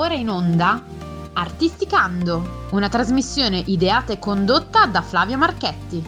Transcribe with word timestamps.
ora 0.00 0.14
in 0.14 0.30
onda 0.30 0.82
Artisticando, 1.34 2.68
una 2.70 2.88
trasmissione 2.88 3.58
ideata 3.58 4.14
e 4.14 4.18
condotta 4.18 4.86
da 4.86 5.02
Flavio 5.02 5.36
Marchetti. 5.36 6.02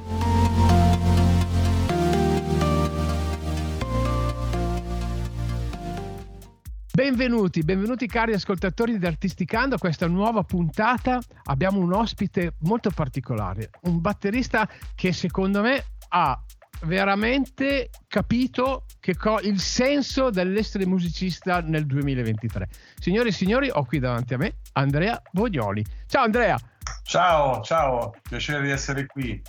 Benvenuti, 6.91 7.63
benvenuti 7.63 8.07
cari 8.07 8.33
ascoltatori 8.33 8.99
di 8.99 9.05
Artisticando 9.05 9.75
a 9.75 9.79
questa 9.79 10.07
nuova 10.07 10.43
puntata. 10.43 11.21
Abbiamo 11.45 11.79
un 11.79 11.93
ospite 11.93 12.55
molto 12.61 12.91
particolare, 12.91 13.69
un 13.83 14.01
batterista 14.01 14.67
che 14.95 15.13
secondo 15.13 15.61
me 15.61 15.85
ha 16.09 16.43
veramente 16.85 17.91
capito 18.09 18.87
co- 19.17 19.41
il 19.41 19.61
senso 19.61 20.31
dell'essere 20.31 20.87
musicista 20.87 21.61
nel 21.61 21.87
2023. 21.87 22.69
Signori 22.99 23.29
e 23.29 23.33
signori, 23.33 23.69
ho 23.71 23.85
qui 23.85 23.99
davanti 23.99 24.35
a 24.35 24.39
me 24.39 24.59
Andrea 24.73 25.21
Voglioli. 25.33 25.85
Ciao 26.07 26.25
Andrea! 26.25 26.59
Ciao, 27.05 27.61
ciao, 27.63 28.15
piacere 28.23 28.63
di 28.63 28.71
essere 28.71 29.07
qui. 29.07 29.41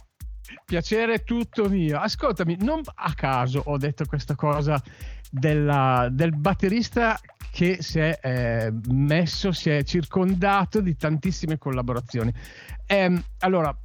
Piacere 0.65 1.23
tutto 1.23 1.69
mio. 1.69 1.99
Ascoltami, 1.99 2.57
non 2.59 2.81
a 2.95 3.13
caso 3.13 3.61
ho 3.65 3.77
detto 3.77 4.05
questa 4.05 4.35
cosa 4.35 4.81
della, 5.29 6.09
del 6.11 6.35
batterista 6.35 7.19
che 7.51 7.81
si 7.81 7.99
è 7.99 8.19
eh, 8.21 8.73
messo, 8.89 9.51
si 9.51 9.69
è 9.69 9.83
circondato 9.83 10.81
di 10.81 10.95
tantissime 10.95 11.57
collaborazioni. 11.57 12.33
Eh, 12.85 13.23
allora, 13.39 13.75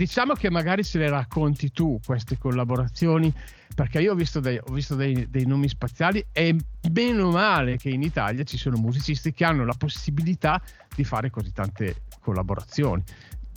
diciamo 0.00 0.32
che 0.32 0.48
magari 0.48 0.82
se 0.82 0.96
le 0.96 1.10
racconti 1.10 1.72
tu 1.72 2.00
queste 2.02 2.38
collaborazioni, 2.38 3.30
perché 3.74 4.00
io 4.00 4.12
ho 4.12 4.14
visto 4.14 4.40
dei, 4.40 4.56
ho 4.56 4.72
visto 4.72 4.94
dei, 4.94 5.28
dei 5.28 5.44
nomi 5.44 5.68
spaziali 5.68 6.24
e 6.32 6.56
meno 6.90 7.30
male 7.30 7.76
che 7.76 7.90
in 7.90 8.02
Italia 8.02 8.42
ci 8.44 8.56
sono 8.56 8.78
musicisti 8.78 9.34
che 9.34 9.44
hanno 9.44 9.66
la 9.66 9.74
possibilità 9.76 10.58
di 10.94 11.04
fare 11.04 11.28
così 11.28 11.52
tante 11.52 11.96
collaborazioni. 12.20 13.02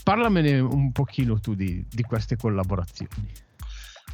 Parlamene 0.02 0.60
un 0.60 0.92
pochino 0.92 1.40
tu 1.40 1.54
di, 1.54 1.82
di 1.88 2.02
queste 2.02 2.36
collaborazioni. 2.36 3.26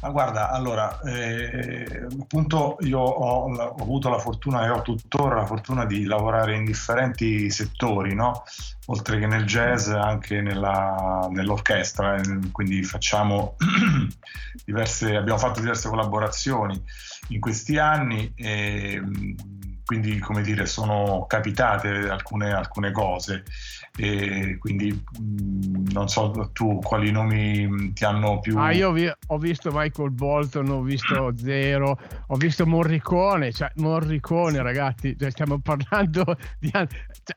Ma 0.01 0.09
guarda, 0.09 0.49
allora, 0.49 0.99
eh, 1.01 2.07
appunto 2.19 2.77
io 2.81 2.99
ho, 2.99 3.53
ho, 3.53 3.75
avuto 3.79 4.09
la 4.09 4.17
fortuna 4.17 4.65
e 4.65 4.69
ho 4.69 4.81
tuttora 4.81 5.35
la 5.35 5.45
fortuna 5.45 5.85
di 5.85 6.05
lavorare 6.05 6.55
in 6.55 6.65
differenti 6.65 7.51
settori, 7.51 8.15
no? 8.15 8.43
oltre 8.87 9.19
che 9.19 9.27
nel 9.27 9.45
jazz 9.45 9.89
anche 9.89 10.41
nella, 10.41 11.27
nell'orchestra, 11.29 12.15
eh, 12.15 12.49
quindi 12.51 12.81
diverse, 14.65 15.15
abbiamo 15.15 15.37
fatto 15.37 15.59
diverse 15.59 15.87
collaborazioni 15.87 16.81
in 17.27 17.39
questi 17.39 17.77
anni 17.77 18.33
e 18.35 19.01
quindi 19.85 20.19
come 20.19 20.41
dire 20.41 20.65
sono 20.65 21.25
capitate 21.27 22.09
alcune, 22.09 22.51
alcune 22.53 22.91
cose 22.91 23.43
e 23.97 24.57
quindi 24.57 24.91
mh, 24.91 25.91
non 25.91 26.07
so 26.07 26.49
tu 26.53 26.79
quali 26.79 27.11
nomi 27.11 27.91
ti 27.93 28.05
hanno 28.05 28.39
più 28.39 28.57
ah 28.57 28.71
io 28.71 28.91
vi, 28.91 29.11
ho 29.27 29.37
visto 29.37 29.69
Michael 29.73 30.11
Bolton 30.11 30.69
ho 30.69 30.81
visto 30.81 31.33
Zero 31.37 31.99
ho 32.27 32.35
visto 32.35 32.65
Morricone 32.65 33.51
cioè 33.51 33.71
Morricone 33.75 34.61
ragazzi 34.61 35.15
cioè, 35.19 35.31
stiamo 35.31 35.59
parlando 35.59 36.37
di 36.59 36.71
cioè, 36.71 36.87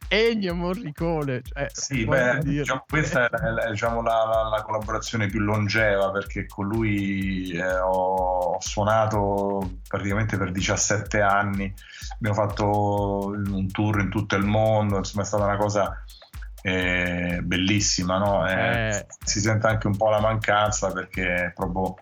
Ennio 0.09 0.55
Morricone 0.55 1.43
cioè, 1.43 1.67
sì 1.73 2.05
beh 2.05 2.39
diciamo, 2.43 2.85
questa 2.89 3.29
è, 3.29 3.31
è 3.31 3.71
diciamo, 3.71 4.03
la, 4.03 4.25
la, 4.25 4.49
la, 4.49 4.63
collaborazione 4.63 5.27
più 5.27 5.41
longeva 5.41 6.11
perché 6.11 6.47
con 6.47 6.67
lui 6.69 7.51
eh, 7.51 7.79
ho 7.79 8.57
suonato 8.61 9.79
praticamente 9.89 10.37
per 10.37 10.51
17 10.51 11.21
anni. 11.21 11.73
Abbiamo 12.15 12.35
fatto 12.35 13.27
un 13.27 13.71
tour 13.71 14.01
in 14.01 14.11
tutto 14.11 14.37
il 14.37 14.45
mondo 14.45 14.99
insomma 14.99 15.23
è 15.23 15.27
stata 15.27 15.45
una 15.45 15.57
cosa 15.57 16.03
eh, 16.67 17.41
bellissima, 17.43 18.17
no? 18.17 18.49
eh, 18.49 19.07
si 19.23 19.39
sente 19.41 19.67
anche 19.67 19.87
un 19.87 19.99
po' 19.99 20.09
la 20.09 20.21
mancanza 20.21 20.91
perché 20.93 21.35
è 21.35 21.53
proprio 21.53 21.97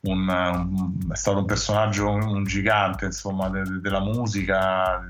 un, 0.00 0.28
un, 0.28 1.10
è 1.10 1.16
stato 1.16 1.38
un 1.38 1.46
personaggio, 1.46 2.10
un, 2.10 2.44
gigante 2.44 3.06
insomma 3.06 3.48
de, 3.48 3.62
de, 3.62 3.80
della 3.80 4.00
musica, 4.00 5.02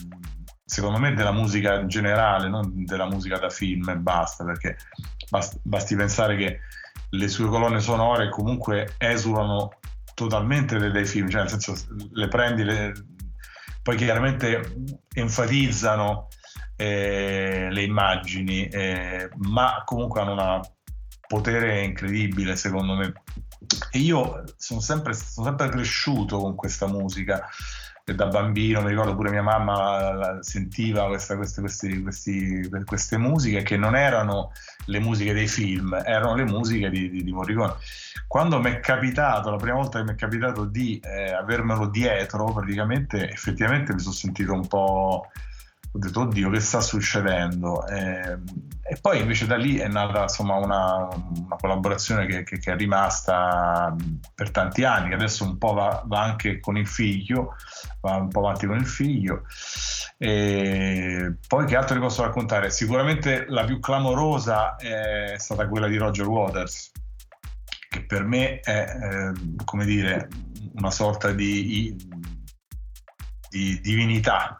secondo 0.65 1.01
me 1.01 1.15
della 1.15 1.33
musica 1.33 1.81
in 1.81 1.89
generale, 1.89 2.49
non 2.49 2.85
della 2.85 3.07
musica 3.07 3.39
da 3.39 3.51
film 3.51 3.89
e 3.89 3.97
basta, 3.97 4.45
perché 4.45 4.77
basti, 5.29 5.59
basti 5.62 5.97
pensare 5.97 6.37
che 6.37 6.61
le 7.11 7.27
sue 7.27 7.49
colonne 7.49 7.81
sonore 7.81 8.31
comunque 8.31 8.95
esulano 8.99 9.81
totalmente 10.15 10.79
dai 10.79 11.07
film, 11.07 11.29
cioè 11.29 11.41
nel 11.41 11.51
senso 11.51 11.75
le 12.12 12.29
prendi, 12.29 12.62
le, 12.62 12.93
poi 13.83 13.97
chiaramente 13.97 14.77
enfatizzano 15.12 16.29
eh, 16.82 17.69
le 17.70 17.82
immagini, 17.82 18.66
eh, 18.66 19.31
ma 19.37 19.82
comunque 19.84 20.20
hanno 20.20 20.32
un 20.32 20.60
potere 21.28 21.84
incredibile 21.84 22.56
secondo 22.56 22.94
me. 22.94 23.12
E 23.91 23.98
io 23.98 24.43
sono 24.56 24.81
sempre, 24.81 25.15
sono 25.15 25.47
sempre 25.47 25.69
cresciuto 25.69 26.38
con 26.38 26.56
questa 26.56 26.88
musica 26.88 27.47
e 28.04 28.16
da 28.16 28.26
bambino 28.26 28.82
mi 28.82 28.88
ricordo 28.88 29.15
pure 29.15 29.31
mia 29.31 29.43
mamma 29.43 30.38
sentiva 30.41 31.06
questa, 31.06 31.37
queste, 31.37 31.60
questi, 31.60 32.03
questi, 32.03 32.69
queste, 32.84 33.16
musiche 33.16 33.62
che 33.62 33.76
non 33.76 33.94
erano 33.94 34.50
le 34.87 34.99
musiche 34.99 35.32
dei 35.32 35.47
film, 35.47 35.94
erano 36.04 36.34
le 36.34 36.44
musiche 36.44 36.91
di, 36.91 37.09
di, 37.09 37.22
di 37.22 37.32
Morricone. 37.32 37.75
Quando 38.26 38.59
mi 38.59 38.72
è 38.72 38.81
capitato, 38.81 39.50
la 39.50 39.56
prima 39.56 39.76
volta 39.76 39.99
che 40.00 40.04
mi 40.04 40.12
è 40.12 40.16
capitato 40.16 40.64
di 40.64 40.99
eh, 40.99 41.32
avermelo 41.32 41.87
dietro, 41.87 42.53
praticamente 42.53 43.31
effettivamente 43.31 43.93
mi 43.93 44.00
sono 44.00 44.14
sentito 44.14 44.53
un 44.53 44.66
po' 44.66 45.31
ho 45.95 45.99
detto 45.99 46.21
oddio 46.21 46.49
che 46.49 46.61
sta 46.61 46.81
succedendo? 46.81 47.87
E, 47.87 48.39
e 48.83 48.99
poi 49.01 49.21
invece 49.21 49.47
da 49.47 49.57
lì 49.57 49.77
è 49.77 49.89
nata 49.89 50.23
insomma 50.23 50.55
una, 50.55 51.07
una 51.07 51.57
collaborazione 51.61 52.25
che, 52.25 52.45
che, 52.45 52.59
che, 52.59 52.73
è 52.73 52.77
rimasta 52.77 53.95
per 54.35 54.51
tanti 54.51 54.85
anni 54.85 55.11
che 55.11 55.15
adesso 55.15 55.45
un 55.45 55.59
po' 55.59 55.75
va, 55.75 56.03
va, 56.07 56.23
anche 56.23 56.61
con 56.61 56.79
il 56.79 56.87
figlio 56.87 57.57
va 58.01 58.17
un 58.17 58.29
po' 58.29 58.41
avanti 58.41 58.67
con 58.67 58.77
il 58.77 58.87
figlio. 58.87 59.43
E 60.17 61.37
poi 61.47 61.67
che 61.67 61.77
altro 61.77 61.95
vi 61.97 62.01
posso 62.01 62.23
raccontare? 62.23 62.71
Sicuramente 62.71 63.45
la 63.49 63.65
più 63.65 63.79
clamorosa 63.79 64.77
è 64.77 65.35
stata 65.37 65.69
quella 65.69 65.89
di 65.89 65.99
Roger 65.99 66.27
Waters 66.27 66.93
che 67.91 68.05
per 68.07 68.25
me 68.25 68.61
è 68.61 68.87
eh, 68.89 69.33
come 69.67 69.85
dire 69.85 70.29
una 70.77 70.91
sorta 70.91 71.31
di, 71.33 71.95
di 73.51 73.79
divinità 73.83 74.59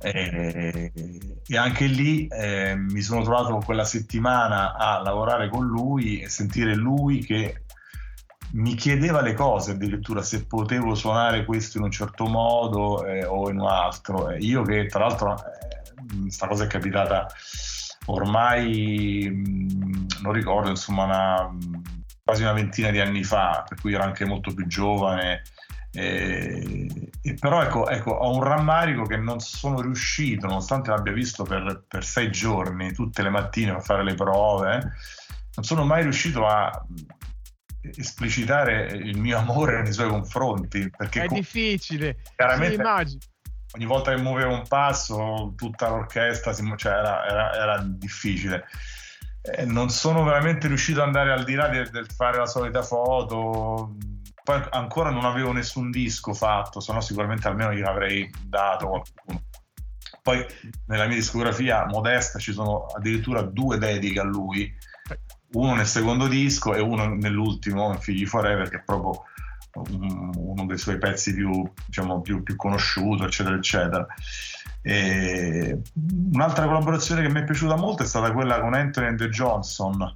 e, 0.00 0.92
e 1.46 1.56
anche 1.56 1.86
lì 1.86 2.26
eh, 2.28 2.76
mi 2.76 3.00
sono 3.00 3.22
trovato 3.22 3.58
quella 3.64 3.84
settimana 3.84 4.74
a 4.76 5.00
lavorare 5.00 5.48
con 5.48 5.66
lui 5.66 6.20
e 6.20 6.28
sentire 6.28 6.74
lui 6.74 7.24
che 7.24 7.62
mi 8.52 8.74
chiedeva 8.74 9.20
le 9.20 9.34
cose 9.34 9.72
addirittura 9.72 10.22
se 10.22 10.46
potevo 10.46 10.94
suonare 10.94 11.44
questo 11.44 11.78
in 11.78 11.84
un 11.84 11.90
certo 11.90 12.26
modo 12.26 13.04
eh, 13.04 13.24
o 13.24 13.50
in 13.50 13.58
un 13.60 13.68
altro. 13.68 14.30
Io 14.36 14.62
che 14.62 14.86
tra 14.86 15.00
l'altro 15.00 15.36
questa 16.22 16.46
eh, 16.46 16.48
cosa 16.48 16.64
è 16.64 16.66
capitata 16.66 17.26
ormai 18.06 19.28
mh, 19.30 20.06
non 20.22 20.32
ricordo 20.32 20.70
insomma 20.70 21.04
una, 21.04 21.56
quasi 22.24 22.42
una 22.42 22.52
ventina 22.52 22.90
di 22.90 23.00
anni 23.00 23.22
fa, 23.22 23.64
per 23.68 23.80
cui 23.80 23.94
ero 23.94 24.04
anche 24.04 24.24
molto 24.24 24.54
più 24.54 24.66
giovane 24.66 25.42
e, 25.90 27.10
e 27.22 27.34
però 27.34 27.62
ecco, 27.62 27.88
ecco, 27.88 28.10
ho 28.10 28.34
un 28.34 28.42
rammarico 28.42 29.04
che 29.04 29.16
non 29.16 29.40
sono 29.40 29.80
riuscito, 29.80 30.46
nonostante 30.46 30.90
l'abbia 30.90 31.12
visto 31.12 31.44
per, 31.44 31.84
per 31.88 32.04
sei 32.04 32.30
giorni, 32.30 32.92
tutte 32.92 33.22
le 33.22 33.30
mattine 33.30 33.72
per 33.72 33.82
fare 33.82 34.04
le 34.04 34.14
prove, 34.14 34.72
non 35.54 35.64
sono 35.64 35.84
mai 35.84 36.02
riuscito 36.02 36.46
a 36.46 36.70
esplicitare 37.96 38.86
il 38.92 39.18
mio 39.18 39.38
amore 39.38 39.82
nei 39.82 39.92
suoi 39.92 40.08
confronti. 40.08 40.90
Perché 40.94 41.24
è 41.24 41.28
difficile, 41.28 42.18
chiaramente 42.36 42.82
ogni 43.72 43.84
volta 43.84 44.14
che 44.14 44.20
muovevo 44.20 44.54
un 44.54 44.66
passo, 44.66 45.54
tutta 45.56 45.88
l'orchestra, 45.88 46.52
cioè 46.52 46.92
era, 46.92 47.26
era, 47.26 47.54
era 47.54 47.82
difficile. 47.82 48.66
Eh, 49.42 49.64
non 49.64 49.88
sono 49.88 50.24
veramente 50.24 50.68
riuscito 50.68 51.00
ad 51.00 51.06
andare 51.06 51.32
al 51.32 51.44
di 51.44 51.54
là 51.54 51.68
del, 51.68 51.88
del 51.90 52.10
fare 52.10 52.38
la 52.38 52.46
solita 52.46 52.82
foto 52.82 53.96
poi 54.48 54.62
ancora 54.70 55.10
non 55.10 55.26
avevo 55.26 55.52
nessun 55.52 55.90
disco 55.90 56.32
fatto, 56.32 56.80
se 56.80 56.90
no 56.94 57.02
sicuramente 57.02 57.46
almeno 57.46 57.70
glielo 57.70 57.90
avrei 57.90 58.32
dato 58.42 58.88
qualcuno. 58.88 59.42
Poi 60.22 60.46
nella 60.86 61.04
mia 61.04 61.16
discografia 61.16 61.84
modesta 61.84 62.38
ci 62.38 62.54
sono 62.54 62.86
addirittura 62.86 63.42
due 63.42 63.76
dediche 63.76 64.20
a 64.20 64.24
lui, 64.24 64.74
uno 65.52 65.74
nel 65.74 65.84
secondo 65.84 66.26
disco 66.28 66.74
e 66.74 66.80
uno 66.80 67.14
nell'ultimo, 67.14 67.92
in 67.92 68.00
Figli 68.00 68.24
Forever, 68.24 68.70
che 68.70 68.76
è 68.76 68.82
proprio 68.82 69.24
uno 69.74 70.64
dei 70.64 70.78
suoi 70.78 70.96
pezzi 70.96 71.34
più, 71.34 71.70
diciamo, 71.84 72.22
più, 72.22 72.42
più 72.42 72.56
conosciuto, 72.56 73.26
eccetera, 73.26 73.54
eccetera. 73.54 74.06
E 74.80 75.78
un'altra 76.32 76.64
collaborazione 76.64 77.20
che 77.20 77.28
mi 77.28 77.40
è 77.40 77.44
piaciuta 77.44 77.76
molto 77.76 78.02
è 78.02 78.06
stata 78.06 78.32
quella 78.32 78.60
con 78.60 78.72
Anthony 78.72 79.08
and 79.08 79.22
Johnson, 79.26 80.10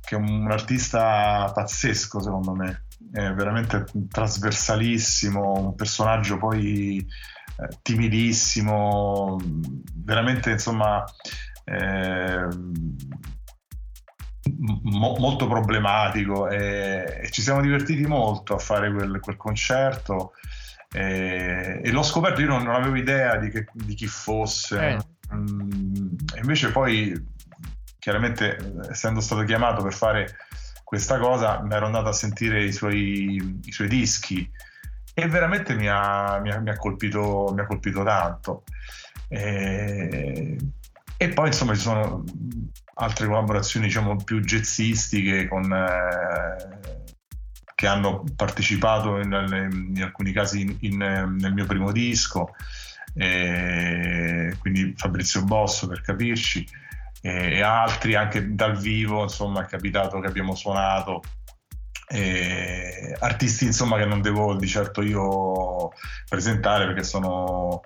che 0.00 0.16
è 0.16 0.18
un 0.18 0.50
artista 0.50 1.52
pazzesco 1.54 2.20
secondo 2.20 2.52
me 2.52 2.85
veramente 3.34 3.84
trasversalissimo, 4.08 5.52
un 5.52 5.74
personaggio 5.74 6.38
poi 6.38 6.98
eh, 6.98 7.68
timidissimo, 7.82 9.38
veramente 9.94 10.50
insomma 10.50 11.04
eh, 11.64 12.48
mo- 14.82 15.16
molto 15.18 15.46
problematico 15.46 16.48
e, 16.48 17.20
e, 17.22 17.30
ci 17.30 17.42
siamo 17.42 17.60
divertiti 17.60 18.06
molto 18.06 18.54
a 18.54 18.58
fare 18.58 18.92
quel, 18.92 19.18
quel 19.20 19.36
concerto 19.36 20.32
e, 20.92 21.80
e, 21.82 21.90
l'ho 21.90 22.02
scoperto, 22.02 22.40
io 22.40 22.48
non, 22.48 22.62
non 22.62 22.74
avevo 22.74 22.96
idea 22.96 23.36
di, 23.36 23.50
che, 23.50 23.66
di 23.72 23.94
chi 23.94 24.06
fosse, 24.06 24.88
eh. 24.88 24.98
mm, 25.34 26.08
invece 26.40 26.70
poi 26.70 27.34
chiaramente 27.98 28.74
essendo 28.88 29.20
stato 29.20 29.42
chiamato 29.42 29.82
per 29.82 29.92
fare 29.92 30.36
questa 30.86 31.18
cosa 31.18 31.60
mi 31.62 31.74
ero 31.74 31.86
andato 31.86 32.06
a 32.06 32.12
sentire 32.12 32.62
i 32.62 32.70
suoi, 32.70 33.60
i 33.64 33.72
suoi 33.72 33.88
dischi 33.88 34.48
e 35.12 35.26
veramente 35.26 35.74
mi 35.74 35.88
ha, 35.88 36.38
mi 36.38 36.52
ha, 36.52 36.60
mi 36.60 36.70
ha, 36.70 36.76
colpito, 36.76 37.50
mi 37.52 37.60
ha 37.60 37.66
colpito 37.66 38.04
tanto. 38.04 38.62
E, 39.26 40.56
e, 41.16 41.28
poi 41.30 41.48
insomma 41.48 41.74
ci 41.74 41.80
sono 41.80 42.22
altre 42.94 43.26
collaborazioni 43.26 43.86
diciamo 43.86 44.14
più 44.22 44.38
jazzistiche 44.38 45.48
con, 45.48 45.72
eh, 45.72 46.94
che 47.74 47.86
hanno 47.88 48.22
partecipato 48.36 49.18
in, 49.18 49.90
in 49.92 50.02
alcuni 50.04 50.30
casi 50.30 50.60
in, 50.60 50.76
in, 50.82 50.98
nel 50.98 51.52
mio 51.52 51.66
primo 51.66 51.90
disco, 51.90 52.54
e 53.12 54.54
quindi 54.60 54.94
Fabrizio 54.96 55.42
Bosso 55.42 55.88
per 55.88 56.00
capirci 56.00 56.64
e 57.20 57.60
altri 57.60 58.14
anche 58.14 58.54
dal 58.54 58.76
vivo, 58.76 59.22
insomma 59.22 59.62
è 59.62 59.66
capitato 59.66 60.20
che 60.20 60.28
abbiamo 60.28 60.54
suonato 60.54 61.22
artisti 63.18 63.64
insomma 63.64 63.96
che 63.96 64.04
non 64.04 64.20
devo 64.22 64.54
di 64.54 64.68
certo 64.68 65.02
io 65.02 65.90
presentare 66.28 66.86
perché 66.86 67.02
sono 67.02 67.80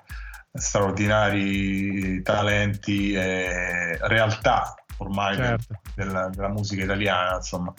straordinari 0.52 2.20
talenti 2.22 3.12
e 3.12 3.96
realtà 4.02 4.74
ormai 4.98 5.36
certo. 5.36 5.80
della, 5.94 6.28
della, 6.28 6.48
musica 6.48 6.84
italiana 6.84 7.36
insomma 7.36 7.72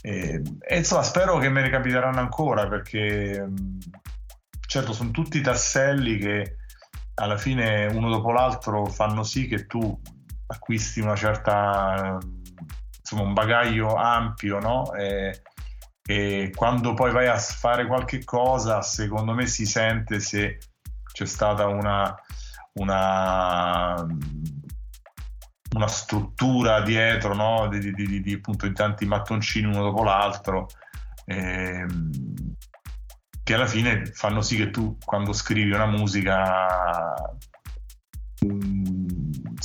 e, 0.00 0.40
e, 0.60 0.76
insomma 0.78 1.02
spero 1.02 1.36
che 1.38 1.50
me 1.50 1.60
ne 1.60 1.70
capiteranno 1.70 2.20
ancora 2.20 2.66
perché 2.66 3.46
certo 4.66 4.92
sono 4.92 5.10
tutti 5.10 5.40
tasselli 5.42 6.16
che 6.16 6.56
alla 7.16 7.36
fine 7.36 7.86
uno 7.86 8.08
dopo 8.08 8.30
l'altro 8.30 8.86
fanno 8.86 9.22
sì 9.22 9.46
che 9.46 9.66
tu 9.66 10.00
acquisti 10.48 11.00
una 11.00 11.14
certa 11.16 12.18
insomma 13.00 13.22
un 13.22 13.32
bagaglio 13.32 13.94
ampio 13.94 14.58
no? 14.58 14.92
e, 14.92 15.42
e 16.02 16.52
quando 16.54 16.94
poi 16.94 17.12
vai 17.12 17.26
a 17.26 17.38
fare 17.38 17.86
qualche 17.86 18.24
cosa 18.24 18.82
secondo 18.82 19.32
me 19.32 19.46
si 19.46 19.66
sente 19.66 20.20
se 20.20 20.58
c'è 21.12 21.26
stata 21.26 21.66
una, 21.66 22.14
una, 22.74 24.06
una 25.74 25.86
struttura 25.86 26.82
dietro 26.82 27.34
no? 27.34 27.68
di, 27.68 27.78
di, 27.78 27.92
di, 27.92 28.20
di, 28.20 28.32
appunto 28.34 28.66
di 28.66 28.74
tanti 28.74 29.04
mattoncini 29.06 29.66
uno 29.66 29.82
dopo 29.82 30.02
l'altro 30.02 30.66
ehm, 31.24 32.10
che 33.42 33.54
alla 33.54 33.66
fine 33.66 34.04
fanno 34.06 34.42
sì 34.42 34.56
che 34.56 34.70
tu 34.70 34.98
quando 35.02 35.32
scrivi 35.32 35.72
una 35.72 35.86
musica 35.86 37.14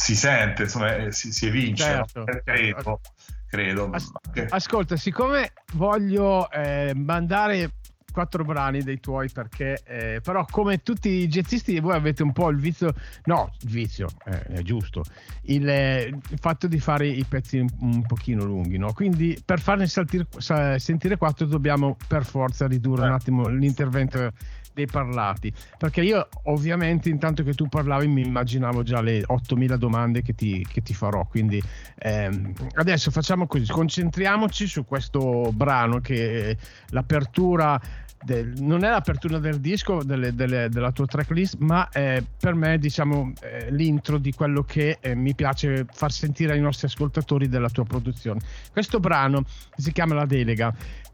si 0.04 0.18
sente, 0.18 0.64
insomma, 0.64 0.98
eh, 0.98 1.12
si, 1.14 1.32
si 1.32 1.46
evince, 1.46 1.86
certo. 1.86 2.20
no? 2.20 2.26
credo, 2.44 3.00
credo. 3.48 3.90
As- 3.92 4.12
ascolta, 4.50 4.98
siccome 4.98 5.54
voglio 5.76 6.52
eh, 6.52 6.92
mandare 6.94 7.72
quattro 8.12 8.44
brani 8.44 8.84
dei 8.84 9.00
tuoi 9.00 9.30
perché 9.30 9.82
eh, 9.86 10.20
però 10.22 10.46
come 10.52 10.84
tutti 10.84 11.08
i 11.10 11.28
jazzisti 11.28 11.80
voi 11.80 11.96
avete 11.96 12.22
un 12.22 12.32
po' 12.32 12.50
il 12.50 12.58
vizio 12.58 12.94
no 13.24 13.52
il 13.62 13.70
vizio 13.70 14.08
eh, 14.26 14.44
è 14.44 14.62
giusto 14.62 15.02
il, 15.46 15.68
eh, 15.68 16.04
il, 16.04 16.38
fatto 16.40 16.68
di 16.68 16.80
fare 16.80 17.08
i 17.08 17.26
pezzi 17.28 17.58
un, 17.58 17.68
un 17.80 18.06
pochino 18.06 18.44
lunghi 18.44 18.78
no? 18.78 18.94
quindi 18.94 19.42
per 19.44 19.60
farne 19.60 19.88
saltire, 19.88 20.28
sentire 20.78 21.18
quattro 21.18 21.48
dobbiamo 21.48 21.98
per 22.08 22.24
forza 22.24 22.68
ridurre 22.68 23.06
un 23.06 23.14
eh. 23.14 23.16
attimo 23.16 23.48
l'intervento 23.48 24.32
dei 24.74 24.88
parlati. 24.88 25.54
Perché 25.78 26.02
io 26.02 26.28
ovviamente 26.44 27.10
intanto 27.10 27.44
che 27.44 27.54
tu 27.54 27.68
parlavi 27.68 28.08
mi 28.08 28.22
immaginavo 28.22 28.84
già 28.84 29.02
le 29.02 29.24
8000 29.26 29.78
domande 29.78 30.22
che 30.22 30.34
ti, 30.34 30.66
che 30.70 30.82
ti 30.82 30.94
farò. 30.94 31.26
Quindi 31.26 31.62
ehm, 32.00 32.54
adesso 32.76 33.12
facciamo 33.12 33.48
così, 33.48 33.72
concentriamoci 33.72 34.68
su 34.68 34.86
questo 34.86 35.52
brano 35.54 36.00
che 36.00 36.58
l'apertura... 36.90 37.80
Del, 38.24 38.54
non 38.60 38.86
è 38.86 38.90
l'apertura 38.90 39.38
del 39.38 39.60
disco 39.60 40.02
delle, 40.02 40.34
delle, 40.34 40.70
della 40.70 40.94
tua 40.94 41.06
tracklist 41.06 41.58
ma 41.58 41.90
è 41.90 42.24
per 42.40 42.56
me 42.56 42.78
diciamo 42.78 43.34
l'intro 43.72 44.18
di 44.18 44.32
quello 44.32 44.64
che 44.64 44.98
eh, 45.02 45.14
mi 45.14 45.36
piace 45.36 45.86
far 45.92 46.14
sentire 46.14 46.54
ai 46.54 46.62
nostri 46.62 46.88
ascoltatori 46.88 47.50
della 47.50 47.68
tua 47.68 47.84
produzione 47.84 48.40
questo 48.72 49.02
brano 49.02 49.44
si 49.76 49.92
chiama 49.92 50.14
La 50.14 50.26
Delega 50.26 50.74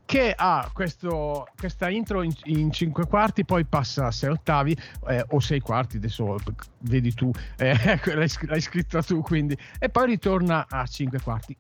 che 0.10 0.34
ha 0.36 0.68
questo, 0.74 1.48
questa 1.56 1.88
intro 1.88 2.24
in, 2.24 2.34
in, 2.46 2.72
cinque 2.72 3.06
quarti, 3.06 3.46
poi 3.46 3.64
passa 3.64 4.08
a 4.08 4.12
sei 4.12 4.32
ottavi 4.32 4.76
eh, 5.08 5.24
o 5.30 5.40
sei 5.40 5.60
quarti, 5.60 5.98
adesso 5.98 6.36
vedi 6.80 7.14
tu, 7.14 7.32
eh, 7.58 7.76
l'hai, 8.16 8.30
l'hai 8.42 8.60
scritta 8.60 9.04
tu 9.04 9.22
quindi, 9.22 9.56
e 9.78 9.90
poi 9.90 10.08
ritorna 10.08 10.66
a 10.68 10.88
cinque 10.88 11.22
quarti. 11.22 11.56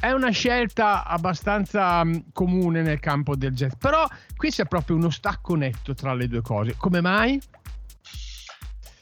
È 0.00 0.10
una 0.10 0.30
scelta 0.30 1.04
abbastanza 1.04 2.00
um, 2.00 2.32
comune 2.32 2.80
nel 2.80 2.98
campo 2.98 3.36
del 3.36 3.52
jazz, 3.52 3.74
però 3.78 4.08
qui 4.38 4.48
c'è 4.48 4.64
proprio 4.64 4.96
uno 4.96 5.10
stacco 5.10 5.54
netto 5.54 5.92
tra 5.92 6.14
le 6.14 6.28
due 6.28 6.40
cose. 6.40 6.74
Come 6.78 7.02
mai? 7.02 7.38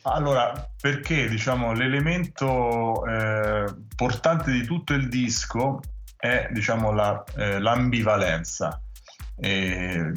Allora, 0.02 0.68
perché 0.80 1.28
diciamo 1.28 1.74
l'elemento 1.74 3.06
eh, 3.06 3.72
portante 3.94 4.50
di 4.50 4.64
tutto 4.64 4.94
il 4.94 5.08
disco 5.08 5.80
è 6.20 6.48
diciamo, 6.52 6.92
la, 6.92 7.24
eh, 7.36 7.58
l'ambivalenza. 7.58 8.80
E 9.42 10.12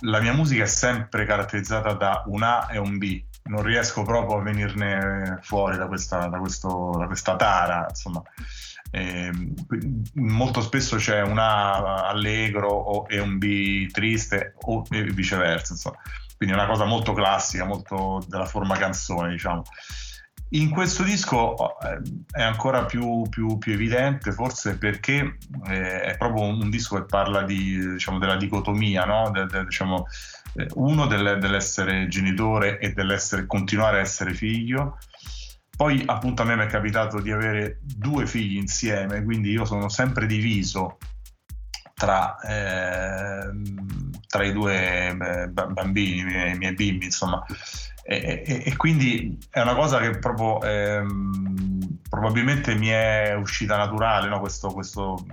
la 0.00 0.20
mia 0.20 0.32
musica 0.32 0.64
è 0.64 0.66
sempre 0.66 1.24
caratterizzata 1.24 1.92
da 1.92 2.24
un 2.26 2.42
A 2.42 2.68
e 2.70 2.78
un 2.78 2.98
B, 2.98 3.22
non 3.44 3.62
riesco 3.62 4.02
proprio 4.02 4.38
a 4.38 4.42
venirne 4.42 5.38
fuori 5.42 5.76
da 5.76 5.86
questa, 5.86 6.26
da 6.26 6.38
questo, 6.38 6.96
da 6.98 7.06
questa 7.06 7.36
tara, 7.36 7.86
insomma. 7.88 8.22
E 8.90 9.30
molto 10.14 10.60
spesso 10.60 10.96
c'è 10.96 11.22
un 11.22 11.38
A 11.38 12.08
allegro 12.08 12.68
o, 12.68 13.06
e 13.08 13.20
un 13.20 13.38
B 13.38 13.90
triste 13.90 14.54
o 14.62 14.82
viceversa, 14.88 15.72
insomma. 15.72 15.98
Quindi 16.36 16.54
è 16.56 16.58
una 16.58 16.68
cosa 16.68 16.84
molto 16.84 17.12
classica, 17.12 17.64
molto 17.64 18.20
della 18.26 18.46
forma 18.46 18.76
canzone, 18.76 19.30
diciamo. 19.30 19.62
In 20.54 20.68
questo 20.68 21.02
disco 21.02 21.56
eh, 21.80 22.00
è 22.30 22.42
ancora 22.42 22.84
più, 22.84 23.22
più, 23.30 23.56
più 23.56 23.72
evidente, 23.72 24.32
forse 24.32 24.76
perché 24.76 25.38
eh, 25.66 26.00
è 26.02 26.16
proprio 26.18 26.44
un, 26.44 26.68
disco 26.68 26.96
che 26.96 27.04
parla 27.04 27.42
di, 27.42 27.92
diciamo, 27.92 28.18
della 28.18 28.36
dicotomia, 28.36 29.04
no? 29.04 29.30
de, 29.30 29.46
de, 29.46 29.64
diciamo, 29.64 30.06
eh, 30.54 30.68
uno 30.74 31.06
del, 31.06 31.38
dell'essere 31.40 32.06
genitore 32.08 32.78
e 32.80 32.92
dell'essere, 32.92 33.46
continuare 33.46 33.98
a 33.98 34.02
essere 34.02 34.34
figlio. 34.34 34.98
Poi 35.74 36.02
appunto 36.04 36.42
a 36.42 36.44
me 36.44 36.54
mi 36.54 36.64
è 36.64 36.66
capitato 36.66 37.18
di 37.20 37.32
avere 37.32 37.78
due 37.80 38.26
figli 38.26 38.56
insieme, 38.56 39.24
quindi 39.24 39.50
io 39.50 39.64
sono 39.64 39.88
sempre 39.88 40.26
diviso 40.26 40.98
tra, 41.94 42.38
eh, 42.40 43.50
tra 44.26 44.44
i 44.44 44.52
due 44.52 45.16
bambini, 45.48 46.18
i 46.18 46.24
miei, 46.24 46.54
i 46.54 46.58
miei 46.58 46.74
bimbi, 46.74 47.06
insomma. 47.06 47.42
E, 48.04 48.42
e, 48.44 48.62
e, 48.66 48.76
quindi 48.76 49.38
è 49.48 49.60
una 49.60 49.74
cosa 49.74 50.00
che 50.00 50.18
proprio 50.18 50.60
ehm, 50.62 52.00
probabilmente 52.08 52.74
mi 52.74 52.88
è 52.88 53.34
uscita 53.34 53.76
naturale, 53.76 54.28
no? 54.28 54.40
questo, 54.40 54.72
questo, 54.72 55.24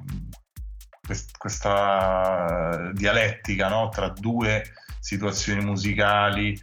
quest, 1.06 1.38
questa 1.38 2.92
dialettica 2.94 3.70
no? 3.70 3.90
tra 3.90 4.10
due 4.10 4.64
situazioni 5.00 5.64
musicali. 5.64 6.60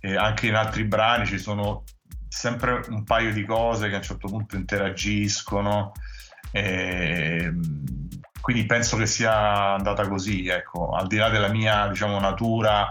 Eh, 0.00 0.16
anche 0.16 0.46
in 0.46 0.54
altri 0.54 0.84
brani 0.84 1.26
ci 1.26 1.38
sono 1.38 1.84
sempre 2.26 2.82
un 2.88 3.04
paio 3.04 3.32
di 3.32 3.44
cose 3.44 3.88
che 3.88 3.94
a 3.94 3.98
un 3.98 4.02
certo 4.02 4.28
punto 4.28 4.56
interagiscono. 4.56 5.92
E, 6.52 7.52
quindi 8.40 8.64
penso 8.64 8.96
che 8.96 9.06
sia 9.06 9.74
andata 9.74 10.08
così, 10.08 10.48
ecco, 10.48 10.88
al 10.90 11.06
di 11.06 11.16
là 11.16 11.28
della 11.28 11.48
mia 11.48 11.86
diciamo, 11.88 12.18
natura 12.18 12.88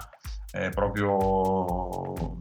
eh, 0.52 0.70
proprio 0.70 2.38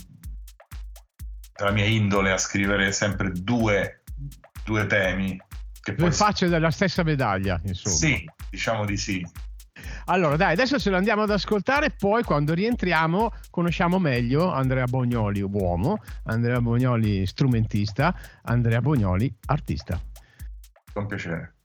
la 1.65 1.71
mia 1.71 1.85
indole 1.85 2.31
a 2.31 2.39
scrivere 2.39 2.93
sempre 2.93 3.31
due, 3.33 4.03
due 4.65 4.87
temi. 4.87 5.41
Che 5.81 5.95
due 5.95 6.09
poi... 6.09 6.17
facce 6.17 6.49
della 6.49 6.71
stessa 6.71 7.03
medaglia, 7.03 7.61
insomma. 7.65 7.97
Sì, 7.97 8.31
diciamo 8.51 8.85
di 8.85 8.97
sì. 8.97 9.27
Allora, 10.07 10.37
dai, 10.37 10.53
adesso 10.53 10.79
ce 10.79 10.91
lo 10.91 10.97
andiamo 10.97 11.23
ad 11.23 11.31
ascoltare, 11.31 11.91
poi 11.91 12.23
quando 12.23 12.55
rientriamo 12.55 13.33
conosciamo 13.51 13.99
meglio 13.99 14.51
Andrea 14.51 14.87
Bognoli, 14.87 15.41
uomo, 15.43 16.03
Andrea 16.25 16.61
Bognoli 16.61 17.27
strumentista, 17.27 18.15
Andrea 18.43 18.81
Bognoli 18.81 19.33
artista. 19.47 20.01
Con 20.93 21.07
piacere. 21.07 21.58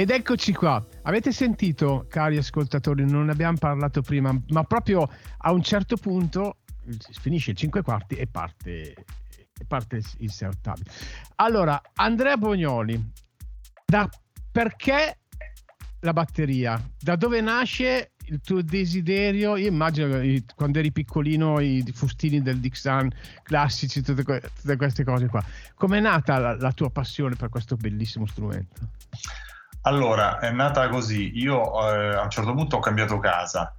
Ed 0.00 0.08
eccoci 0.08 0.54
qua. 0.54 0.82
Avete 1.02 1.30
sentito, 1.30 2.06
cari 2.08 2.38
ascoltatori, 2.38 3.04
non 3.04 3.26
ne 3.26 3.32
abbiamo 3.32 3.58
parlato 3.58 4.00
prima, 4.00 4.34
ma 4.48 4.64
proprio 4.64 5.06
a 5.36 5.52
un 5.52 5.62
certo 5.62 5.98
punto 5.98 6.60
finisce 7.20 7.50
il 7.50 7.58
5 7.58 7.82
quarti 7.82 8.14
e 8.14 8.26
parte, 8.26 8.94
parte 9.68 10.00
il 10.20 10.30
6 10.30 10.48
ottavi. 10.48 10.82
Allora, 11.34 11.78
Andrea 11.96 12.38
Bognoli, 12.38 12.98
da 13.84 14.08
perché 14.50 15.18
la 16.00 16.14
batteria? 16.14 16.82
Da 16.98 17.16
dove 17.16 17.42
nasce 17.42 18.12
il 18.24 18.40
tuo 18.40 18.62
desiderio? 18.62 19.56
Io 19.56 19.68
immagino 19.68 20.18
quando 20.54 20.78
eri 20.78 20.92
piccolino 20.92 21.60
i 21.60 21.84
fustini 21.92 22.40
del 22.40 22.58
Dixon 22.58 23.10
classici, 23.42 24.00
tutte, 24.00 24.24
tutte 24.24 24.76
queste 24.76 25.04
cose 25.04 25.26
qua. 25.26 25.44
Com'è 25.74 26.00
nata 26.00 26.38
la, 26.38 26.56
la 26.56 26.72
tua 26.72 26.88
passione 26.88 27.34
per 27.34 27.50
questo 27.50 27.76
bellissimo 27.76 28.24
strumento? 28.24 28.88
Allora, 29.82 30.38
è 30.38 30.50
nata 30.50 30.88
così. 30.88 31.38
Io 31.38 31.62
eh, 31.88 32.16
a 32.16 32.22
un 32.22 32.30
certo 32.30 32.52
punto 32.54 32.76
ho 32.76 32.80
cambiato 32.80 33.18
casa 33.18 33.74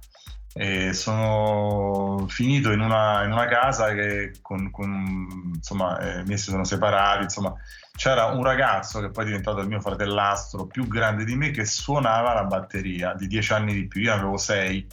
e 0.54 0.92
sono 0.92 2.26
finito 2.28 2.72
in 2.72 2.80
una, 2.80 3.24
in 3.24 3.32
una 3.32 3.46
casa 3.46 3.94
che 3.94 4.32
con, 4.42 4.70
con 4.70 5.52
insomma, 5.54 5.98
eh, 5.98 6.24
miei 6.24 6.38
si 6.38 6.50
sono 6.50 6.64
separati. 6.64 7.22
Insomma, 7.22 7.54
c'era 7.94 8.26
un 8.26 8.42
ragazzo 8.42 9.00
che 9.00 9.10
poi 9.10 9.24
è 9.24 9.26
diventato 9.28 9.60
il 9.60 9.68
mio 9.68 9.80
fratellastro 9.80 10.66
più 10.66 10.88
grande 10.88 11.24
di 11.24 11.36
me 11.36 11.50
che 11.50 11.64
suonava 11.64 12.34
la 12.34 12.44
batteria 12.44 13.14
di 13.14 13.28
dieci 13.28 13.52
anni 13.52 13.72
di 13.72 13.86
più. 13.86 14.00
Io 14.02 14.12
avevo 14.12 14.36
sei 14.36 14.86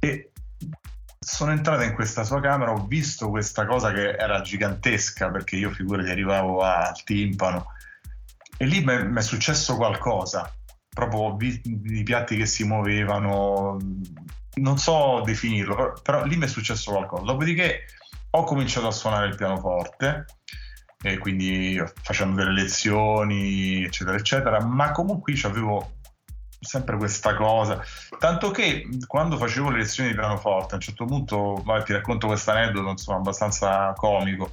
e 0.00 0.32
sono 1.18 1.50
entrato 1.52 1.82
in 1.82 1.94
questa 1.94 2.22
sua 2.24 2.40
camera, 2.40 2.72
ho 2.72 2.86
visto 2.86 3.28
questa 3.28 3.66
cosa 3.66 3.92
che 3.92 4.10
era 4.10 4.40
gigantesca 4.40 5.30
perché 5.30 5.56
io 5.56 5.70
figurati 5.70 6.10
arrivavo 6.10 6.60
al 6.60 7.02
timpano 7.02 7.72
e 8.58 8.66
lì 8.66 8.84
mi 8.84 9.14
è 9.14 9.22
successo 9.22 9.76
qualcosa, 9.76 10.52
proprio 10.88 11.36
i 11.40 12.02
piatti 12.04 12.36
che 12.36 12.44
si 12.44 12.64
muovevano, 12.64 13.78
non 14.54 14.78
so 14.78 15.22
definirlo, 15.24 15.94
però 16.02 16.24
lì 16.24 16.36
mi 16.36 16.44
è 16.44 16.48
successo 16.48 16.90
qualcosa. 16.90 17.22
Dopodiché 17.22 17.84
ho 18.30 18.44
cominciato 18.44 18.88
a 18.88 18.92
suonare 18.92 19.28
il 19.28 19.36
pianoforte, 19.36 20.26
e 21.00 21.18
quindi 21.18 21.80
facendo 22.02 22.34
delle 22.34 22.62
lezioni, 22.62 23.84
eccetera, 23.84 24.16
eccetera, 24.16 24.60
ma 24.64 24.90
comunque 24.90 25.32
io 25.32 25.48
avevo 25.48 25.92
sempre 26.60 26.96
questa 26.96 27.36
cosa. 27.36 27.80
Tanto 28.18 28.50
che 28.50 28.88
quando 29.06 29.36
facevo 29.36 29.70
le 29.70 29.78
lezioni 29.78 30.08
di 30.08 30.16
pianoforte, 30.16 30.72
a 30.72 30.74
un 30.74 30.80
certo 30.80 31.04
punto, 31.04 31.62
vabbè, 31.64 31.84
ti 31.84 31.92
racconto 31.92 32.26
questo 32.26 32.50
aneddoto, 32.50 32.90
insomma, 32.90 33.18
abbastanza 33.18 33.92
comico 33.94 34.50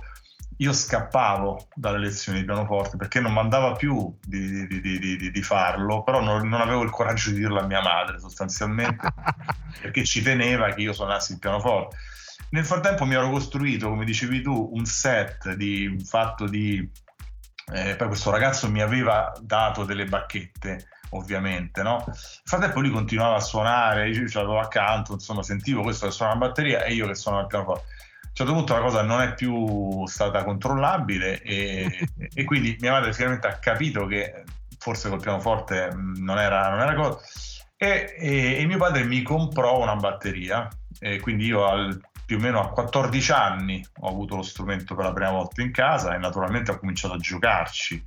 io 0.58 0.72
scappavo 0.72 1.68
dalle 1.74 2.00
lezioni 2.00 2.40
di 2.40 2.46
pianoforte 2.46 2.96
perché 2.96 3.20
non 3.20 3.34
mandava 3.34 3.74
più 3.74 4.16
di, 4.22 4.68
di, 4.68 4.80
di, 4.80 5.32
di 5.32 5.42
farlo, 5.42 6.04
però 6.04 6.22
non, 6.22 6.48
non, 6.48 6.62
avevo 6.62 6.84
il 6.84 6.92
coraggio 6.92 7.32
di 7.32 7.40
dirlo 7.40 7.60
a 7.60 7.66
mia 7.66 7.82
madre 7.82 8.20
sostanzialmente 8.20 9.08
perché 9.82 10.06
ci 10.06 10.22
teneva 10.22 10.70
che 10.70 10.82
io 10.82 10.94
suonassi 10.94 11.34
il 11.34 11.40
pianoforte. 11.40 11.98
Nel 12.52 12.66
frattempo 12.66 13.06
mi 13.06 13.16
ero 13.16 13.30
costruito, 13.30 13.90
come 13.90 14.06
dicevi 14.06 14.42
tu, 14.42 14.70
un 14.74 14.86
set 14.86 15.54
di 15.56 15.98
fatto 16.06 16.48
di... 16.48 16.90
Eh, 17.74 17.96
poi 17.96 18.08
questo 18.08 18.30
ragazzo 18.30 18.70
mi 18.70 18.82
aveva 18.82 19.34
dato 19.42 19.84
delle 19.84 20.06
bacchette 20.06 20.88
ovviamente, 21.10 21.82
no? 21.82 22.04
Nel 22.06 22.16
frattempo 22.44 22.80
lui 22.80 22.92
continuava 22.92 23.36
a 23.36 23.42
suonare, 23.42 24.10
io 24.10 24.28
ce 24.28 24.38
l'avevo 24.38 24.60
accanto, 24.60 25.14
insomma 25.14 25.44
sentivo 25.44 25.82
questo 25.82 26.06
che 26.06 26.12
suona 26.12 26.34
la 26.34 26.40
batteria 26.40 26.84
e 26.84 26.94
io 26.94 27.08
che 27.08 27.16
suonavo 27.16 27.44
il 27.44 27.50
pianoforte 27.50 27.94
a 28.38 28.44
un 28.44 28.48
certo 28.48 28.54
punto 28.54 28.74
la 28.74 28.82
cosa 28.82 29.02
non 29.02 29.22
è 29.22 29.34
più 29.34 30.06
stata 30.08 30.44
controllabile 30.44 31.42
e, 31.42 32.10
e 32.34 32.44
quindi 32.44 32.76
mia 32.82 32.92
madre 32.92 33.14
finalmente 33.14 33.48
ha 33.48 33.58
capito 33.60 34.06
che 34.08 34.44
forse 34.78 35.08
col 35.08 35.22
pianoforte 35.22 35.90
non 35.96 36.38
era, 36.38 36.70
non 36.70 36.82
era 36.82 36.94
cosa. 36.96 37.20
E, 37.78 38.14
e, 38.18 38.58
e, 38.60 38.66
mio 38.66 38.78
padre 38.78 39.06
mi 39.06 39.22
comprò 39.22 39.82
una 39.82 39.96
batteria 39.96 40.68
e 41.00 41.20
quindi 41.22 41.46
io 41.46 41.66
al, 41.66 42.00
più 42.26 42.38
o 42.38 42.40
meno 42.42 42.60
a 42.60 42.70
14 42.70 43.32
anni 43.32 43.86
ho 44.00 44.10
avuto 44.10 44.36
lo 44.36 44.42
strumento 44.42 44.96
per 44.96 45.06
la 45.06 45.14
prima 45.14 45.32
volta 45.32 45.62
in 45.62 45.72
casa 45.72 46.14
e 46.14 46.18
naturalmente 46.18 46.72
ho 46.72 46.80
cominciato 46.80 47.14
a 47.14 47.18
giocarci. 47.18 48.04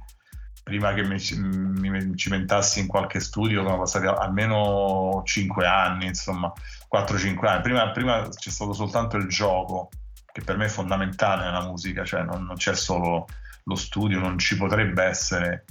Prima 0.62 0.92
che 0.92 1.04
mi, 1.04 1.16
mi 1.38 2.16
cimentassi 2.16 2.80
in 2.80 2.86
qualche 2.86 3.20
studio 3.20 3.62
sono 3.62 3.78
passati 3.78 4.06
almeno 4.06 5.22
5 5.24 5.66
anni 5.66 6.06
insomma 6.06 6.52
4-5 6.94 7.46
anni. 7.46 7.62
Prima, 7.62 7.90
prima 7.92 8.28
c'è 8.28 8.50
stato 8.50 8.74
soltanto 8.74 9.16
il 9.16 9.26
gioco 9.26 9.88
che 10.32 10.42
per 10.42 10.56
me 10.56 10.66
è 10.66 10.68
fondamentale 10.68 11.44
nella 11.44 11.64
musica, 11.64 12.04
cioè 12.04 12.22
non, 12.22 12.44
non 12.44 12.56
c'è 12.56 12.74
solo 12.74 13.26
lo 13.64 13.74
studio, 13.74 14.18
non 14.18 14.38
ci 14.38 14.56
potrebbe 14.56 15.02
essere 15.02 15.64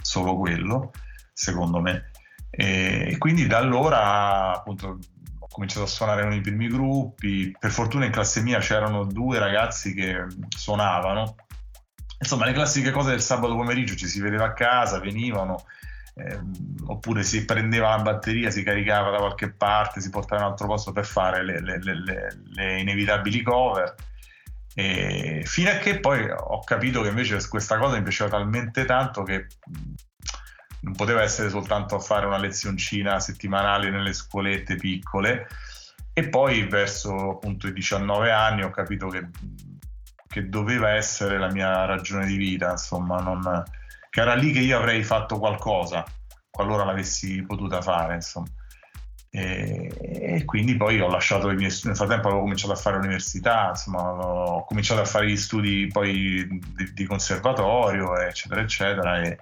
solo 0.00 0.36
quello, 0.36 0.92
secondo 1.32 1.80
me. 1.80 2.10
E, 2.50 3.16
quindi 3.18 3.46
da 3.46 3.58
allora 3.58 4.54
appunto 4.54 4.98
ho 5.38 5.46
cominciato 5.48 5.84
a 5.84 5.88
suonare 5.88 6.22
con 6.22 6.32
i 6.32 6.40
primi 6.40 6.68
gruppi, 6.68 7.54
per 7.58 7.70
fortuna 7.70 8.04
in 8.04 8.12
classe 8.12 8.40
mia 8.42 8.58
c'erano 8.58 9.04
due 9.04 9.38
ragazzi 9.38 9.94
che 9.94 10.26
suonavano, 10.48 11.36
insomma 12.18 12.44
le 12.44 12.52
classiche 12.52 12.90
cose 12.90 13.10
del 13.10 13.22
sabato 13.22 13.56
pomeriggio 13.56 13.96
ci 13.96 14.06
si 14.06 14.20
vedeva 14.20 14.46
a 14.46 14.52
casa, 14.52 15.00
venivano, 15.00 15.64
ehm, 16.26 16.52
oppure 16.86 17.22
si 17.22 17.44
prendeva 17.44 17.96
la 17.96 18.02
batteria, 18.02 18.50
si 18.50 18.62
caricava 18.62 19.10
da 19.10 19.18
qualche 19.18 19.52
parte, 19.52 20.00
si 20.00 20.10
portava 20.10 20.40
in 20.40 20.46
un 20.46 20.52
altro 20.52 20.66
posto 20.66 20.92
per 20.92 21.06
fare 21.06 21.44
le, 21.44 21.60
le, 21.60 21.78
le, 21.78 22.42
le 22.54 22.80
inevitabili 22.80 23.42
cover 23.42 23.94
e 24.74 25.42
fino 25.44 25.70
a 25.70 25.74
che 25.74 25.98
poi 25.98 26.30
ho 26.30 26.60
capito 26.60 27.02
che 27.02 27.08
invece 27.08 27.38
questa 27.48 27.76
cosa 27.76 27.96
mi 27.96 28.02
piaceva 28.02 28.30
talmente 28.30 28.84
tanto 28.84 29.24
che 29.24 29.46
non 30.82 30.94
poteva 30.94 31.22
essere 31.22 31.50
soltanto 31.50 31.98
fare 31.98 32.26
una 32.26 32.38
lezioncina 32.38 33.18
settimanale 33.20 33.90
nelle 33.90 34.12
scuolette 34.12 34.76
piccole. 34.76 35.46
E 36.12 36.28
poi 36.28 36.66
verso 36.66 37.30
appunto 37.30 37.66
i 37.66 37.72
19 37.72 38.30
anni 38.30 38.62
ho 38.62 38.70
capito 38.70 39.08
che, 39.08 39.28
che 40.26 40.48
doveva 40.48 40.90
essere 40.90 41.38
la 41.38 41.50
mia 41.50 41.84
ragione 41.84 42.26
di 42.26 42.36
vita, 42.36 42.70
insomma, 42.70 43.20
non, 43.20 43.62
che 44.10 44.20
era 44.20 44.34
lì 44.34 44.52
che 44.52 44.60
io 44.60 44.76
avrei 44.76 45.02
fatto 45.02 45.38
qualcosa 45.38 46.04
qualora 46.50 46.84
l'avessi 46.84 47.42
potuta 47.42 47.80
fare, 47.80 48.14
insomma. 48.14 48.48
E, 49.32 49.92
e, 50.00 50.44
quindi 50.44 50.76
poi 50.76 51.00
ho 51.00 51.08
lasciato 51.08 51.50
i 51.50 51.56
miei 51.56 51.70
studi, 51.70 51.88
nel 51.88 51.96
frattempo 51.96 52.26
avevo 52.26 52.42
cominciato 52.42 52.72
a 52.72 52.76
fare 52.76 52.96
l'università, 52.96 53.68
insomma, 53.70 54.02
ho 54.02 54.64
cominciato 54.64 55.00
a 55.00 55.04
fare 55.04 55.28
gli 55.28 55.36
studi 55.36 55.86
poi 55.86 56.46
di, 56.76 56.92
di 56.92 57.04
conservatorio, 57.06 58.16
eccetera, 58.18 58.60
eccetera. 58.60 59.20
E, 59.22 59.38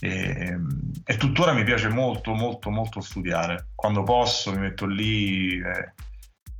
e, 0.00 0.58
e, 1.04 1.16
tuttora 1.16 1.52
mi 1.52 1.64
piace 1.64 1.88
molto, 1.88 2.34
molto, 2.34 2.68
molto 2.70 3.00
studiare. 3.00 3.68
Quando 3.74 4.02
posso 4.02 4.52
mi 4.52 4.58
metto 4.58 4.86
lì 4.86 5.58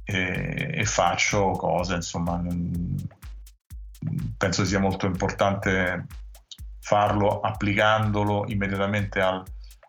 e, 0.04 0.70
e 0.72 0.84
faccio 0.84 1.50
cose, 1.50 1.96
insomma, 1.96 2.40
penso 4.38 4.64
sia 4.64 4.78
molto 4.78 5.06
importante 5.06 6.06
farlo 6.86 7.40
applicandolo 7.40 8.44
immediatamente 8.46 9.20
al, 9.20 9.42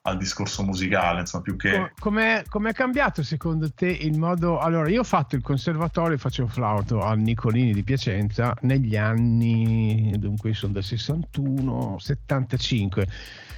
al 0.08 0.18
discorso 0.18 0.64
musicale, 0.64 1.20
insomma, 1.22 1.44
più 1.44 1.58
che... 1.58 1.92
Come 2.00 2.44
è 2.70 2.74
cambiato 2.74 3.24
secondo 3.24 3.72
te 3.74 3.88
il 3.88 4.18
modo... 4.18 4.60
Allora, 4.60 4.90
io 4.90 5.02
ho 5.02 5.06
fatto 5.06 5.36
il 5.36 5.42
conservatorio, 5.42 6.18
facevo 6.18 6.48
flauto 6.48 7.02
al 7.02 7.20
Nicolini 7.20 7.74
di 7.74 7.84
Piacenza 7.84 8.56
negli 8.62 8.96
anni, 8.96 10.14
dunque 10.18 10.54
sono 10.54 10.74
del 10.74 10.84
61, 10.84 11.98
75. 12.00 13.08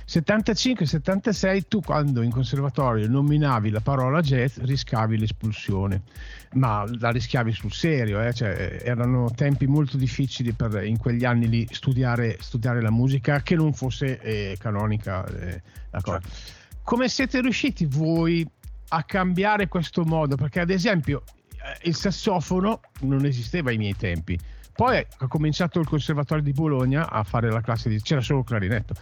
75-76 0.10 1.68
tu 1.68 1.82
quando 1.82 2.24
in 2.24 2.32
conservatorio 2.32 3.08
nominavi 3.08 3.70
la 3.70 3.80
parola 3.80 4.22
jazz 4.22 4.58
rischiavi 4.58 5.20
l'espulsione, 5.20 6.02
ma 6.54 6.84
la 6.98 7.12
rischiavi 7.12 7.52
sul 7.52 7.72
serio, 7.72 8.20
eh? 8.20 8.34
cioè, 8.34 8.82
erano 8.84 9.30
tempi 9.36 9.68
molto 9.68 9.98
difficili 9.98 10.54
per 10.54 10.84
in 10.84 10.98
quegli 10.98 11.26
anni 11.26 11.48
lì 11.48 11.68
studiare, 11.70 12.38
studiare 12.40 12.82
la 12.82 12.90
musica 12.90 13.42
che 13.42 13.54
non 13.54 13.72
fosse 13.72 14.20
eh, 14.20 14.58
canonica. 14.58 15.24
Eh, 15.28 15.62
certo. 15.92 16.30
Come 16.84 17.08
siete 17.08 17.42
riusciti 17.42 17.86
voi 17.86 18.48
a 18.90 19.04
cambiare 19.04 19.68
questo 19.68 20.04
modo? 20.04 20.36
Perché 20.36 20.60
ad 20.60 20.70
esempio 20.70 21.24
eh, 21.52 21.88
il 21.88 21.96
sassofono 21.96 22.82
non 23.02 23.26
esisteva 23.26 23.70
ai 23.70 23.78
miei 23.78 23.96
tempi 23.96 24.40
poi 24.80 24.96
ha 24.96 25.28
cominciato 25.28 25.82
il 25.82 25.86
conservatorio 25.86 26.42
di 26.42 26.54
Bologna 26.54 27.10
a 27.10 27.24
fare 27.24 27.52
la 27.52 27.60
classe 27.60 27.90
di... 27.90 28.02
c'era 28.02 28.22
solo 28.22 28.40
il 28.40 28.46
clarinetto. 28.46 28.94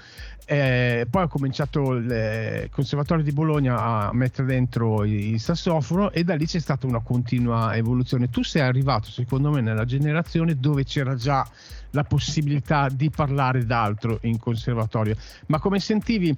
Eh, 0.43 1.05
poi 1.07 1.21
ha 1.21 1.27
cominciato 1.27 1.91
il 1.91 2.11
eh, 2.11 2.69
conservatorio 2.71 3.23
di 3.23 3.31
Bologna 3.31 3.79
a 3.79 4.09
mettere 4.11 4.47
dentro 4.47 5.03
il 5.03 5.39
sassofono 5.39 6.09
e 6.09 6.23
da 6.23 6.33
lì 6.33 6.47
c'è 6.47 6.57
stata 6.57 6.87
una 6.87 7.01
continua 7.01 7.75
evoluzione. 7.75 8.31
Tu 8.31 8.41
sei 8.41 8.63
arrivato, 8.63 9.11
secondo 9.11 9.51
me, 9.51 9.61
nella 9.61 9.85
generazione 9.85 10.55
dove 10.55 10.83
c'era 10.83 11.13
già 11.13 11.47
la 11.91 12.03
possibilità 12.03 12.87
di 12.89 13.09
parlare 13.09 13.65
d'altro 13.65 14.19
in 14.23 14.39
conservatorio. 14.39 15.15
Ma 15.47 15.59
come 15.59 15.79
sentivi 15.79 16.35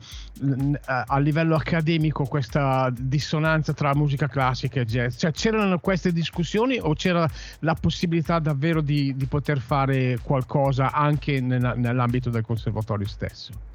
a 0.85 1.19
livello 1.19 1.55
accademico 1.55 2.25
questa 2.25 2.91
dissonanza 2.95 3.73
tra 3.73 3.95
musica 3.95 4.27
classica 4.27 4.81
e 4.81 4.85
jazz? 4.85 5.17
Cioè, 5.17 5.31
c'erano 5.31 5.79
queste 5.79 6.11
discussioni 6.11 6.79
o 6.79 6.93
c'era 6.93 7.27
la 7.59 7.73
possibilità 7.75 8.39
davvero 8.39 8.81
di, 8.81 9.15
di 9.15 9.25
poter 9.25 9.59
fare 9.59 10.19
qualcosa 10.21 10.91
anche 10.91 11.39
nella, 11.41 11.73
nell'ambito 11.73 12.29
del 12.29 12.43
conservatorio 12.43 13.07
stesso? 13.07 13.68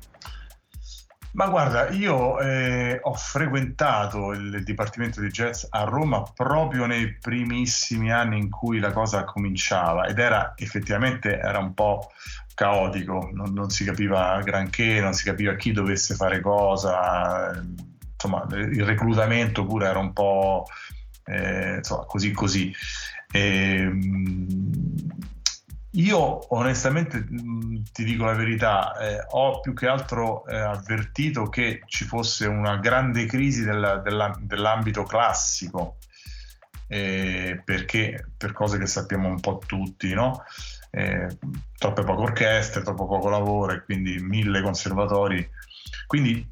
Ma 1.34 1.48
guarda, 1.48 1.90
io 1.90 2.38
eh, 2.38 3.00
ho 3.02 3.14
frequentato 3.14 4.30
il, 4.32 4.62
Dipartimento 4.62 5.20
di 5.20 5.28
Jazz 5.28 5.64
a 5.68 5.82
Roma 5.82 6.22
proprio 6.22 6.86
nei 6.86 7.18
primissimi 7.18 8.12
anni 8.12 8.38
in 8.38 8.50
cui 8.50 8.78
la 8.78 8.92
cosa 8.92 9.24
cominciava 9.24 10.06
ed 10.06 10.20
era 10.20 10.52
effettivamente 10.56 11.36
era 11.36 11.58
un 11.58 11.74
po' 11.74 12.12
caotico, 12.54 13.30
non, 13.32 13.52
non 13.52 13.68
si 13.70 13.84
capiva 13.84 14.40
granché, 14.42 15.00
non 15.00 15.12
si 15.12 15.24
capiva 15.24 15.56
chi 15.56 15.72
dovesse 15.72 16.14
fare 16.14 16.40
cosa, 16.40 17.50
insomma 18.12 18.46
il 18.50 18.84
reclutamento 18.84 19.66
pure 19.66 19.88
era 19.88 19.98
un 19.98 20.12
po' 20.12 20.66
eh, 21.24 21.76
insomma, 21.78 22.04
così 22.04 22.30
così. 22.30 22.72
E, 23.32 23.40
ehm, 23.80 24.94
io 25.94 26.54
onestamente 26.54 27.24
ti 27.92 28.04
dico 28.04 28.24
la 28.24 28.32
verità, 28.32 28.96
eh, 28.98 29.24
ho 29.30 29.60
più 29.60 29.74
che 29.74 29.86
altro 29.86 30.46
eh, 30.46 30.56
avvertito 30.56 31.48
che 31.48 31.82
ci 31.86 32.04
fosse 32.04 32.46
una 32.46 32.78
grande 32.78 33.26
crisi 33.26 33.62
della, 33.62 33.98
della, 33.98 34.36
dell'ambito 34.40 35.04
classico, 35.04 35.98
eh, 36.88 37.60
perché 37.64 38.30
per 38.36 38.52
cose 38.52 38.78
che 38.78 38.86
sappiamo 38.86 39.28
un 39.28 39.38
po' 39.38 39.60
tutti, 39.64 40.12
no? 40.14 40.42
Eh, 40.90 41.38
troppe 41.78 42.02
poche 42.02 42.22
orchestre, 42.22 42.82
troppo 42.82 43.06
poco 43.06 43.28
lavoro 43.28 43.72
e 43.72 43.84
quindi 43.84 44.18
mille 44.18 44.62
conservatori. 44.62 45.48
Quindi 46.06 46.48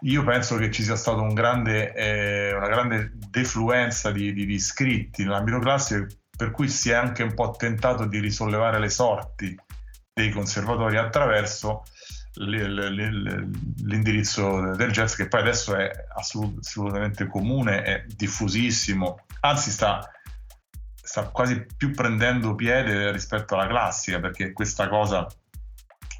io 0.00 0.24
penso 0.24 0.56
che 0.56 0.70
ci 0.70 0.82
sia 0.82 0.96
stata 0.96 1.20
un 1.20 1.36
eh, 1.38 2.54
una 2.54 2.68
grande 2.68 3.12
defluenza 3.30 4.10
di, 4.10 4.32
di, 4.32 4.46
di 4.46 4.54
iscritti 4.54 5.22
nell'ambito 5.22 5.58
classico 5.58 6.06
per 6.36 6.50
cui 6.50 6.68
si 6.68 6.90
è 6.90 6.94
anche 6.94 7.22
un 7.22 7.34
po' 7.34 7.54
tentato 7.56 8.06
di 8.06 8.18
risollevare 8.18 8.78
le 8.78 8.90
sorti 8.90 9.56
dei 10.12 10.30
conservatori 10.30 10.96
attraverso 10.96 11.84
l'indirizzo 12.36 14.74
del 14.74 14.90
jazz 14.90 15.14
che 15.14 15.28
poi 15.28 15.40
adesso 15.40 15.76
è 15.76 15.88
assolutamente 16.14 17.28
comune, 17.28 17.82
è 17.82 18.04
diffusissimo, 18.06 19.24
anzi 19.40 19.70
sta, 19.70 20.10
sta 20.94 21.28
quasi 21.28 21.64
più 21.76 21.92
prendendo 21.92 22.56
piede 22.56 23.12
rispetto 23.12 23.54
alla 23.54 23.68
classica 23.68 24.18
perché 24.18 24.52
questa 24.52 24.88
cosa 24.88 25.26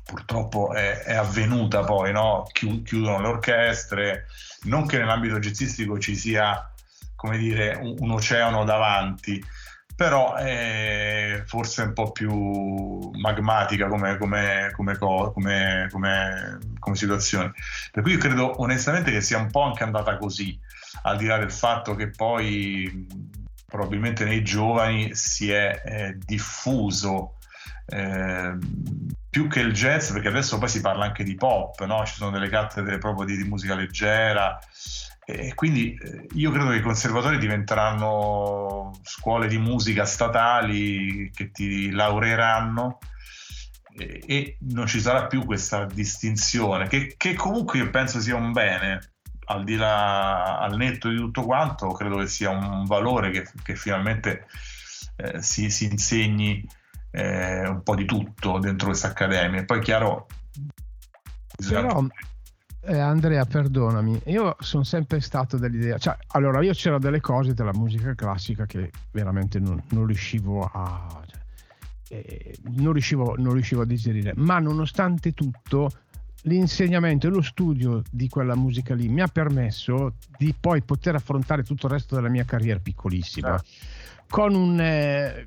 purtroppo 0.05 0.72
è, 0.72 1.03
è 1.03 1.14
avvenuta 1.14 1.83
poi, 1.83 2.12
no? 2.12 2.46
chiudono 2.53 3.20
le 3.20 3.29
orchestre, 3.29 4.27
non 4.64 4.87
che 4.87 4.98
nell'ambito 4.98 5.40
jazzistico 5.40 5.98
ci 5.98 6.14
sia 6.14 6.70
come 7.16 7.38
dire 7.38 7.74
un, 7.74 7.96
un 7.98 8.11
oceano 8.12 8.64
davanti, 8.64 9.42
però 9.96 10.35
è 10.35 11.42
forse 11.46 11.83
un 11.83 11.92
po' 11.92 12.11
più 12.11 13.11
magmatica 13.12 13.87
come, 13.87 14.16
come, 14.18 14.72
come, 14.74 14.98
come, 14.98 16.94
situazione. 16.94 17.52
Per 17.92 18.02
cui 18.02 18.12
io 18.12 18.18
credo 18.18 18.61
onestamente 18.61 19.12
che 19.12 19.20
sia 19.20 19.38
un 19.38 19.50
po' 19.50 19.62
anche 19.62 19.85
andata 19.85 20.16
così, 20.16 20.59
al 21.02 21.16
di 21.16 21.26
là 21.26 21.38
del 21.38 21.52
fatto 21.52 21.94
che 21.94 22.11
poi 22.11 23.07
probabilmente 23.66 24.24
nei 24.24 24.42
giovani 24.42 25.14
si 25.14 25.50
è 25.50 25.83
eh, 25.85 26.18
diffuso 26.18 27.37
eh, 27.87 28.57
più 29.30 29.48
che 29.48 29.61
il 29.61 29.72
jazz, 29.72 30.12
perché 30.12 30.28
adesso 30.28 30.59
poi 30.59 30.68
si 30.68 30.80
parla 30.80 31.04
anche 31.04 31.24
di 31.24 31.35
pop, 31.35 31.85
no? 31.85 32.04
ci 32.04 32.14
sono 32.14 32.30
delle 32.30 32.48
cattedre 32.48 32.98
proprio 32.98 33.26
di, 33.26 33.37
di 33.37 33.48
musica 33.48 33.74
leggera 33.74 34.59
e 35.26 35.54
quindi 35.54 35.94
eh, 35.94 36.26
io 36.32 36.50
credo 36.50 36.70
che 36.70 36.76
i 36.76 36.82
conservatori 36.82 37.38
diventeranno 37.38 38.92
scuole 39.02 39.48
di 39.48 39.58
musica 39.58 40.04
statali 40.04 41.30
che 41.34 41.50
ti 41.50 41.90
laureeranno 41.90 42.98
e, 43.96 44.22
e 44.26 44.56
non 44.70 44.87
ci 44.87 45.00
sarà 45.00 45.26
più 45.26 45.44
questa 45.44 45.87
distinzione, 45.87 46.88
che, 46.88 47.14
che, 47.16 47.34
comunque 47.34 47.78
io 47.78 47.90
penso 47.90 48.20
sia 48.20 48.37
un 48.37 48.52
bene, 48.52 49.12
al 49.46 49.64
di 49.64 49.76
là, 49.76 50.58
al 50.58 50.76
netto 50.76 51.08
di 51.08 51.16
tutto 51.16 51.42
quanto, 51.42 51.88
credo 51.88 52.16
che 52.18 52.26
sia 52.26 52.50
un 52.50 52.84
valore 52.84 53.30
che, 53.30 53.48
che 53.62 53.76
finalmente 53.76 54.46
eh, 55.16 55.40
si, 55.40 55.70
si, 55.70 55.84
insegni 55.87 56.66
eh, 57.10 57.66
un 57.66 57.82
po' 57.82 57.94
di 57.94 58.04
tutto 58.04 58.58
dentro 58.58 58.88
questa 58.88 59.08
accademia. 59.08 59.64
Poi 59.64 59.80
chiaro... 59.80 60.26
Bisogna... 61.56 61.87
Però 61.87 62.06
eh, 62.87 62.99
Andrea, 62.99 63.44
perdonami, 63.44 64.23
io 64.27 64.57
sono 64.61 64.85
sempre 64.85 65.20
stato 65.20 65.57
dell'idea, 65.57 65.99
cioè, 65.99 66.16
allora 66.29 66.62
io 66.62 66.73
c'erano 66.73 67.01
delle 67.01 67.20
cose 67.20 67.55
della 67.55 67.73
musica 67.73 68.14
classica 68.14 68.66
che 68.66 68.90
veramente 69.11 69.59
non, 69.59 69.83
non 69.90 70.07
riuscivo 70.07 70.68
a... 70.73 71.23
Cioè, 71.27 71.42
eh, 72.09 72.57
non, 72.77 72.92
riuscivo, 72.92 73.35
non 73.38 73.55
riuscivo 73.55 73.83
a 73.83 73.87
digerire, 73.87 74.33
ma 74.37 74.59
nonostante 74.59 75.33
tutto 75.33 75.90
l'insegnamento 76.42 77.27
e 77.27 77.31
lo 77.31 77.42
studio 77.42 78.03
di 78.11 78.29
quella 78.29 78.55
musica 78.55 78.94
lì 78.94 79.09
mi 79.09 79.23
ha 79.23 79.29
permesso 79.29 80.14
di 80.37 80.55
poi 80.59 80.83
poter 80.83 81.14
affrontare 81.14 81.62
tutto 81.62 81.87
il 81.87 81.92
resto 81.92 82.14
della 82.14 82.29
mia 82.29 82.44
carriera 82.44 82.79
piccolissima. 82.79 83.59
Certo. 83.59 83.66
con 84.29 84.55
un... 84.55 84.81
Eh, 84.81 85.47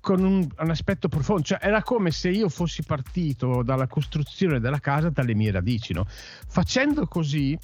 con 0.00 0.24
un, 0.24 0.48
un, 0.58 0.70
aspetto 0.70 1.08
profondo, 1.08 1.42
cioè 1.42 1.58
era 1.60 1.82
come 1.82 2.10
se 2.10 2.30
io 2.30 2.48
fossi 2.48 2.82
partito 2.82 3.62
dalla 3.62 3.86
costruzione 3.86 4.58
della 4.58 4.80
casa 4.80 5.10
dalle 5.10 5.34
mie 5.34 5.50
radici, 5.50 5.92
no? 5.92 6.06
Facendo 6.06 7.06
così, 7.06 7.58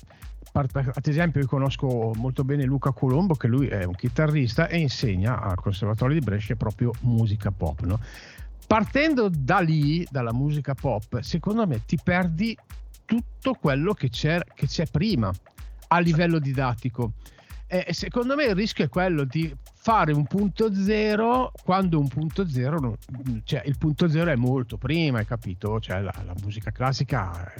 ad 0.52 1.06
esempio 1.06 1.40
io 1.40 1.46
conosco 1.46 2.12
molto 2.14 2.44
bene 2.44 2.64
Luca 2.64 2.92
Colombo 2.92 3.34
che 3.34 3.48
lui 3.48 3.68
è 3.68 3.84
un 3.84 3.94
chitarrista 3.94 4.68
e 4.68 4.78
insegna 4.78 5.40
al 5.40 5.56
Conservatorio 5.56 6.18
di 6.18 6.24
Brescia 6.24 6.54
proprio 6.56 6.92
musica 7.00 7.50
pop, 7.50 7.80
no? 7.84 8.00
Partendo 8.66 9.28
da 9.30 9.60
lì, 9.60 10.06
dalla 10.10 10.32
musica 10.32 10.74
pop, 10.74 11.20
secondo 11.20 11.66
me 11.66 11.84
ti 11.86 11.98
perdi 12.02 12.56
tutto 13.04 13.54
quello 13.54 13.94
che 13.94 14.08
che 14.10 14.66
c'è 14.66 14.86
prima 14.86 15.32
a 15.88 15.98
livello 15.98 16.38
didattico. 16.38 17.12
E 17.68 17.92
secondo 17.92 18.36
me 18.36 18.44
il 18.44 18.54
rischio 18.54 18.84
è 18.84 18.88
quello 18.88 19.24
di 19.24 19.52
fare 19.86 20.12
un 20.12 20.24
punto 20.24 20.74
zero 20.74 21.52
quando 21.62 22.00
un 22.00 22.08
punto 22.08 22.48
zero, 22.48 22.98
cioè 23.44 23.62
il 23.66 23.78
punto 23.78 24.08
zero 24.08 24.32
è 24.32 24.34
molto 24.34 24.78
prima, 24.78 25.18
hai 25.18 25.26
capito? 25.26 25.78
Cioè 25.78 26.00
la, 26.00 26.12
la 26.24 26.34
musica 26.42 26.72
classica 26.72 27.52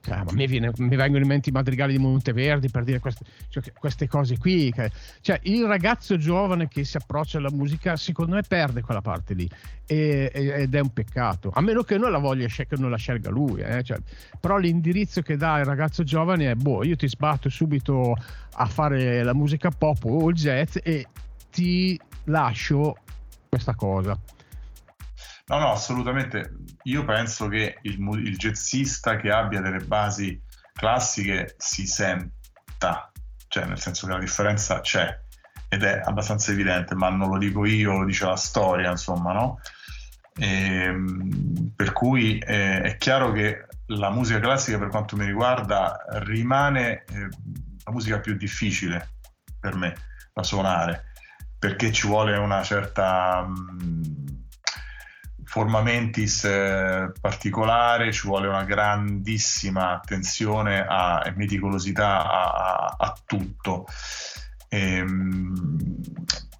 cioè, 0.00 0.14
a 0.14 0.24
me 0.32 0.46
viene, 0.46 0.70
mi 0.78 0.96
vengono 0.96 1.22
in 1.22 1.28
mente 1.28 1.50
i 1.50 1.52
madrigali 1.52 1.92
di 1.92 1.98
Monteverdi 1.98 2.70
per 2.70 2.84
dire 2.84 3.00
queste, 3.00 3.24
cioè, 3.50 3.62
queste 3.78 4.08
cose 4.08 4.38
qui. 4.38 4.72
Cioè, 5.20 5.40
il 5.42 5.66
ragazzo 5.66 6.16
giovane 6.16 6.68
che 6.68 6.84
si 6.84 6.96
approccia 6.96 7.36
alla 7.36 7.50
musica, 7.50 7.96
secondo 7.96 8.34
me, 8.34 8.42
perde 8.48 8.80
quella 8.80 9.02
parte 9.02 9.34
lì. 9.34 9.46
E, 9.86 10.30
ed 10.32 10.74
è 10.74 10.80
un 10.80 10.90
peccato. 10.90 11.50
A 11.52 11.60
meno 11.60 11.82
che 11.82 11.98
non 11.98 12.10
la 12.10 12.18
voglia 12.18 12.46
che 12.46 12.66
non 12.78 12.88
la 12.88 12.96
scelga 12.96 13.28
lui. 13.28 13.60
Eh? 13.60 13.82
Cioè, 13.82 13.98
però 14.40 14.56
l'indirizzo 14.56 15.20
che 15.20 15.36
dà 15.36 15.58
il 15.58 15.66
ragazzo 15.66 16.02
giovane 16.02 16.50
è: 16.50 16.54
boh, 16.54 16.82
io 16.82 16.96
ti 16.96 17.08
sbatto 17.08 17.50
subito 17.50 18.14
a 18.52 18.66
fare 18.66 19.22
la 19.22 19.34
musica 19.34 19.68
pop 19.70 20.04
o 20.04 20.30
il 20.30 20.34
jazz 20.34 20.76
e 20.82 21.06
ti 21.54 21.98
lascio 22.24 22.96
questa 23.48 23.74
cosa. 23.76 24.18
No, 25.46 25.58
no, 25.58 25.70
assolutamente. 25.70 26.56
Io 26.84 27.04
penso 27.04 27.46
che 27.46 27.78
il, 27.82 27.98
il 28.00 28.36
jazzista 28.36 29.16
che 29.16 29.30
abbia 29.30 29.60
delle 29.60 29.78
basi 29.84 30.40
classiche 30.72 31.54
si 31.56 31.86
senta, 31.86 33.12
cioè 33.46 33.66
nel 33.66 33.78
senso 33.78 34.06
che 34.06 34.12
la 34.14 34.18
differenza 34.18 34.80
c'è 34.80 35.22
ed 35.68 35.84
è 35.84 36.00
abbastanza 36.04 36.50
evidente, 36.50 36.96
ma 36.96 37.08
non 37.08 37.28
lo 37.28 37.38
dico 37.38 37.64
io, 37.64 37.98
lo 37.98 38.04
dice 38.04 38.26
la 38.26 38.36
storia, 38.36 38.90
insomma, 38.90 39.32
no? 39.32 39.60
E, 40.36 40.46
ehm, 40.46 41.72
per 41.76 41.92
cui 41.92 42.38
eh, 42.38 42.80
è 42.80 42.96
chiaro 42.96 43.30
che 43.30 43.66
la 43.88 44.10
musica 44.10 44.40
classica, 44.40 44.78
per 44.78 44.88
quanto 44.88 45.14
mi 45.14 45.24
riguarda, 45.24 46.04
rimane 46.24 47.04
eh, 47.04 47.28
la 47.84 47.92
musica 47.92 48.18
più 48.18 48.34
difficile 48.34 49.10
per 49.60 49.76
me 49.76 49.94
da 50.32 50.42
suonare 50.42 51.12
perché 51.64 51.92
ci 51.92 52.06
vuole 52.06 52.36
una 52.36 52.62
certa 52.62 53.40
mh, 53.40 53.80
mm, 53.82 54.02
forma 55.44 55.80
mentis 55.80 56.44
eh, 56.44 57.10
particolare, 57.18 58.12
ci 58.12 58.26
vuole 58.26 58.48
una 58.48 58.64
grandissima 58.64 59.94
attenzione 59.94 60.84
a, 60.86 61.22
e 61.24 61.32
meticolosità 61.34 62.22
a, 62.22 62.50
a, 62.50 62.96
a 62.98 63.16
tutto. 63.24 63.86
E, 64.68 64.96
ehm, 64.96 65.94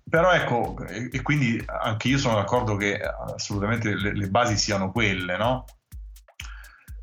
però 0.08 0.32
ecco, 0.32 0.78
e, 0.86 1.10
e, 1.12 1.20
quindi 1.20 1.62
anche 1.66 2.08
io 2.08 2.16
sono 2.16 2.36
d'accordo 2.36 2.76
che 2.76 2.98
assolutamente 2.98 3.94
le, 3.94 4.16
le 4.16 4.28
basi 4.28 4.56
siano 4.56 4.90
quelle, 4.90 5.36
no? 5.36 5.66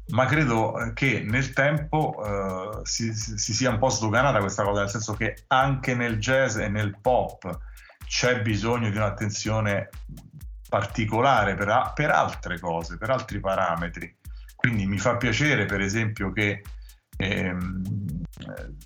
Ma 0.08 0.26
credo 0.26 0.92
che 0.96 1.22
nel 1.24 1.54
tempo 1.54 2.16
eh, 2.26 2.80
si, 2.82 3.14
si, 3.14 3.54
sia 3.54 3.70
un 3.70 3.78
po' 3.78 3.90
sdoganata 3.90 4.40
questa 4.40 4.64
cosa, 4.64 4.80
nel 4.82 4.90
senso 4.90 5.14
che 5.14 5.44
anche 5.50 5.94
nel 5.94 6.18
jazz 6.18 6.58
e 6.58 6.68
nel 6.68 6.98
pop 7.00 7.70
c'è 8.12 8.41
bisogno 8.41 8.89
di 8.89 8.97
un'attenzione 8.97 9.88
particolare 10.67 11.56
per, 11.56 11.93
per, 11.95 12.10
altre 12.10 12.60
cose, 12.60 12.97
per 12.97 13.10
altri 13.10 13.39
parametri. 13.39 14.17
Quindi 14.54 14.86
mi 14.86 14.97
fa 14.97 15.15
piacere, 15.15 15.65
per 15.65 15.80
esempio, 15.80 16.34
che 16.34 16.62
ehm, 17.15 17.82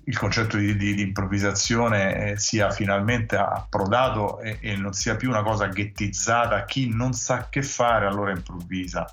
il 0.04 0.16
concetto 0.16 0.56
di, 0.56 0.76
di, 0.76 0.94
di 0.94 1.02
improvvisazione 1.02 2.34
eh, 2.34 2.38
sia 2.38 2.70
finalmente 2.70 3.34
approdato 3.36 4.38
e, 4.38 4.58
e, 4.60 4.76
non 4.76 4.92
sia 4.92 5.16
più 5.16 5.28
una 5.28 5.42
cosa 5.42 5.66
ghettizzata. 5.66 6.64
Chi 6.64 6.94
non 6.94 7.12
sa 7.12 7.48
che 7.48 7.64
fare 7.64 8.06
allora 8.06 8.30
improvvisa. 8.30 9.12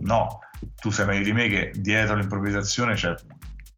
No, 0.00 0.40
tu 0.80 0.88
sai 0.88 1.04
meglio 1.04 1.24
di 1.24 1.32
me 1.34 1.48
che 1.48 1.72
dietro 1.76 2.16
l'improvvisazione 2.16 2.94
c'è 2.94 3.14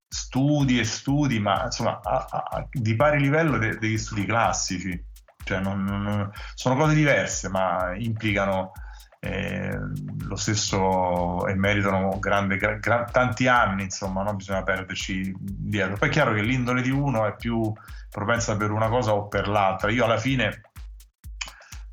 studi 0.06 0.78
e 0.78 0.84
studi, 0.84 1.40
ma 1.40 1.64
insomma 1.64 1.98
a, 2.00 2.26
a, 2.30 2.68
di 2.70 2.94
pari 2.94 3.18
livello 3.18 3.58
de, 3.58 3.76
degli 3.76 3.98
studi 3.98 4.24
classici. 4.24 5.12
Cioè, 5.44 5.60
non, 5.60 5.84
non, 5.84 6.30
sono 6.54 6.76
cose 6.76 6.94
diverse, 6.94 7.48
ma 7.48 7.94
implicano 7.96 8.72
eh, 9.20 9.78
lo 10.26 10.36
stesso 10.36 11.46
e 11.46 11.54
meritano 11.54 12.18
grande, 12.18 12.56
gra, 12.56 13.04
tanti 13.04 13.46
anni, 13.46 13.84
insomma, 13.84 14.22
non 14.22 14.36
bisogna 14.36 14.62
perderci 14.62 15.34
dietro. 15.38 15.96
Poi 15.96 16.08
è 16.08 16.12
chiaro 16.12 16.34
che 16.34 16.42
l'indole 16.42 16.82
di 16.82 16.90
uno 16.90 17.26
è 17.26 17.34
più 17.36 17.72
propensa 18.10 18.56
per 18.56 18.70
una 18.70 18.88
cosa 18.88 19.14
o 19.14 19.28
per 19.28 19.48
l'altra. 19.48 19.90
Io 19.90 20.04
alla 20.04 20.18
fine, 20.18 20.62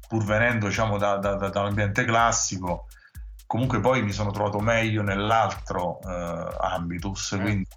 pur 0.07 0.25
venendo 0.25 0.67
diciamo, 0.67 0.97
da, 0.97 1.17
da, 1.17 1.35
da, 1.35 1.49
da 1.49 1.59
un 1.61 1.67
ambiente 1.67 2.03
classico, 2.03 2.87
comunque 3.45 3.79
poi 3.79 4.01
mi 4.03 4.11
sono 4.11 4.31
trovato 4.31 4.59
meglio 4.59 5.01
nell'altro 5.01 5.99
eh, 6.01 6.55
ambitus, 6.59 7.31
eh. 7.33 7.39
quindi 7.39 7.67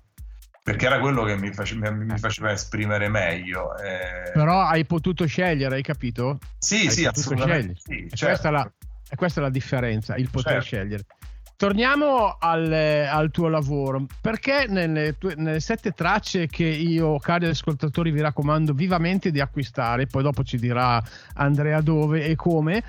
perché 0.65 0.87
era 0.87 0.99
quello 0.99 1.25
che 1.25 1.37
mi, 1.37 1.53
face, 1.53 1.75
mi 1.75 2.19
faceva 2.19 2.51
esprimere 2.51 3.11
meglio. 3.11 3.77
Eh... 3.77 4.31
Però 4.33 4.63
hai 4.63 4.87
potuto 4.87 5.27
scegliere, 5.27 5.75
hai 5.75 5.83
capito? 5.83 6.39
Sì, 6.57 6.87
hai 6.87 6.91
sì, 6.91 7.05
assolutamente. 7.05 7.75
Sì, 7.77 8.09
certo. 8.09 8.25
questa, 8.25 8.49
è 8.49 8.51
la, 8.51 8.73
questa, 9.15 9.41
è 9.41 9.43
la, 9.43 9.51
differenza, 9.51 10.17
il 10.17 10.31
poter 10.31 10.63
certo. 10.63 10.65
scegliere. 10.65 11.05
Torniamo 11.55 12.39
al, 12.41 12.73
al, 12.73 13.31
tuo 13.31 13.49
lavoro, 13.49 14.07
perché 14.23 14.65
nelle, 14.67 15.19
tue, 15.19 15.35
nelle, 15.37 15.61
sette 15.61 15.93
tracce 15.93 16.47
che 16.47 16.65
io, 16.65 17.19
cari 17.19 17.45
ascoltatori, 17.45 18.11
vi 18.11 18.23
raccomando 18.23 18.73
vivamente 18.73 19.31
di 19.31 19.41
acquistare, 19.41 20.07
poi 20.07 20.23
dopo 20.23 20.45
ci 20.45 20.57
dirà 20.57 21.01
Andrea 21.35 21.83
dove 21.83 22.25
e 22.25 22.37
come, 22.37 22.83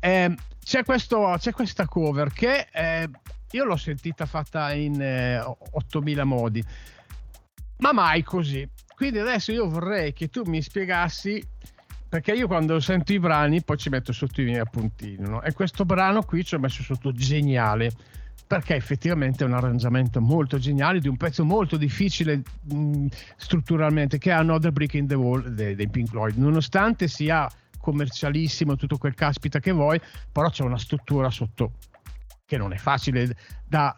eh, 0.00 0.34
c'è, 0.62 0.84
questo, 0.84 1.34
c'è, 1.38 1.52
questa 1.52 1.86
cover 1.86 2.30
che 2.30 2.66
eh, 2.70 3.08
io 3.52 3.64
l'ho 3.64 3.76
sentita 3.76 4.26
fatta 4.26 4.70
in 4.74 5.00
eh, 5.00 5.42
8000 5.70 6.24
modi 6.24 6.62
ma 7.82 7.92
mai 7.92 8.22
così. 8.22 8.66
Quindi 8.94 9.18
adesso 9.18 9.52
io 9.52 9.68
vorrei 9.68 10.12
che 10.12 10.28
tu 10.28 10.42
mi 10.46 10.62
spiegassi 10.62 11.44
perché 12.08 12.32
io 12.32 12.46
quando 12.46 12.78
sento 12.78 13.12
i 13.12 13.18
brani 13.18 13.62
poi 13.62 13.76
ci 13.76 13.88
metto 13.88 14.12
sotto 14.12 14.40
i 14.40 14.44
miei 14.44 14.60
appuntini 14.60 15.16
no? 15.26 15.42
e 15.42 15.52
questo 15.54 15.86
brano 15.86 16.22
qui 16.22 16.44
ci 16.44 16.54
ho 16.54 16.58
messo 16.58 16.82
sotto 16.82 17.10
geniale 17.10 17.90
perché 18.46 18.74
effettivamente 18.74 19.42
è 19.42 19.46
un 19.46 19.54
arrangiamento 19.54 20.20
molto 20.20 20.58
geniale 20.58 21.00
di 21.00 21.08
un 21.08 21.16
pezzo 21.16 21.42
molto 21.42 21.78
difficile 21.78 22.42
mh, 22.64 23.06
strutturalmente 23.36 24.18
che 24.18 24.28
è 24.28 24.34
Another 24.34 24.72
Brick 24.72 24.92
in 24.92 25.06
the 25.06 25.14
Wall 25.14 25.48
dei, 25.48 25.74
dei 25.74 25.88
Pink 25.88 26.10
Floyd 26.10 26.36
nonostante 26.36 27.08
sia 27.08 27.50
commercialissimo 27.78 28.76
tutto 28.76 28.98
quel 28.98 29.14
caspita 29.14 29.58
che 29.58 29.72
vuoi 29.72 29.98
però 30.30 30.50
c'è 30.50 30.64
una 30.64 30.78
struttura 30.78 31.30
sotto 31.30 31.72
che 32.44 32.58
non 32.58 32.74
è 32.74 32.76
facile 32.76 33.34
da 33.66 33.94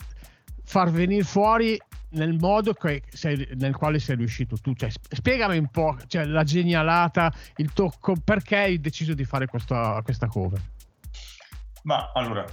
far 0.62 0.92
venire 0.92 1.24
fuori 1.24 1.76
nel 2.14 2.36
modo 2.38 2.74
sei, 3.08 3.48
nel 3.56 3.76
quale 3.76 3.98
sei 3.98 4.16
riuscito 4.16 4.56
tu. 4.56 4.74
Cioè, 4.74 4.90
spiegami 4.90 5.58
un 5.58 5.68
po' 5.68 5.96
cioè, 6.06 6.24
la 6.24 6.42
genialata, 6.42 7.32
il 7.56 7.72
tocco, 7.72 8.14
perché 8.22 8.56
hai 8.56 8.80
deciso 8.80 9.14
di 9.14 9.24
fare 9.24 9.46
questa, 9.46 10.00
questa 10.02 10.26
cover? 10.26 10.60
Ma 11.82 12.12
allora, 12.14 12.44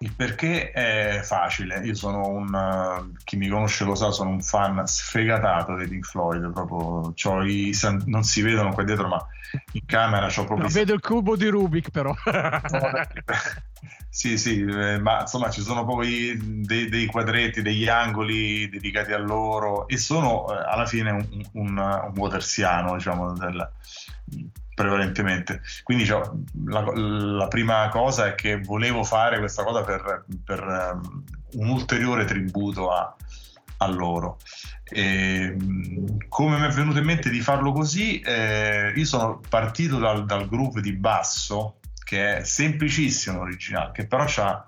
il 0.00 0.12
perché 0.14 0.70
è 0.70 1.20
facile. 1.24 1.80
Io 1.84 1.94
sono 1.94 2.28
un. 2.28 3.12
chi 3.24 3.36
mi 3.36 3.48
conosce 3.48 3.84
lo 3.84 3.94
sa, 3.94 4.10
sono 4.10 4.30
un 4.30 4.42
fan 4.42 4.86
sfegatato 4.86 5.74
dei 5.74 5.88
Pink 5.88 6.06
Floyd. 6.06 6.52
Proprio 6.52 7.12
i, 7.44 7.76
non 8.06 8.22
si 8.22 8.42
vedono 8.42 8.72
qua 8.72 8.84
dietro, 8.84 9.08
ma 9.08 9.26
in 9.72 9.84
camera 9.86 10.26
ho 10.26 10.44
proprio. 10.44 10.66
No, 10.66 10.68
vedo 10.68 10.94
il 10.94 11.00
cubo 11.00 11.36
di 11.36 11.48
Rubik, 11.48 11.90
però. 11.90 12.14
Sì, 14.10 14.36
sì, 14.38 14.62
eh, 14.62 14.98
ma 14.98 15.20
insomma 15.20 15.50
ci 15.50 15.60
sono 15.60 15.84
poi 15.84 16.36
dei, 16.64 16.88
dei, 16.88 17.06
quadretti, 17.06 17.62
degli 17.62 17.86
angoli 17.88 18.68
dedicati 18.68 19.12
a 19.12 19.18
loro 19.18 19.86
e 19.86 19.96
sono 19.96 20.48
eh, 20.50 20.64
alla 20.66 20.86
fine 20.86 21.10
un, 21.10 21.26
un, 21.52 21.78
un 21.78 22.12
watersiano, 22.16 22.94
diciamo, 22.94 23.34
del, 23.34 23.70
prevalentemente. 24.78 25.60
Quindi 25.82 26.06
cioè, 26.06 26.22
la, 26.66 26.80
la, 26.94 27.48
prima 27.48 27.88
cosa 27.88 28.28
è 28.28 28.34
che 28.36 28.60
volevo 28.60 29.02
fare 29.02 29.40
questa 29.40 29.64
cosa 29.64 29.82
per, 29.82 30.24
per 30.44 30.62
um, 30.62 31.24
un 31.54 31.68
ulteriore 31.68 32.24
tributo 32.24 32.92
a, 32.92 33.12
a 33.78 33.86
loro. 33.88 34.38
E, 34.84 35.56
come 36.28 36.58
mi 36.58 36.66
è 36.66 36.70
venuto 36.70 36.98
in 36.98 37.06
mente 37.06 37.28
di 37.28 37.40
farlo 37.40 37.72
così, 37.72 38.20
eh, 38.20 38.92
io 38.94 39.04
sono 39.04 39.40
partito 39.48 39.98
dal, 39.98 40.24
dal 40.24 40.48
groove 40.48 40.80
di 40.80 40.92
basso 40.92 41.80
che 42.04 42.38
è 42.38 42.44
semplicissimo 42.44 43.40
originale, 43.40 43.90
che 43.92 44.06
però 44.06 44.26
ha 44.36 44.64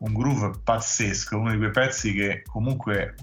un 0.00 0.12
groove 0.12 0.60
pazzesco, 0.62 1.38
uno 1.38 1.52
di 1.52 1.56
quei 1.56 1.70
pezzi 1.70 2.12
che 2.12 2.42
comunque 2.42 3.14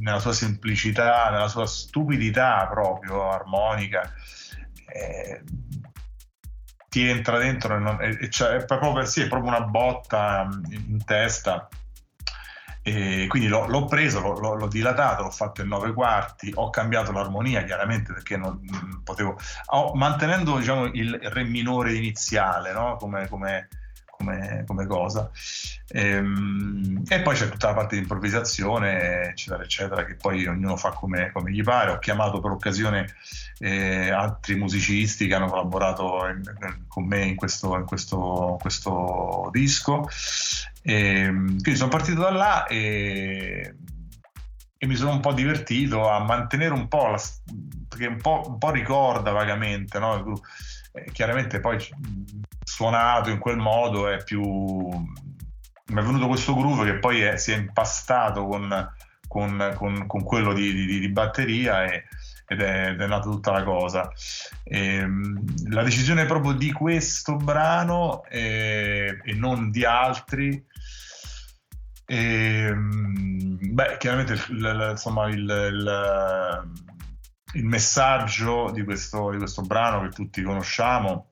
nella 0.00 0.18
sua 0.18 0.32
semplicità, 0.32 1.30
nella 1.30 1.48
sua 1.48 1.66
stupidità 1.66 2.66
proprio 2.68 3.30
armonica, 3.30 4.12
ti 6.88 7.08
entra 7.08 7.38
dentro 7.38 7.74
e, 7.74 7.78
non, 7.78 8.00
e, 8.00 8.18
e 8.20 8.28
è, 8.28 8.64
proprio, 8.64 9.04
sì, 9.04 9.22
è 9.22 9.28
proprio 9.28 9.50
una 9.50 9.62
botta 9.62 10.48
in, 10.70 10.84
in 10.90 11.04
testa 11.04 11.68
e 12.86 13.24
quindi 13.28 13.48
l'ho, 13.48 13.66
l'ho 13.66 13.86
preso, 13.86 14.20
l'ho, 14.20 14.54
l'ho, 14.54 14.68
dilatato, 14.68 15.22
l'ho 15.22 15.30
fatto 15.30 15.62
in 15.62 15.68
nove 15.68 15.94
quarti, 15.94 16.52
ho 16.54 16.68
cambiato 16.68 17.12
l'armonia 17.12 17.64
chiaramente 17.64 18.12
perché 18.12 18.36
non, 18.36 18.60
non 18.62 19.00
potevo, 19.02 19.38
ho, 19.70 19.94
mantenendo 19.94 20.58
diciamo, 20.58 20.84
il 20.92 21.18
re 21.18 21.44
minore 21.44 21.94
iniziale 21.94 22.74
no? 22.74 22.96
come, 22.96 23.26
come, 23.28 23.68
come, 24.24 24.64
come, 24.66 24.86
cosa. 24.86 25.30
E, 25.88 26.08
ehm, 26.08 27.02
e, 27.08 27.20
poi 27.20 27.34
c'è 27.36 27.48
tutta 27.48 27.68
la 27.68 27.74
parte 27.74 27.96
di 27.96 28.02
improvvisazione, 28.02 29.28
eccetera, 29.28 29.62
eccetera, 29.62 30.04
che 30.04 30.14
poi 30.14 30.46
ognuno 30.46 30.76
fa 30.76 30.90
come, 30.90 31.32
gli 31.48 31.62
pare. 31.62 31.92
Ho 31.92 31.98
chiamato 31.98 32.40
per 32.40 32.50
occasione 32.50 33.14
eh, 33.58 34.10
altri 34.10 34.56
musicisti 34.56 35.26
che 35.26 35.34
hanno 35.34 35.46
collaborato 35.46 36.26
in, 36.26 36.42
con 36.88 37.04
me 37.06 37.24
in 37.24 37.36
questo, 37.36 37.76
in 37.76 37.84
questo, 37.84 38.56
questo 38.60 39.48
disco 39.52 40.08
e, 40.82 40.94
ehm, 40.94 41.46
quindi 41.60 41.76
sono 41.76 41.90
partito 41.90 42.20
da 42.20 42.30
là 42.30 42.66
e, 42.66 43.74
e, 44.76 44.86
mi 44.86 44.96
sono 44.96 45.12
un 45.12 45.20
po' 45.20 45.32
divertito 45.32 46.10
a 46.10 46.22
mantenere 46.22 46.74
un 46.74 46.88
po' 46.88 47.08
la, 47.08 47.20
perché 47.88 48.06
un 48.06 48.20
po', 48.20 48.42
un 48.46 48.58
po 48.58 48.70
ricorda 48.70 49.30
vagamente, 49.30 49.98
no? 49.98 50.40
Eh, 50.94 51.10
chiaramente 51.12 51.60
poi 51.60 51.78
suonato 52.62 53.30
in 53.30 53.38
quel 53.38 53.56
modo 53.56 54.08
è 54.08 54.22
più 54.22 54.40
mi 54.42 56.00
è 56.00 56.02
venuto 56.02 56.28
questo 56.28 56.54
groove 56.54 56.90
che 56.90 56.98
poi 56.98 57.20
è, 57.20 57.36
si 57.36 57.52
è 57.52 57.56
impastato 57.56 58.46
con, 58.46 58.92
con, 59.28 59.74
con, 59.76 60.06
con 60.06 60.22
quello 60.22 60.54
di, 60.54 60.72
di, 60.72 60.98
di 60.98 61.08
batteria 61.10 61.84
e, 61.84 62.04
ed, 62.46 62.60
è, 62.60 62.88
ed, 62.90 63.00
è, 63.00 63.06
nata 63.06 63.28
tutta 63.28 63.50
la 63.52 63.62
cosa. 63.62 64.10
E, 64.62 64.94
ehm, 64.96 65.44
la 65.70 65.82
decisione 65.82 66.24
proprio 66.24 66.52
di 66.52 66.72
questo 66.72 67.36
brano 67.36 68.24
e, 68.24 69.20
e 69.22 69.34
non 69.34 69.70
di 69.70 69.84
altri 69.84 70.64
e, 72.06 72.16
ehm, 72.16 73.58
beh, 73.72 73.96
chiaramente 73.98 74.32
il, 74.32 74.88
insomma, 74.90 75.28
il, 75.28 76.62
il, 77.54 77.64
messaggio 77.64 78.70
di 78.70 78.84
questo, 78.84 79.30
di 79.30 79.38
questo, 79.38 79.62
brano 79.62 80.02
che 80.02 80.08
tutti 80.10 80.42
conosciamo, 80.42 81.28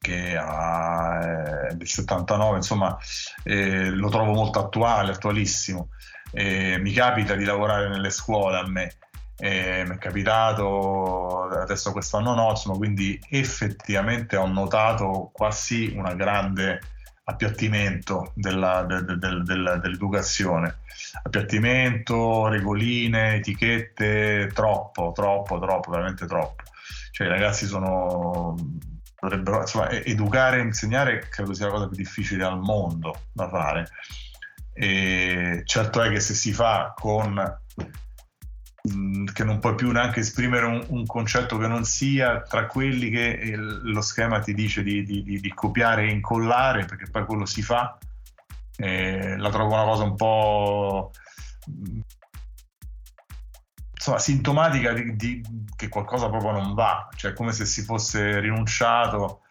che 0.00 0.34
è 0.34 1.74
del 1.74 1.88
79, 1.88 2.56
insomma, 2.56 2.96
eh, 3.44 3.90
lo 3.90 4.08
trovo 4.08 4.32
molto 4.32 4.58
attuale, 4.58 5.12
attualissimo. 5.12 5.90
Eh, 6.30 6.78
mi 6.78 6.92
capita 6.92 7.34
di 7.34 7.44
lavorare 7.44 7.88
nelle 7.88 8.10
scuole 8.10 8.58
a 8.58 8.68
me. 8.68 8.92
Eh, 9.40 9.84
mi 9.86 9.94
è 9.94 9.98
capitato 9.98 11.42
adesso 11.44 11.92
quest'anno 11.92 12.34
no, 12.34 12.50
insomma, 12.50 12.76
quindi 12.76 13.20
effettivamente 13.30 14.36
ho 14.36 14.46
notato 14.46 15.30
quasi 15.32 15.92
una 15.94 16.14
grande 16.14 16.80
appiattimento 17.28 18.32
della, 18.34 18.82
de, 18.84 19.04
de, 19.04 19.18
de, 19.18 19.42
dell'educazione. 19.42 20.78
Appiattimento, 21.22 22.48
regoline, 22.48 23.36
etichette, 23.36 24.50
troppo, 24.54 25.12
troppo, 25.14 25.58
troppo, 25.58 25.90
veramente 25.90 26.26
troppo. 26.26 26.62
Cioè 27.10 27.26
i 27.26 27.30
ragazzi 27.30 27.66
sono... 27.66 28.56
Dovrebbero, 29.20 29.60
insomma, 29.62 29.90
educare 29.90 30.58
e 30.58 30.62
insegnare 30.62 31.28
credo 31.28 31.52
sia 31.52 31.66
la 31.66 31.72
cosa 31.72 31.88
più 31.88 31.96
difficile 31.96 32.44
al 32.44 32.60
mondo 32.60 33.22
da 33.32 33.48
fare. 33.48 33.88
E 34.72 35.62
certo 35.64 36.00
è 36.00 36.08
che 36.08 36.20
se 36.20 36.34
si 36.34 36.52
fa 36.52 36.94
con 36.96 37.34
che 39.32 39.44
non 39.44 39.58
puoi 39.58 39.74
più 39.74 39.90
neanche 39.90 40.20
esprimere 40.20 40.66
un, 40.66 40.84
un, 40.88 41.06
concetto 41.06 41.56
che 41.58 41.66
non 41.66 41.84
sia 41.84 42.42
tra 42.42 42.66
quelli 42.66 43.10
che 43.10 43.54
lo 43.56 44.00
schema 44.00 44.40
ti 44.40 44.54
dice 44.54 44.82
di, 44.82 45.02
di, 45.04 45.22
di, 45.22 45.40
di, 45.40 45.54
copiare 45.54 46.02
e 46.02 46.10
incollare, 46.10 46.84
perché 46.84 47.08
poi 47.10 47.24
quello 47.24 47.46
si 47.46 47.62
fa. 47.62 47.98
Eh, 48.76 49.36
la 49.36 49.50
trovo 49.50 49.74
una 49.74 49.84
cosa 49.84 50.04
un 50.04 50.14
po' 50.14 51.10
mm, 51.70 52.00
insomma, 53.92 54.18
sintomatica 54.18 54.92
di, 54.92 55.42
che 55.74 55.88
qualcosa 55.88 56.28
proprio 56.28 56.52
non 56.52 56.74
va, 56.74 57.08
cioè 57.16 57.32
come 57.32 57.52
se 57.52 57.64
si 57.66 57.82
fosse 57.82 58.38
rinunciato 58.40 59.42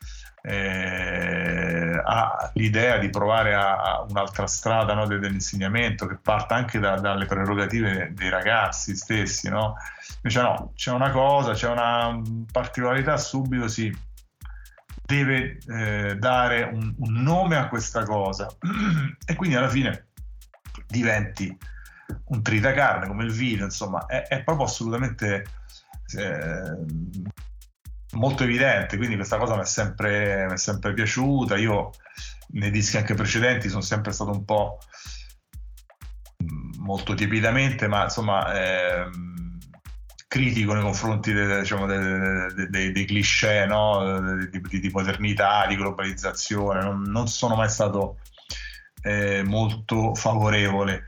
eh, 0.48 2.02
ha 2.02 2.52
l'idea 2.54 2.98
di 2.98 3.10
provare 3.10 3.54
a, 3.54 3.82
a 3.82 4.06
un'altra 4.08 4.48
strada 4.48 4.94
no, 4.94 5.06
dell'insegnamento 5.06 6.08
che 6.08 6.16
parta 6.16 6.56
anche 6.56 6.80
da, 6.80 6.96
dalle 6.96 7.26
prerogative 7.26 8.14
dei 8.14 8.30
ragazzi 8.30 8.96
stessi. 8.96 9.50
No? 9.50 9.76
Invece 10.16 10.42
no, 10.42 10.72
c'è 10.76 10.92
una 10.92 11.12
cosa, 11.12 11.52
c'è 11.54 11.70
una 11.70 12.22
particolarità 12.50 13.18
subito, 13.18 13.68
si 13.68 13.94
deve 15.04 15.58
eh, 15.68 16.16
dare 16.16 16.64
un, 16.64 16.94
un 16.98 17.14
nome 17.22 17.58
a 17.58 17.68
questa 17.68 18.04
cosa 18.04 18.48
e 19.26 19.36
quindi 19.36 19.56
alla 19.56 19.70
fine 19.70 20.08
diventi 20.88 21.58
un 22.26 22.42
tritacarne 22.42 23.08
come 23.08 23.26
il 23.26 23.34
vino, 23.34 23.66
insomma, 23.66 24.06
è, 24.06 24.28
è 24.28 24.44
proprio 24.44 24.66
assolutamente 24.66 25.46
eh, 26.16 26.86
molto 28.12 28.44
evidente, 28.44 28.98
quindi 28.98 29.16
questa 29.16 29.38
cosa 29.38 29.56
mi 29.56 29.62
è 29.62 29.66
sempre, 29.66 30.52
sempre 30.58 30.94
piaciuta. 30.94 31.58
Io 31.58 31.92
nei 32.50 32.72
dischi 32.72 32.98
anche 32.98 33.14
precedenti 33.14 33.70
sono 33.70 33.82
sempre 33.82 34.12
stato 34.12 34.32
un 34.32 34.46
po' 34.46 34.80
molto 36.80 37.14
tiepidamente, 37.14 37.88
ma 37.88 38.04
insomma 38.04 38.54
ehm, 38.54 39.58
critico 40.28 40.74
nei 40.74 40.84
confronti 40.84 41.34
de, 41.34 41.60
diciamo, 41.60 41.86
de, 41.86 42.54
de, 42.54 42.68
dei, 42.70 42.92
dei 42.92 43.06
cliché 43.06 43.66
no? 43.66 44.22
di, 44.50 44.62
di, 44.62 44.80
di, 44.80 44.90
modernità, 44.90 45.66
di 45.68 45.76
globalizzazione. 45.76 46.82
Non, 46.82 47.02
non 47.04 47.28
sono 47.28 47.56
mai 47.56 47.70
stato 47.70 48.20
eh, 49.02 49.44
molto 49.44 50.16
favorevole 50.16 51.06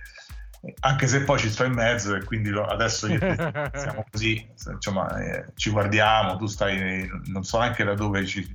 anche 0.81 1.07
se 1.07 1.23
poi 1.23 1.39
ci 1.39 1.49
sto 1.49 1.63
in 1.63 1.73
mezzo 1.73 2.15
e 2.15 2.23
quindi 2.23 2.49
adesso 2.49 3.07
io 3.07 3.19
siamo 3.73 4.05
così, 4.09 4.47
insomma, 4.73 5.17
eh, 5.19 5.45
ci 5.55 5.69
guardiamo, 5.69 6.35
tu 6.35 6.47
stai, 6.47 7.09
non 7.25 7.43
so 7.43 7.59
neanche 7.59 7.83
da 7.83 7.93
dove 7.93 8.25
ci... 8.25 8.45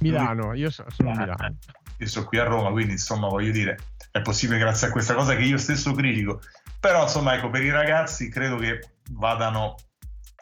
Milano, 0.00 0.54
io 0.54 0.70
so, 0.70 0.84
sono 0.88 1.10
a 1.10 1.16
Milano. 1.16 1.56
Io 1.98 2.06
sono 2.06 2.26
qui 2.26 2.38
a 2.38 2.44
Roma, 2.44 2.70
quindi 2.70 2.92
insomma 2.92 3.28
voglio 3.28 3.52
dire, 3.52 3.78
è 4.10 4.22
possibile 4.22 4.58
grazie 4.58 4.88
a 4.88 4.90
questa 4.90 5.14
cosa 5.14 5.36
che 5.36 5.42
io 5.42 5.58
stesso 5.58 5.92
critico, 5.92 6.40
però 6.78 7.02
insomma 7.02 7.34
ecco, 7.34 7.50
per 7.50 7.62
i 7.62 7.70
ragazzi 7.70 8.30
credo 8.30 8.56
che 8.56 8.80
vadano 9.10 9.74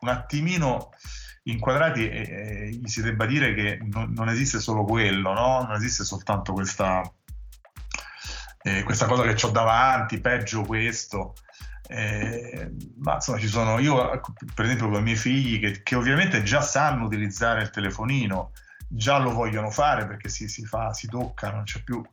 un 0.00 0.08
attimino 0.08 0.90
inquadrati 1.42 2.08
e, 2.08 2.20
e 2.30 2.68
gli 2.70 2.86
si 2.86 3.02
debba 3.02 3.26
dire 3.26 3.54
che 3.54 3.78
non, 3.82 4.12
non 4.12 4.28
esiste 4.28 4.60
solo 4.60 4.84
quello, 4.84 5.32
no? 5.32 5.64
non 5.66 5.74
esiste 5.74 6.04
soltanto 6.04 6.52
questa 6.52 7.02
eh, 8.62 8.82
questa 8.82 9.06
cosa 9.06 9.22
che 9.22 9.46
ho 9.46 9.50
davanti, 9.50 10.20
peggio 10.20 10.62
questo. 10.62 11.34
Eh, 11.90 12.70
ma 12.98 13.14
insomma, 13.14 13.38
ci 13.38 13.46
sono 13.46 13.78
io, 13.78 14.20
per 14.54 14.64
esempio, 14.66 14.90
con 14.90 15.00
i 15.00 15.02
miei 15.02 15.16
figli 15.16 15.58
che, 15.58 15.82
che, 15.82 15.94
ovviamente 15.94 16.42
già 16.42 16.60
sanno 16.60 17.04
utilizzare 17.04 17.62
il 17.62 17.70
telefonino, 17.70 18.52
già 18.88 19.18
lo 19.18 19.32
vogliono 19.32 19.70
fare 19.70 20.06
perché 20.06 20.28
si, 20.28 20.48
si 20.48 20.64
fa, 20.66 20.92
si 20.92 21.08
tocca, 21.08 21.50
non 21.50 21.64
c'è 21.64 21.82
più. 21.82 22.02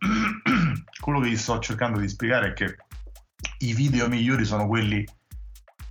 Quello 1.02 1.20
che 1.20 1.30
gli 1.30 1.38
sto 1.38 1.60
cercando 1.60 2.00
di 2.00 2.08
spiegare 2.08 2.50
è 2.50 2.54
che 2.54 2.78
i 3.60 3.74
video 3.74 4.08
migliori 4.08 4.46
sono 4.46 4.68
quelli 4.68 5.06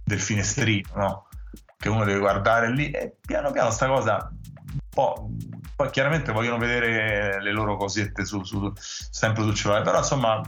del 0.03 0.21
finestrino, 0.21 0.89
no? 0.95 1.29
Che 1.77 1.89
uno 1.89 2.05
deve 2.05 2.21
guardare 2.21 2.71
lì 2.71 2.91
e 2.91 3.17
piano 3.21 3.51
piano 3.51 3.71
sta 3.71 3.87
cosa 3.87 4.31
po', 4.95 5.31
poi 5.77 5.91
chiaramente 5.91 6.33
vogliono 6.33 6.57
vedere 6.57 7.43
le 7.43 7.53
loro 7.53 7.77
cosette 7.77 8.25
su, 8.25 8.43
su, 8.45 8.73
sempre 8.77 9.43
sul 9.43 9.55
cellulare, 9.55 9.85
però 9.85 9.99
insomma 9.99 10.41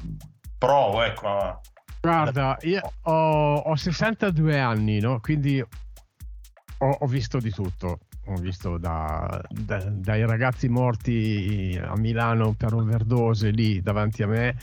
provo, 0.57 1.03
ecco. 1.03 1.61
Guarda, 2.01 2.57
io 2.63 2.93
ho, 3.03 3.57
ho 3.57 3.77
62 3.77 4.59
anni, 4.59 5.01
no? 5.01 5.21
quindi 5.21 5.61
ho, 5.61 6.91
ho, 6.91 7.07
visto 7.07 7.39
di 7.39 7.51
tutto. 7.51 7.99
Ho 8.29 8.35
visto 8.37 8.77
da, 8.77 9.41
da, 9.51 9.79
dai 9.89 10.27
ragazzi 10.27 10.69
morti 10.69 11.79
a 11.81 11.97
Milano 11.97 12.55
per 12.55 12.75
overdose 12.75 13.51
lì 13.51 13.81
davanti 13.81 14.25
a 14.25 14.27
me 14.27 14.57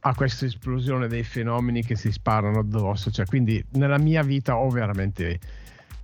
a 0.00 0.14
questa 0.14 0.44
esplosione 0.44 1.08
dei 1.08 1.24
fenomeni 1.24 1.82
che 1.82 1.96
si 1.96 2.12
sparano 2.12 2.60
addosso. 2.60 3.10
Cioè, 3.10 3.26
quindi 3.26 3.64
nella 3.72 3.98
mia 3.98 4.22
vita 4.22 4.56
ho 4.56 4.68
veramente 4.68 5.38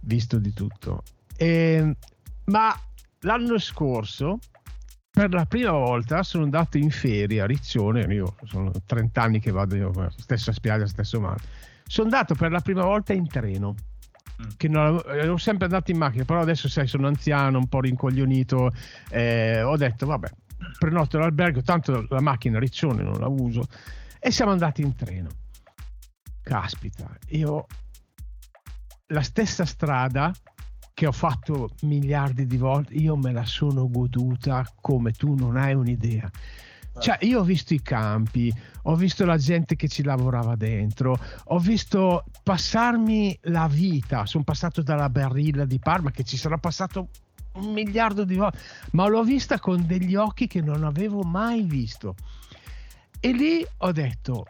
visto 0.01 0.39
di 0.39 0.53
tutto. 0.53 1.03
E, 1.37 1.95
ma 2.45 2.79
l'anno 3.25 3.59
scorso 3.59 4.39
per 5.11 5.33
la 5.33 5.47
prima 5.47 5.71
volta 5.71 6.23
sono 6.23 6.43
andato 6.43 6.77
in 6.77 6.91
ferie 6.91 7.41
a 7.41 7.47
Riccione, 7.47 8.03
io 8.13 8.35
sono 8.45 8.73
30 8.85 9.23
anni 9.23 9.39
che 9.39 9.53
vado 9.53 9.77
io, 9.77 9.93
stessa 10.17 10.51
spiaggia, 10.51 10.87
stesso 10.87 11.21
mare. 11.21 11.41
Sono 11.87 12.09
andato 12.09 12.35
per 12.35 12.51
la 12.51 12.61
prima 12.61 12.83
volta 12.83 13.13
in 13.13 13.29
treno. 13.29 13.75
Mm. 14.43 14.49
Che 14.57 14.67
non, 14.67 15.01
ero 15.07 15.37
sempre 15.37 15.67
andato 15.67 15.93
in 15.93 15.99
macchina, 15.99 16.25
però 16.25 16.41
adesso 16.41 16.69
sai, 16.69 16.89
sono 16.89 17.07
anziano, 17.07 17.59
un 17.59 17.69
po' 17.69 17.81
rincoglionito. 17.81 18.73
Eh, 19.09 19.63
ho 19.63 19.77
detto, 19.77 20.07
vabbè, 20.07 20.29
prenoto 20.81 21.19
l'albergo, 21.19 21.63
tanto 21.63 22.07
la 22.09 22.21
macchina 22.21 22.59
Riccione 22.59 23.05
non 23.05 23.21
la 23.21 23.29
uso. 23.29 23.63
E 24.19 24.33
siamo 24.33 24.51
andati 24.51 24.83
in 24.83 24.97
treno. 24.97 25.29
Caspita, 26.43 27.09
io 27.29 27.67
la 29.09 29.23
stessa 29.23 29.65
strada 29.65 30.33
che 31.05 31.11
ho 31.11 31.13
fatto 31.13 31.69
miliardi 31.83 32.47
di 32.47 32.57
volte, 32.57 32.95
io 32.95 33.15
me 33.15 33.31
la 33.31 33.45
sono 33.45 33.91
goduta 33.91 34.67
come 34.81 35.13
tu 35.13 35.35
non 35.35 35.59
hai 35.59 35.75
un'idea. 35.75 36.31
Cioè, 36.99 37.19
io 37.23 37.41
ho 37.41 37.43
visto 37.43 37.75
i 37.75 37.83
campi, 37.83 38.51
ho 38.85 38.95
visto 38.95 39.27
la 39.27 39.37
gente 39.37 39.77
che 39.77 39.87
ci 39.87 40.03
lavorava 40.03 40.57
dentro, 40.57 41.19
ho 41.45 41.59
visto 41.59 42.25
passarmi 42.43 43.39
la 43.43 43.67
vita. 43.67 44.25
Sono 44.25 44.45
passato 44.45 44.81
dalla 44.81 45.11
Barilla 45.11 45.67
di 45.67 45.79
Parma, 45.79 46.11
che 46.11 46.25
ci 46.25 46.39
sarà 46.39 46.57
passato 46.57 47.09
un 47.55 47.73
miliardo 47.73 48.25
di 48.25 48.37
volte, 48.37 48.59
ma 48.93 49.07
l'ho 49.07 49.25
vista 49.25 49.59
con 49.59 49.87
degli 49.87 50.15
occhi 50.15 50.47
che 50.47 50.63
non 50.63 50.85
avevo 50.85 51.21
mai 51.21 51.65
visto. 51.65 52.15
E 53.21 53.33
lì 53.33 53.67
ho 53.79 53.93
detto: 53.93 54.47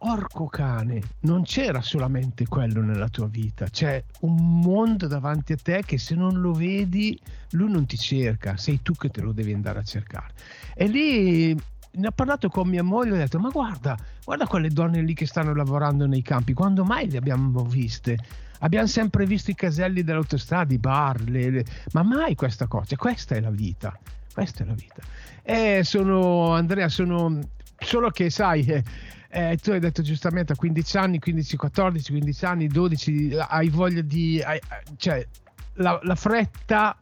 Orco 0.00 0.46
cane, 0.46 1.00
non 1.20 1.42
c'era 1.42 1.80
solamente 1.80 2.46
quello 2.46 2.82
nella 2.82 3.08
tua 3.08 3.28
vita, 3.28 3.66
c'è 3.66 4.04
un 4.20 4.60
mondo 4.60 5.06
davanti 5.06 5.54
a 5.54 5.56
te 5.56 5.82
che 5.86 5.96
se 5.96 6.14
non 6.14 6.38
lo 6.40 6.52
vedi, 6.52 7.18
lui 7.52 7.70
non 7.70 7.86
ti 7.86 7.96
cerca, 7.96 8.58
sei 8.58 8.82
tu 8.82 8.92
che 8.92 9.08
te 9.08 9.22
lo 9.22 9.32
devi 9.32 9.54
andare 9.54 9.78
a 9.78 9.82
cercare. 9.82 10.34
E 10.74 10.86
lì 10.86 11.54
ne 11.54 12.06
ho 12.06 12.10
parlato 12.10 12.50
con 12.50 12.68
mia 12.68 12.82
moglie 12.82 13.12
ho 13.12 13.16
detto: 13.16 13.38
Ma 13.38 13.48
guarda, 13.48 13.96
guarda 14.22 14.46
quelle 14.46 14.68
donne 14.68 15.00
lì 15.00 15.14
che 15.14 15.26
stanno 15.26 15.54
lavorando 15.54 16.06
nei 16.06 16.22
campi, 16.22 16.52
quando 16.52 16.84
mai 16.84 17.10
le 17.10 17.16
abbiamo 17.16 17.64
viste? 17.64 18.18
Abbiamo 18.60 18.86
sempre 18.86 19.26
visto 19.26 19.50
i 19.50 19.54
caselli 19.54 20.02
dell'autostrada, 20.02 20.72
i 20.72 20.78
bar, 20.78 21.20
le, 21.22 21.50
le... 21.50 21.64
ma 21.92 22.02
mai 22.02 22.34
questa 22.34 22.66
cosa. 22.66 22.96
Questa 22.96 23.34
è 23.34 23.40
la 23.40 23.50
vita. 23.50 23.98
Questa 24.32 24.62
è 24.62 24.66
la 24.66 24.74
vita. 24.74 25.02
E 25.42 25.82
sono, 25.84 26.52
Andrea, 26.52 26.88
sono 26.88 27.38
solo 27.78 28.10
che 28.10 28.30
sai, 28.30 28.82
eh, 29.28 29.58
tu 29.60 29.70
hai 29.70 29.80
detto 29.80 30.02
giustamente 30.02 30.52
a 30.52 30.56
15 30.56 30.96
anni, 30.96 31.18
15, 31.18 31.56
14, 31.56 32.10
15 32.12 32.44
anni, 32.44 32.66
12, 32.68 33.36
hai 33.48 33.68
voglia 33.68 34.02
di... 34.02 34.42
Hai, 34.44 34.60
cioè, 34.96 35.26
la, 35.74 35.98
la, 36.02 36.14
fretta 36.14 36.96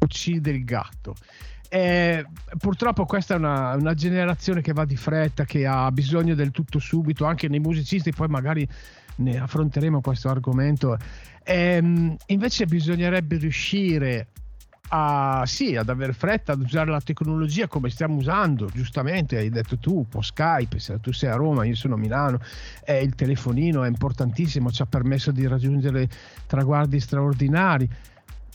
uccide 0.00 0.50
il 0.50 0.64
gatto. 0.64 1.14
Eh, 1.68 2.24
purtroppo 2.58 3.04
questa 3.04 3.34
è 3.34 3.36
una, 3.36 3.74
una, 3.74 3.94
generazione 3.94 4.60
che 4.60 4.72
va 4.72 4.84
di 4.84 4.96
fretta, 4.96 5.44
che 5.44 5.66
ha 5.66 5.90
bisogno 5.90 6.34
del 6.34 6.52
tutto 6.52 6.78
subito, 6.78 7.24
anche 7.24 7.48
nei 7.48 7.58
musicisti, 7.58 8.12
poi 8.12 8.28
magari 8.28 8.68
ne 9.16 9.38
affronteremo 9.38 10.00
questo 10.00 10.28
argomento. 10.28 10.96
Eh, 11.42 12.16
invece 12.26 12.66
bisognerebbe 12.66 13.36
riuscire 13.38 14.28
a, 14.88 15.42
sì, 15.46 15.76
ad 15.76 15.88
avere 15.88 16.12
fretta 16.12 16.52
ad 16.52 16.60
usare 16.60 16.90
la 16.90 17.00
tecnologia 17.00 17.66
come 17.66 17.90
stiamo 17.90 18.16
usando, 18.16 18.66
giustamente 18.66 19.36
hai 19.36 19.48
detto 19.48 19.78
tu, 19.78 20.06
con 20.10 20.22
Skype, 20.22 20.78
se 20.78 21.00
tu 21.00 21.12
sei 21.12 21.30
a 21.30 21.36
Roma, 21.36 21.64
io 21.64 21.74
sono 21.74 21.94
a 21.94 21.98
Milano, 21.98 22.40
eh, 22.84 23.02
il 23.02 23.14
telefonino 23.14 23.82
è 23.84 23.88
importantissimo, 23.88 24.70
ci 24.70 24.82
ha 24.82 24.86
permesso 24.86 25.30
di 25.30 25.46
raggiungere 25.46 26.08
traguardi 26.46 27.00
straordinari, 27.00 27.88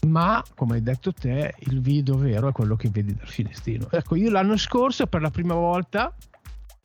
ma 0.08 0.44
come 0.56 0.76
hai 0.76 0.84
detto 0.84 1.12
te, 1.12 1.56
il 1.60 1.82
video 1.82 2.16
vero 2.16 2.50
è 2.50 2.52
quello 2.52 2.76
che 2.76 2.90
vedi 2.90 3.14
dal 3.14 3.28
finestrino. 3.28 3.88
Ecco, 3.92 4.16
io 4.16 4.30
l'anno 4.30 4.56
scorso 4.56 5.08
per 5.08 5.22
la 5.22 5.32
prima 5.32 5.56
volta 5.56 6.14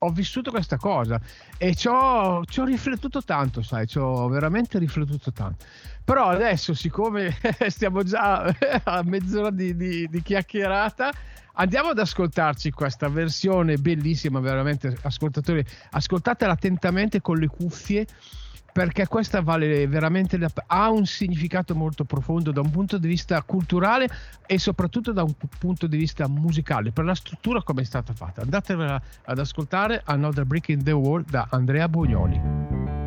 ho 0.04 0.10
vissuto 0.10 0.50
questa 0.50 0.76
cosa 0.76 1.20
e 1.56 1.74
ci 1.74 1.88
ho, 1.88 2.44
ci 2.44 2.60
ho 2.60 2.64
riflettuto 2.64 3.22
tanto, 3.22 3.62
sai, 3.62 3.86
ci 3.86 3.98
ho 3.98 4.28
veramente 4.28 4.78
riflettuto 4.78 5.32
tanto. 5.32 5.64
Però 6.04 6.28
adesso, 6.28 6.74
siccome 6.74 7.36
stiamo 7.68 8.02
già 8.02 8.44
a 8.84 9.02
mezz'ora 9.02 9.50
di, 9.50 9.74
di, 9.74 10.06
di 10.08 10.22
chiacchierata, 10.22 11.10
andiamo 11.54 11.90
ad 11.90 11.98
ascoltarci 11.98 12.70
questa 12.70 13.08
versione 13.08 13.76
bellissima, 13.76 14.40
veramente, 14.40 14.96
ascoltatori, 15.02 15.64
ascoltatela 15.90 16.52
attentamente 16.52 17.20
con 17.20 17.38
le 17.38 17.46
cuffie 17.46 18.06
perché 18.74 19.06
questa 19.06 19.40
vale 19.40 19.86
veramente 19.86 20.36
la, 20.36 20.50
ha 20.66 20.90
un 20.90 21.06
significato 21.06 21.76
molto 21.76 22.02
profondo 22.02 22.50
da 22.50 22.60
un 22.60 22.70
punto 22.70 22.98
di 22.98 23.06
vista 23.06 23.40
culturale 23.42 24.08
e 24.44 24.58
soprattutto 24.58 25.12
da 25.12 25.22
un 25.22 25.32
punto 25.60 25.86
di 25.86 25.96
vista 25.96 26.26
musicale 26.26 26.90
per 26.90 27.04
la 27.04 27.14
struttura 27.14 27.62
come 27.62 27.82
è 27.82 27.84
stata 27.84 28.12
fatta. 28.12 28.42
Andatevela 28.42 29.00
ad 29.26 29.38
ascoltare 29.38 30.02
Another 30.04 30.44
Brick 30.44 30.70
in 30.70 30.82
the 30.82 30.90
Wall 30.90 31.24
da 31.24 31.46
Andrea 31.50 31.88
Bognoli 31.88 33.03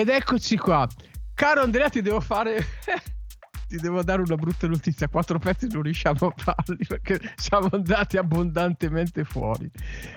Ed 0.00 0.08
eccoci 0.08 0.56
qua. 0.56 0.88
Caro 1.34 1.60
Andrea, 1.60 1.90
ti 1.90 2.00
devo 2.00 2.20
fare. 2.20 2.64
ti 3.68 3.76
devo 3.76 4.02
dare 4.02 4.22
una 4.22 4.34
brutta 4.34 4.66
notizia. 4.66 5.08
Quattro 5.08 5.38
pezzi 5.38 5.68
non 5.70 5.82
riusciamo 5.82 6.28
a 6.28 6.32
farli 6.34 6.86
perché 6.88 7.20
siamo 7.36 7.68
andati 7.70 8.16
abbondantemente 8.16 9.24
fuori. 9.24 9.70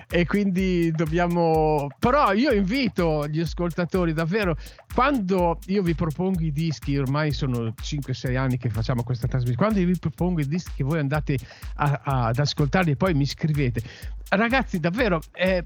E 0.08 0.24
quindi 0.24 0.90
dobbiamo. 0.90 1.88
Però 1.98 2.32
io 2.32 2.50
invito 2.52 3.28
gli 3.28 3.40
ascoltatori 3.40 4.14
davvero. 4.14 4.56
Quando 4.94 5.58
io 5.66 5.82
vi 5.82 5.94
propongo 5.94 6.40
i 6.40 6.50
dischi, 6.50 6.96
ormai 6.96 7.32
sono 7.32 7.74
5-6 7.78 8.36
anni 8.38 8.56
che 8.56 8.70
facciamo 8.70 9.02
questa 9.02 9.26
trasmissione. 9.26 9.58
Quando 9.58 9.80
io 9.80 9.86
vi 9.92 9.98
propongo 9.98 10.40
i 10.40 10.48
dischi 10.48 10.82
voi 10.82 11.00
andate 11.00 11.36
a, 11.74 12.00
a, 12.02 12.24
ad 12.28 12.38
ascoltarli 12.38 12.92
e 12.92 12.96
poi 12.96 13.12
mi 13.12 13.26
scrivete, 13.26 13.82
ragazzi, 14.30 14.80
davvero. 14.80 15.20
Eh, 15.34 15.62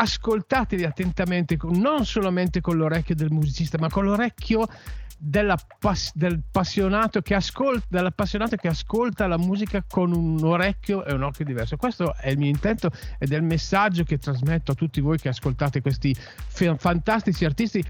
ascoltateli 0.00 0.84
attentamente, 0.84 1.56
non 1.60 2.04
solamente 2.04 2.60
con 2.60 2.76
l'orecchio 2.76 3.16
del 3.16 3.30
musicista, 3.30 3.78
ma 3.78 3.88
con 3.88 4.04
l'orecchio 4.04 4.66
pass- 5.78 6.12
del 6.14 6.34
appassionato 6.34 7.20
che 7.20 7.34
ascolta, 7.34 7.86
dell'appassionato 7.88 8.54
che 8.56 8.68
ascolta 8.68 9.26
la 9.26 9.38
musica 9.38 9.84
con 9.88 10.12
un 10.12 10.42
orecchio 10.44 11.04
e 11.04 11.12
un 11.12 11.24
occhio 11.24 11.44
diverso. 11.44 11.76
Questo 11.76 12.14
è 12.14 12.30
il 12.30 12.38
mio 12.38 12.48
intento 12.48 12.90
ed 13.18 13.32
è 13.32 13.36
il 13.36 13.42
messaggio 13.42 14.04
che 14.04 14.18
trasmetto 14.18 14.72
a 14.72 14.74
tutti 14.74 15.00
voi 15.00 15.18
che 15.18 15.28
ascoltate 15.28 15.80
questi 15.80 16.14
f- 16.14 16.76
fantastici 16.78 17.44
artisti 17.44 17.84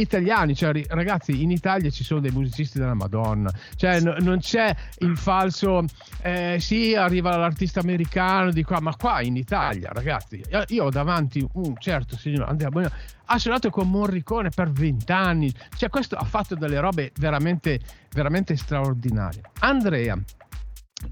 italiani, 0.00 0.54
cioè 0.54 0.72
ragazzi 0.88 1.42
in 1.42 1.50
Italia 1.50 1.90
ci 1.90 2.04
sono 2.04 2.20
dei 2.20 2.30
musicisti 2.30 2.78
della 2.78 2.94
Madonna, 2.94 3.50
cioè 3.76 4.00
n- 4.00 4.16
non 4.20 4.38
c'è 4.38 4.74
il 4.98 5.16
falso, 5.16 5.84
eh, 6.22 6.58
sì 6.60 6.94
arriva 6.94 7.36
l'artista 7.36 7.80
americano 7.80 8.50
di 8.50 8.62
qua, 8.62 8.80
ma 8.80 8.94
qua 8.96 9.20
in 9.22 9.36
Italia 9.36 9.90
ragazzi, 9.92 10.42
io 10.68 10.84
ho 10.84 10.90
davanti 10.90 11.46
un 11.52 11.74
certo 11.78 12.16
signore 12.16 12.50
Andrea 12.50 12.68
Bonino, 12.68 12.90
ha 13.30 13.38
suonato 13.38 13.70
con 13.70 13.90
Morricone 13.90 14.50
per 14.50 14.70
vent'anni, 14.70 15.52
cioè 15.76 15.88
questo 15.88 16.16
ha 16.16 16.24
fatto 16.24 16.54
delle 16.54 16.80
robe 16.80 17.12
veramente, 17.18 17.78
veramente 18.10 18.56
straordinarie. 18.56 19.42
Andrea, 19.60 20.18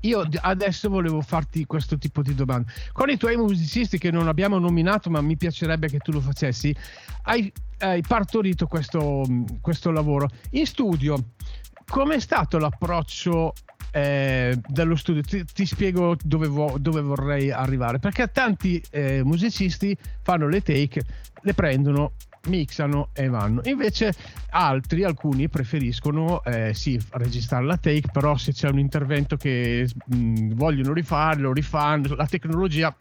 io 0.00 0.28
adesso 0.40 0.88
volevo 0.88 1.20
farti 1.20 1.64
questo 1.64 1.98
tipo 1.98 2.22
di 2.22 2.34
domanda. 2.34 2.70
Con 2.92 3.08
i 3.10 3.16
tuoi 3.16 3.36
musicisti 3.36 3.98
che 3.98 4.10
non 4.10 4.28
abbiamo 4.28 4.58
nominato, 4.58 5.10
ma 5.10 5.20
mi 5.20 5.36
piacerebbe 5.36 5.88
che 5.88 5.98
tu 5.98 6.12
lo 6.12 6.20
facessi, 6.20 6.74
hai, 7.22 7.52
hai 7.78 8.02
partorito 8.02 8.66
questo, 8.66 9.24
questo 9.60 9.90
lavoro. 9.90 10.28
In 10.50 10.66
studio, 10.66 11.30
com'è 11.86 12.18
stato 12.18 12.58
l'approccio 12.58 13.52
eh, 13.92 14.58
dello 14.66 14.96
studio. 14.96 15.22
Ti, 15.22 15.44
ti 15.44 15.66
spiego 15.66 16.16
dove, 16.22 16.48
vo- 16.48 16.76
dove, 16.78 17.00
vorrei 17.00 17.50
arrivare. 17.50 17.98
Perché 17.98 18.30
tanti 18.30 18.82
eh, 18.90 19.22
musicisti 19.24 19.96
fanno 20.22 20.48
le 20.48 20.62
take, 20.62 21.02
le 21.42 21.54
prendono 21.54 22.12
mixano 22.46 23.10
e 23.12 23.28
vanno. 23.28 23.60
Invece 23.64 24.14
altri, 24.50 25.04
alcuni 25.04 25.48
preferiscono 25.48 26.42
eh, 26.44 26.74
sì 26.74 27.00
registrare 27.12 27.64
la 27.64 27.76
take, 27.76 28.10
però 28.12 28.36
se 28.36 28.52
c'è 28.52 28.68
un 28.68 28.78
intervento 28.78 29.36
che 29.36 29.88
mh, 30.06 30.16
mm, 30.16 30.52
vogliono 30.54 30.92
rifare, 30.92 31.40
lo 31.40 31.52
rifanno. 31.52 32.14
La 32.14 32.26
tecnologia, 32.26 32.94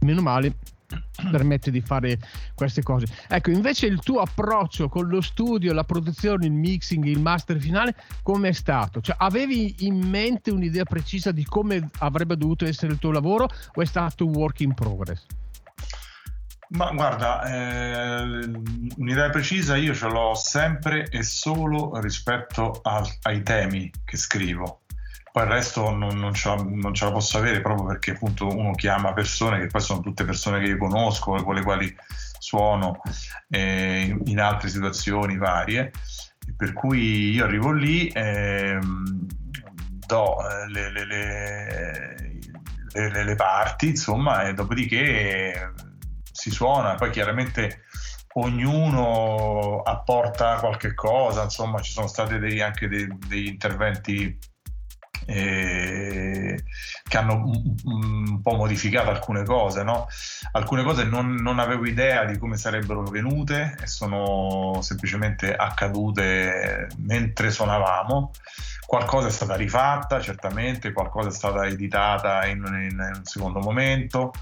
meno 0.00 0.20
male, 0.20 0.56
permette 1.30 1.70
di 1.70 1.80
fare 1.80 2.18
queste 2.54 2.82
cose. 2.82 3.06
Ecco, 3.28 3.50
invece 3.50 3.86
il 3.86 4.00
tuo 4.00 4.20
approccio 4.20 4.88
con 4.88 5.08
lo 5.08 5.20
studio, 5.20 5.72
la 5.72 5.84
produzione, 5.84 6.46
il 6.46 6.52
mixing, 6.52 7.04
il 7.04 7.20
master 7.20 7.58
finale, 7.58 7.94
come 8.22 8.48
è 8.48 8.52
stato? 8.52 9.00
Cioè, 9.00 9.16
avevi 9.18 9.76
in 9.80 9.96
mente 9.96 10.50
un'idea 10.50 10.84
precisa 10.84 11.32
di 11.32 11.44
come 11.44 11.88
avrebbe 11.98 12.36
dovuto 12.36 12.64
essere 12.64 12.92
il 12.92 12.98
tuo 12.98 13.10
lavoro 13.10 13.48
o 13.74 13.80
è 13.80 13.86
stato 13.86 14.26
un 14.26 14.34
work 14.34 14.60
in 14.60 14.74
progress? 14.74 15.24
Ma 16.74 16.90
guarda, 16.92 17.42
eh, 17.42 18.50
un'idea 18.96 19.28
precisa 19.28 19.76
io 19.76 19.94
ce 19.94 20.08
l'ho 20.08 20.34
sempre 20.34 21.06
e 21.10 21.22
solo 21.22 22.00
rispetto 22.00 22.80
a, 22.82 23.06
ai 23.22 23.42
temi 23.42 23.90
che 24.04 24.16
scrivo. 24.16 24.80
Poi 25.30 25.42
il 25.42 25.50
resto 25.50 25.90
non, 25.90 26.18
non, 26.18 26.32
ce 26.32 26.48
la, 26.48 26.62
non, 26.62 26.94
ce 26.94 27.04
la, 27.04 27.12
posso 27.12 27.36
avere 27.36 27.60
proprio 27.60 27.88
perché 27.88 28.12
appunto 28.12 28.48
uno 28.48 28.72
chiama 28.72 29.12
persone 29.12 29.60
che 29.60 29.66
poi 29.66 29.80
sono 29.82 30.00
tutte 30.00 30.24
persone 30.24 30.60
che 30.60 30.66
io 30.66 30.78
conosco 30.78 31.32
con 31.42 31.54
le 31.54 31.62
quali 31.62 31.94
suono 32.38 33.00
eh, 33.50 34.16
in, 34.24 34.40
altre 34.40 34.70
situazioni 34.70 35.36
varie. 35.36 35.90
Per 36.56 36.72
cui 36.72 37.32
io 37.32 37.44
arrivo 37.44 37.70
lì, 37.70 38.08
eh, 38.08 38.78
do 40.06 40.36
le, 40.68 40.90
le, 40.90 41.04
le, 42.92 43.24
le 43.24 43.34
parti, 43.34 43.88
insomma, 43.88 44.48
e 44.48 44.54
dopodiché 44.54 45.90
si 46.42 46.50
suona, 46.50 46.96
poi 46.96 47.10
chiaramente 47.10 47.82
ognuno 48.34 49.80
apporta 49.82 50.56
qualche 50.56 50.92
cosa, 50.92 51.44
insomma 51.44 51.80
ci 51.80 51.92
sono 51.92 52.08
stati 52.08 52.36
dei, 52.40 52.60
anche 52.60 52.88
dei, 52.88 53.06
degli 53.28 53.46
interventi 53.46 54.36
eh, 55.26 56.64
che 57.04 57.16
hanno 57.16 57.34
un, 57.34 57.74
un, 57.84 58.42
po' 58.42 58.56
modificato 58.56 59.10
alcune 59.10 59.44
cose, 59.44 59.84
no? 59.84 60.08
alcune 60.50 60.82
cose 60.82 61.04
non, 61.04 61.34
non, 61.34 61.60
avevo 61.60 61.86
idea 61.86 62.24
di 62.24 62.36
come 62.38 62.56
sarebbero 62.56 63.04
venute 63.04 63.76
e 63.80 63.86
sono 63.86 64.80
semplicemente 64.82 65.54
accadute 65.54 66.88
mentre 66.96 67.52
suonavamo. 67.52 68.32
Qualcosa 68.84 69.28
è 69.28 69.30
stata 69.30 69.54
rifatta, 69.54 70.20
certamente, 70.20 70.92
qualcosa 70.92 71.28
è 71.28 71.32
stata 71.32 71.66
editata 71.66 72.44
in, 72.46 72.64
in, 72.66 72.90
in 72.90 73.12
un 73.14 73.24
secondo 73.24 73.60
momento. 73.60 74.32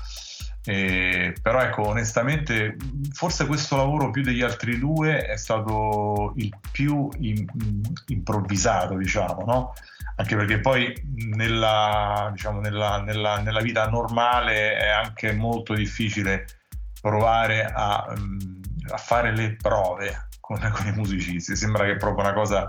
Eh, 0.64 1.34
però 1.40 1.60
ecco, 1.60 1.86
onestamente, 1.86 2.76
forse 3.12 3.46
questo 3.46 3.76
lavoro 3.76 4.10
più 4.10 4.22
degli 4.22 4.42
altri 4.42 4.78
due 4.78 5.24
è 5.24 5.36
stato 5.36 6.34
il 6.36 6.54
più 6.70 7.08
in, 7.18 7.46
improvvisato, 8.08 8.96
diciamo, 8.96 9.44
no? 9.46 9.72
Anche 10.16 10.36
perché 10.36 10.60
poi 10.60 10.92
nella, 11.34 12.28
diciamo, 12.32 12.60
nella, 12.60 13.00
nella, 13.00 13.40
nella, 13.40 13.60
vita 13.60 13.88
normale 13.88 14.76
è 14.76 14.88
anche 14.88 15.32
molto 15.32 15.72
difficile 15.72 16.44
provare 17.00 17.64
a, 17.64 18.04
a 18.88 18.96
fare 18.98 19.34
le 19.34 19.56
prove 19.56 20.28
con, 20.40 20.58
con, 20.74 20.86
i 20.86 20.92
musicisti. 20.92 21.56
Sembra 21.56 21.84
che 21.84 21.92
è 21.92 21.96
proprio 21.96 22.24
una 22.24 22.34
cosa 22.34 22.68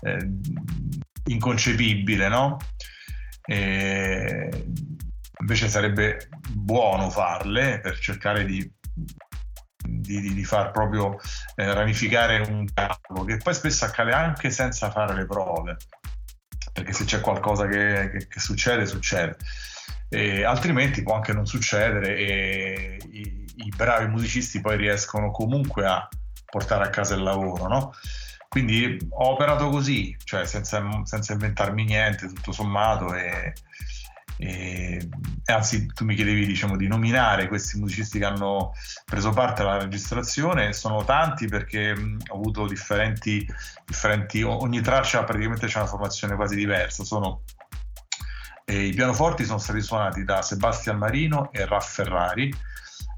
eh, 0.00 0.26
inconcepibile, 1.24 2.28
no? 2.28 2.56
E 3.44 4.48
invece 5.40 5.68
sarebbe 5.68 6.28
buono 6.50 7.10
farle 7.10 7.80
per 7.80 7.98
cercare 7.98 8.44
di 8.44 8.74
di, 9.86 10.34
di, 10.34 10.44
far 10.44 10.72
proprio 10.72 11.18
eh, 11.54 11.72
ramificare 11.72 12.38
un 12.38 12.66
campo 12.72 13.24
che 13.24 13.36
poi 13.36 13.54
spesso 13.54 13.84
accade 13.84 14.12
anche 14.12 14.50
senza 14.50 14.90
fare 14.90 15.14
le 15.14 15.26
prove 15.26 15.76
perché 16.72 16.92
se 16.92 17.04
c'è 17.04 17.20
qualcosa 17.20 17.66
che, 17.66 18.10
che, 18.10 18.26
che 18.26 18.40
succede 18.40 18.86
succede 18.86 19.36
e 20.08 20.44
altrimenti 20.44 21.02
può 21.02 21.14
anche 21.14 21.32
non 21.32 21.46
succedere 21.46 22.16
e 22.16 22.98
i, 23.12 23.44
i, 23.56 23.72
bravi 23.74 24.08
musicisti 24.08 24.60
poi 24.60 24.76
riescono 24.76 25.30
comunque 25.30 25.86
a 25.86 26.08
portare 26.44 26.84
a 26.84 26.90
casa 26.90 27.14
il 27.14 27.22
lavoro 27.22 27.68
no? 27.68 27.92
quindi 28.48 28.98
ho 29.10 29.30
operato 29.30 29.68
così 29.68 30.16
cioè 30.24 30.46
senza, 30.46 30.82
senza 31.04 31.32
inventarmi 31.32 31.84
niente 31.84 32.26
tutto 32.28 32.52
sommato 32.52 33.14
e, 33.14 33.52
e, 34.38 35.08
anzi, 35.46 35.86
tu 35.86 36.04
mi 36.04 36.14
chiedevi 36.14 36.46
diciamo, 36.46 36.76
di 36.76 36.86
nominare 36.86 37.48
questi 37.48 37.78
musicisti 37.78 38.18
che 38.18 38.24
hanno 38.24 38.72
preso 39.04 39.30
parte 39.30 39.62
alla 39.62 39.78
registrazione, 39.78 40.72
sono 40.72 41.04
tanti 41.04 41.46
perché 41.46 41.92
ho 41.92 42.34
avuto 42.34 42.66
differenti, 42.66 43.46
differenti, 43.84 44.42
ogni 44.42 44.80
traccia 44.80 45.24
praticamente 45.24 45.66
c'è 45.66 45.78
una 45.78 45.88
formazione 45.88 46.34
quasi 46.34 46.54
diversa. 46.54 47.04
Sono, 47.04 47.42
eh, 48.64 48.86
I 48.86 48.94
pianoforti 48.94 49.44
sono 49.44 49.58
stati 49.58 49.80
suonati 49.80 50.24
da 50.24 50.42
Sebastian 50.42 50.98
Marino 50.98 51.50
e 51.52 51.64
Raff 51.64 51.94
Ferrari, 51.94 52.54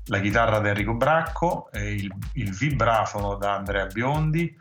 la 0.05 0.21
chitarra 0.21 0.59
da 0.59 0.69
Enrico 0.69 0.95
Bracco, 0.95 1.71
eh, 1.73 1.95
il, 1.95 2.11
il 2.35 2.55
vibrafono 2.55 3.35
da 3.35 3.57
Andrea 3.57 3.87
Biondi 3.87 4.57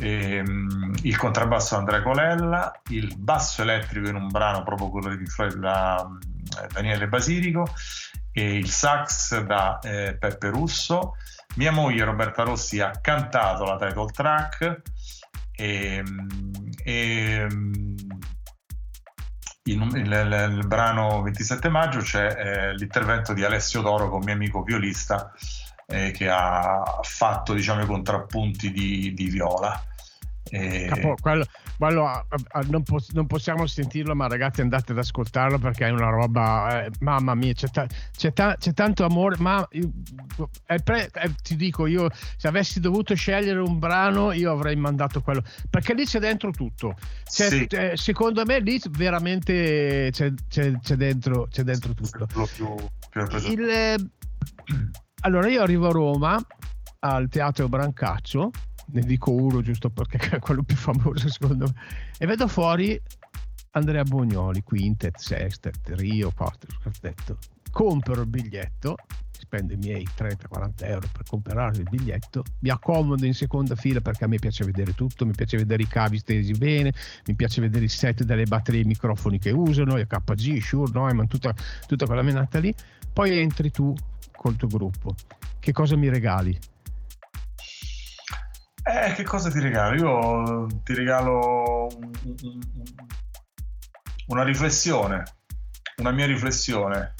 ehm, 0.00 0.94
il 1.02 1.16
contrabbasso 1.16 1.76
Andrea 1.76 2.02
Colella, 2.02 2.80
il 2.88 3.14
basso 3.16 3.62
elettrico 3.62 4.08
in 4.08 4.16
un 4.16 4.28
brano 4.28 4.62
proprio 4.62 4.90
quello 4.90 5.14
di 5.14 5.26
Floyd 5.26 5.56
da 5.56 6.06
eh, 6.62 6.66
Daniele 6.72 7.08
Basilico 7.08 7.66
e 8.32 8.56
il 8.56 8.68
sax 8.68 9.40
da 9.42 9.78
eh, 9.80 10.16
Peppe 10.18 10.48
Russo. 10.48 11.14
Mia 11.56 11.72
moglie 11.72 12.04
Roberta 12.04 12.42
Rossi 12.42 12.80
ha 12.80 12.90
cantato 12.90 13.64
la 13.64 13.78
title 13.78 14.10
track 14.10 14.82
e, 15.52 16.02
e 16.84 17.46
in, 19.62 19.82
il, 19.94 20.50
il, 20.58 20.66
brano 20.66 21.22
27 21.22 21.68
maggio 21.70 22.00
c'è 22.00 22.26
eh, 22.26 22.74
l'intervento 22.74 23.32
di 23.32 23.42
Alessio 23.42 23.82
Toro 23.82 24.10
con 24.10 24.22
mio 24.22 24.34
amico 24.34 24.62
violista 24.62 25.32
eh, 25.86 26.10
che 26.10 26.28
ha 26.28 26.82
fatto 27.02 27.54
diciamo, 27.54 27.82
i 27.82 27.86
contrappunti 27.86 28.70
di, 28.70 29.12
di 29.14 29.26
viola. 29.26 29.80
E... 30.48 30.86
Capo, 30.88 31.16
quello, 31.20 31.44
quello 31.76 32.06
a, 32.06 32.24
a, 32.50 32.60
non, 32.68 32.84
po- 32.84 33.02
non, 33.12 33.26
possiamo 33.26 33.66
sentirlo, 33.66 34.14
ma 34.14 34.28
ragazzi 34.28 34.60
andate 34.60 34.92
ad 34.92 34.98
ascoltarlo 34.98 35.58
perché 35.58 35.86
è 35.86 35.90
una 35.90 36.08
roba, 36.08 36.84
eh, 36.84 36.90
mamma 37.00 37.34
mia, 37.34 37.52
c'è, 37.52 37.68
ta- 37.68 37.86
c'è, 38.16 38.32
ta- 38.32 38.56
c'è, 38.56 38.72
tanto 38.72 39.04
amore, 39.04 39.36
ma 39.38 39.66
io, 39.72 39.90
pre- 40.84 41.10
eh, 41.12 41.34
ti 41.42 41.56
dico, 41.56 41.86
io 41.86 42.08
se 42.36 42.46
avessi 42.46 42.78
dovuto 42.78 43.14
scegliere 43.14 43.58
un 43.58 43.78
brano 43.80 44.32
io 44.32 44.52
avrei 44.52 44.76
mandato 44.76 45.20
quello, 45.20 45.42
perché 45.68 45.94
lì 45.94 46.04
c'è 46.04 46.20
dentro 46.20 46.52
tutto. 46.52 46.94
C'è, 47.24 47.48
sì. 47.48 47.64
eh, 47.64 47.96
secondo 47.96 48.44
me 48.44 48.60
lì 48.60 48.80
veramente 48.90 50.10
c'è, 50.12 50.32
c'è 50.48 50.94
dentro, 50.94 51.48
dentro, 51.52 51.92
tutto. 51.92 52.26
Più, 52.26 52.46
più 53.10 53.26
Il, 53.50 53.68
eh, 53.68 53.96
allora 55.22 55.48
io 55.48 55.62
arrivo 55.62 55.88
a 55.88 55.92
Roma 55.92 56.46
al 57.00 57.28
Teatro 57.28 57.68
Brancaccio 57.68 58.50
ne 58.88 59.00
dico 59.02 59.32
uno 59.32 59.62
giusto 59.62 59.90
perché 59.90 60.18
è 60.18 60.38
quello 60.40 60.62
più 60.62 60.76
famoso 60.76 61.28
secondo 61.28 61.66
me, 61.66 61.74
e 62.18 62.26
vedo 62.26 62.46
fuori 62.48 63.00
Andrea 63.76 64.04
Bognoli, 64.04 64.62
quintet, 64.62 65.18
sextet, 65.18 65.80
Rio, 65.96 66.32
quartetto. 66.34 67.36
Compro 67.70 68.22
il 68.22 68.26
biglietto, 68.26 68.96
spendo 69.30 69.74
i 69.74 69.76
miei 69.76 70.06
30-40 70.16 70.70
euro 70.78 71.08
per 71.12 71.24
comprare 71.28 71.76
il 71.76 71.82
biglietto, 71.82 72.42
mi 72.60 72.70
accomodo 72.70 73.26
in 73.26 73.34
seconda 73.34 73.74
fila 73.74 74.00
perché 74.00 74.24
a 74.24 74.28
me 74.28 74.38
piace 74.38 74.64
vedere 74.64 74.94
tutto, 74.94 75.26
mi 75.26 75.34
piace 75.34 75.58
vedere 75.58 75.82
i 75.82 75.86
cavi 75.86 76.16
stesi 76.16 76.52
bene, 76.52 76.90
mi 77.26 77.34
piace 77.34 77.60
vedere 77.60 77.84
i 77.84 77.88
set 77.88 78.22
delle 78.22 78.44
batterie 78.44 78.80
e 78.80 78.84
i 78.84 78.86
microfoni 78.86 79.38
che 79.38 79.50
usano, 79.50 79.98
il 79.98 80.06
KG, 80.06 80.58
Shure, 80.58 80.90
Neumann, 80.94 81.26
tutta, 81.26 81.54
tutta 81.86 82.06
quella 82.06 82.22
menata 82.22 82.58
lì. 82.58 82.74
Poi 83.12 83.38
entri 83.38 83.70
tu 83.70 83.94
col 84.46 84.56
tuo 84.56 84.68
gruppo. 84.68 85.14
Che 85.58 85.72
cosa 85.72 85.96
mi 85.96 86.08
regali? 86.08 86.56
Eh, 88.84 89.12
che 89.14 89.24
cosa 89.24 89.50
ti 89.50 89.58
regalo? 89.58 89.96
Io 89.96 90.66
ti 90.84 90.94
regalo 90.94 91.88
una 94.28 94.44
riflessione, 94.44 95.24
una 95.96 96.12
mia 96.12 96.26
riflessione 96.26 97.14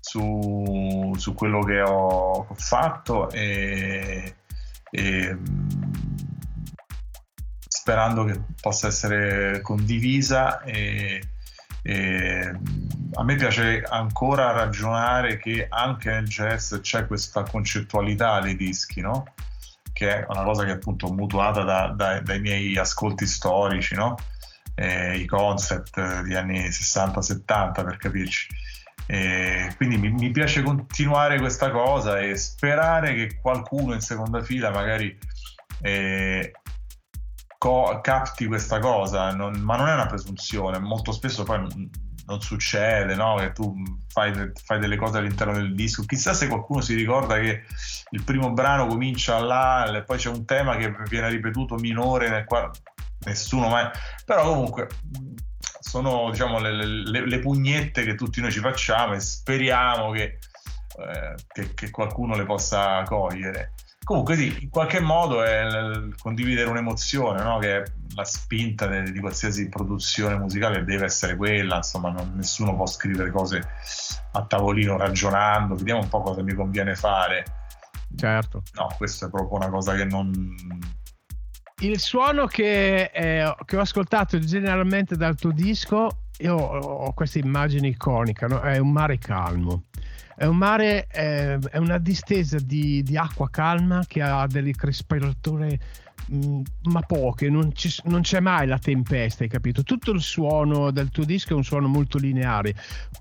su, 0.00 1.14
su 1.16 1.34
quello 1.34 1.62
che 1.62 1.80
ho 1.80 2.48
fatto 2.54 3.30
e, 3.30 4.34
e 4.90 5.38
sperando 7.68 8.24
che 8.24 8.40
possa 8.60 8.88
essere 8.88 9.60
condivisa 9.60 10.62
e, 10.62 11.22
e, 11.82 12.58
a 13.14 13.22
me 13.22 13.36
piace 13.36 13.82
ancora 13.82 14.50
ragionare 14.52 15.38
che 15.38 15.66
anche 15.68 16.10
nel 16.10 16.26
jazz 16.26 16.74
c'è 16.80 17.06
questa 17.06 17.42
concettualità 17.42 18.40
dei 18.40 18.56
dischi, 18.56 19.00
no? 19.00 19.24
che 19.92 20.18
è 20.18 20.26
una 20.28 20.42
cosa 20.42 20.64
che 20.64 20.72
appunto 20.72 21.06
ho 21.06 21.12
mutuata 21.12 21.62
da, 21.62 21.88
da, 21.94 22.20
dai 22.20 22.40
miei 22.40 22.76
ascolti 22.76 23.26
storici, 23.26 23.94
no? 23.94 24.16
eh, 24.74 25.16
i 25.18 25.26
concept 25.26 26.22
degli 26.22 26.34
anni 26.34 26.68
60-70 26.68 27.84
per 27.84 27.96
capirci. 27.96 28.48
E 29.06 29.72
quindi 29.76 29.98
mi, 29.98 30.10
mi, 30.10 30.30
piace 30.30 30.62
continuare 30.62 31.38
questa 31.38 31.70
cosa 31.70 32.18
e 32.20 32.36
sperare 32.36 33.14
che 33.14 33.38
qualcuno 33.40 33.92
in 33.92 34.00
seconda 34.00 34.42
fila 34.42 34.70
magari 34.70 35.16
eh, 35.82 36.52
co- 37.58 38.00
capti 38.02 38.46
questa 38.46 38.78
cosa, 38.78 39.30
non, 39.32 39.60
ma 39.60 39.76
non 39.76 39.88
è 39.88 39.92
una 39.92 40.06
presunzione, 40.06 40.78
molto 40.78 41.12
spesso 41.12 41.44
poi 41.44 41.66
non 42.26 42.40
succede, 42.40 43.14
no? 43.14 43.36
Che 43.36 43.52
tu 43.52 43.74
fai, 44.08 44.52
fai, 44.64 44.78
delle 44.78 44.96
cose 44.96 45.18
all'interno 45.18 45.52
del 45.52 45.74
disco. 45.74 46.04
Chissà 46.04 46.32
se 46.32 46.48
qualcuno 46.48 46.80
si 46.80 46.94
ricorda 46.94 47.38
che 47.38 47.64
il 48.10 48.22
primo 48.22 48.52
brano 48.52 48.86
comincia 48.86 49.38
là, 49.40 49.84
e 49.84 50.02
poi 50.02 50.18
c'è 50.18 50.30
un 50.30 50.44
tema 50.44 50.76
che 50.76 50.94
viene 51.08 51.28
ripetuto 51.28 51.76
minore 51.76 52.28
nel 52.28 52.44
quale 52.44 52.70
nessuno 53.24 53.68
mai. 53.68 53.88
Però 54.24 54.44
comunque 54.44 54.88
sono 55.80 56.30
diciamo 56.30 56.58
le, 56.58 56.72
le, 56.72 57.26
le 57.26 57.38
pugnette 57.38 58.04
che 58.04 58.14
tutti 58.14 58.40
noi 58.40 58.50
ci 58.50 58.60
facciamo 58.60 59.14
e 59.14 59.20
speriamo 59.20 60.10
che, 60.10 60.38
eh, 60.98 61.34
che, 61.52 61.74
che 61.74 61.90
qualcuno 61.90 62.36
le 62.36 62.44
possa 62.44 63.02
cogliere. 63.02 63.72
Comunque 64.04 64.36
sì, 64.36 64.54
in 64.60 64.68
qualche 64.68 65.00
modo 65.00 65.42
è 65.42 65.66
condividere 66.18 66.68
un'emozione, 66.68 67.42
no? 67.42 67.58
che 67.58 67.84
la 68.14 68.24
spinta 68.24 68.86
de- 68.86 69.10
di 69.10 69.18
qualsiasi 69.18 69.70
produzione 69.70 70.36
musicale 70.36 70.84
deve 70.84 71.06
essere 71.06 71.36
quella, 71.36 71.76
insomma 71.76 72.10
non, 72.10 72.32
nessuno 72.36 72.76
può 72.76 72.86
scrivere 72.86 73.30
cose 73.30 73.66
a 74.32 74.44
tavolino 74.44 74.98
ragionando, 74.98 75.74
vediamo 75.74 76.02
un 76.02 76.08
po' 76.08 76.20
cosa 76.20 76.42
mi 76.42 76.52
conviene 76.52 76.94
fare. 76.94 77.44
Certo. 78.14 78.62
No, 78.74 78.88
questa 78.96 79.26
è 79.26 79.30
proprio 79.30 79.56
una 79.56 79.70
cosa 79.70 79.94
che 79.94 80.04
non... 80.04 80.54
Il 81.80 81.98
suono 81.98 82.46
che, 82.46 83.10
eh, 83.12 83.54
che 83.64 83.76
ho 83.76 83.80
ascoltato 83.80 84.38
generalmente 84.38 85.16
dal 85.16 85.34
tuo 85.34 85.50
disco, 85.50 86.08
io 86.38 86.54
ho 86.54 87.12
questa 87.14 87.38
immagine 87.38 87.88
iconica, 87.88 88.46
no? 88.46 88.60
è 88.60 88.76
un 88.76 88.92
mare 88.92 89.16
calmo 89.16 89.84
è 90.36 90.44
un 90.46 90.56
mare, 90.56 91.06
è, 91.06 91.56
è 91.58 91.78
una 91.78 91.98
distesa 91.98 92.58
di, 92.58 93.02
di, 93.02 93.16
acqua 93.16 93.48
calma 93.50 94.04
che 94.06 94.20
ha 94.20 94.46
delle 94.46 94.72
crespature 94.72 95.78
Mm, 96.32 96.62
ma 96.84 97.00
poche, 97.02 97.50
non, 97.50 97.74
ci, 97.74 97.92
non, 98.04 98.22
c'è 98.22 98.40
mai 98.40 98.66
la 98.66 98.78
tempesta, 98.78 99.42
hai 99.42 99.50
capito? 99.50 99.82
Tutto 99.82 100.10
il 100.10 100.22
suono 100.22 100.90
del 100.90 101.10
tuo 101.10 101.24
disco 101.24 101.52
è 101.52 101.56
un 101.56 101.64
suono 101.64 101.86
molto 101.86 102.16
lineare, 102.16 102.74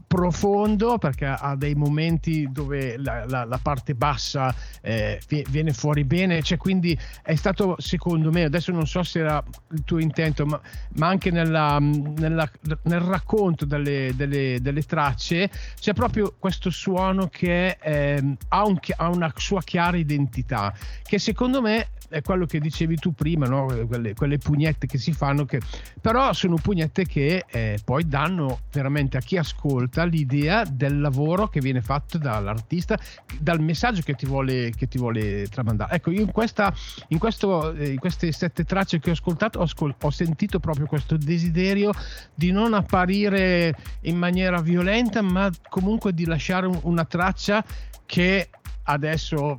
profondo 0.08 0.98
perché 0.98 1.26
ha 1.26 1.56
dei 1.58 1.76
momenti 1.76 2.48
dove 2.50 2.98
la, 2.98 3.26
la, 3.26 3.44
la 3.44 3.60
parte 3.62 3.94
bassa 3.94 4.56
eh, 4.82 5.20
viene 5.50 5.74
fuori 5.74 6.06
bene, 6.06 6.42
cioè 6.44 6.58
quindi 6.58 6.98
è 7.22 7.36
stato 7.36 7.76
secondo 7.80 8.32
me, 8.32 8.44
adesso 8.44 8.72
non 8.72 8.88
so 8.88 9.04
se 9.04 9.20
era 9.20 9.44
il 9.72 9.84
tuo 9.84 10.00
intento, 10.00 10.46
ma, 10.46 10.62
ma 10.96 11.08
anche 11.08 11.30
nella, 11.30 11.80
nella, 11.80 12.50
nel 12.84 13.02
racconto 13.02 13.66
delle, 13.66 14.14
delle, 14.16 14.60
delle, 14.62 14.82
tracce 14.84 15.50
c'è 15.78 15.94
proprio 15.94 16.36
questo 16.40 16.70
suono 16.70 17.28
che 17.28 17.78
eh, 17.82 18.36
ha, 18.48 18.66
un, 18.66 18.80
ha 18.96 19.10
una 19.10 19.32
sua 19.36 19.62
chiara 19.62 19.98
identità, 19.98 20.74
che 21.04 21.20
secondo 21.20 21.62
me 21.62 21.90
è 22.14 22.22
quello 22.22 22.46
che 22.46 22.60
dicevi 22.60 22.93
dicevi 22.94 22.98
tu 22.98 23.14
prima, 23.14 23.48
no? 23.48 23.66
quelle, 23.88 24.14
quelle, 24.14 24.38
pugnette 24.38 24.88
che 24.88 24.98
si 24.98 25.12
fanno, 25.12 25.46
che, 25.46 25.60
però 26.00 26.32
sono 26.34 26.56
pugnette 26.56 27.06
che 27.06 27.46
eh, 27.48 27.80
poi 27.84 28.08
danno 28.08 28.60
veramente 28.72 29.18
a 29.18 29.22
chi 29.22 29.38
ascolta 29.38 30.04
l'idea 30.06 30.64
del 30.64 31.00
lavoro 31.00 31.48
che 31.48 31.60
viene 31.60 31.82
fatto 31.82 32.18
dall'artista, 32.18 32.98
dal 33.40 33.60
messaggio 33.60 34.02
che 34.02 34.14
ti 34.14 34.26
vuole, 34.26 34.72
che 34.72 34.88
ti 34.88 34.98
vuole 34.98 35.48
tramandare. 35.48 35.96
Ecco, 35.96 36.12
io 36.12 36.22
in, 36.22 36.32
questa, 36.32 36.74
in, 37.10 37.18
questo, 37.18 37.74
eh, 37.74 37.92
in 37.92 38.00
queste 38.00 38.32
sette 38.32 38.64
tracce 38.64 39.00
che 39.00 39.10
ho 39.10 39.14
ascoltato 39.14 39.60
ho, 39.60 39.64
ascol- 39.64 39.96
ho 40.00 40.10
sentito 40.10 40.60
proprio 40.60 40.86
questo 40.86 41.18
desiderio 41.18 41.92
di 42.34 42.52
non 42.52 42.74
apparire 42.74 43.76
in 44.02 44.18
maniera 44.18 44.62
violenta, 44.62 45.22
ma 45.22 45.50
comunque 45.70 46.14
di 46.14 46.26
lasciare 46.26 46.68
un, 46.68 46.80
una 46.84 47.06
traccia 47.06 47.64
che 48.06 48.50
adesso 48.86 49.58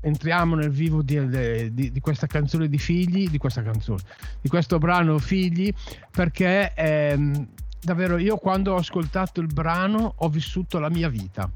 entriamo 0.00 0.54
nel 0.54 0.70
vivo 0.70 1.02
di, 1.02 1.72
di, 1.72 1.92
di, 1.92 2.00
questa 2.00 2.26
canzone 2.26 2.68
di 2.68 2.78
figli, 2.78 3.28
di 3.28 3.38
questa 3.38 3.62
canzone, 3.62 4.02
di 4.40 4.48
questo 4.48 4.78
brano 4.78 5.18
figli, 5.18 5.72
perché 6.10 6.72
ehm, 6.74 7.48
davvero 7.80 8.18
io 8.18 8.36
quando 8.36 8.72
ho 8.72 8.76
ascoltato 8.76 9.40
il 9.40 9.46
brano 9.46 10.14
ho 10.16 10.28
vissuto 10.28 10.78
la 10.78 10.90
mia 10.90 11.08
vita. 11.08 11.50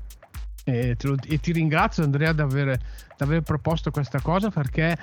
E, 0.65 0.97
lo, 1.01 1.17
e 1.27 1.41
ti 1.41 1.53
ringrazio 1.53 2.05
Andrea 2.05 2.33
di 2.33 2.43
aver, 2.43 2.79
aver 3.19 3.41
proposto 3.41 3.91
questa 3.91 4.21
cosa 4.21 4.51
perché 4.51 4.97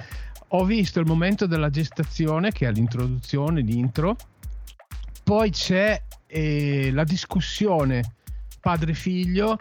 ho 0.50 0.64
visto 0.64 1.00
il 1.00 1.08
momento 1.08 1.48
della 1.48 1.70
gestazione 1.70 2.52
che 2.52 2.68
è 2.68 2.72
l'introduzione, 2.72 3.62
l'intro, 3.62 4.16
poi 5.24 5.50
c'è 5.50 6.02
eh, 6.28 6.92
la 6.92 7.04
discussione 7.04 8.04
padre-figlio 8.62 9.58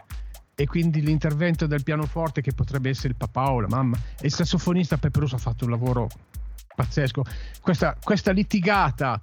e 0.55 0.67
quindi 0.67 1.01
l'intervento 1.01 1.67
del 1.67 1.83
pianoforte 1.83 2.41
che 2.41 2.53
potrebbe 2.53 2.89
essere 2.91 3.09
il 3.09 3.17
papà 3.17 3.51
o 3.51 3.61
la 3.61 3.69
mamma. 3.69 3.97
E 4.21 4.27
il 4.27 4.33
sassofonista 4.33 4.97
Pepperoso 4.97 5.35
ha 5.37 5.39
fatto 5.39 5.65
un 5.65 5.71
lavoro 5.71 6.09
pazzesco. 6.75 7.25
Questa, 7.61 7.97
questa 8.03 8.31
litigata 8.33 9.19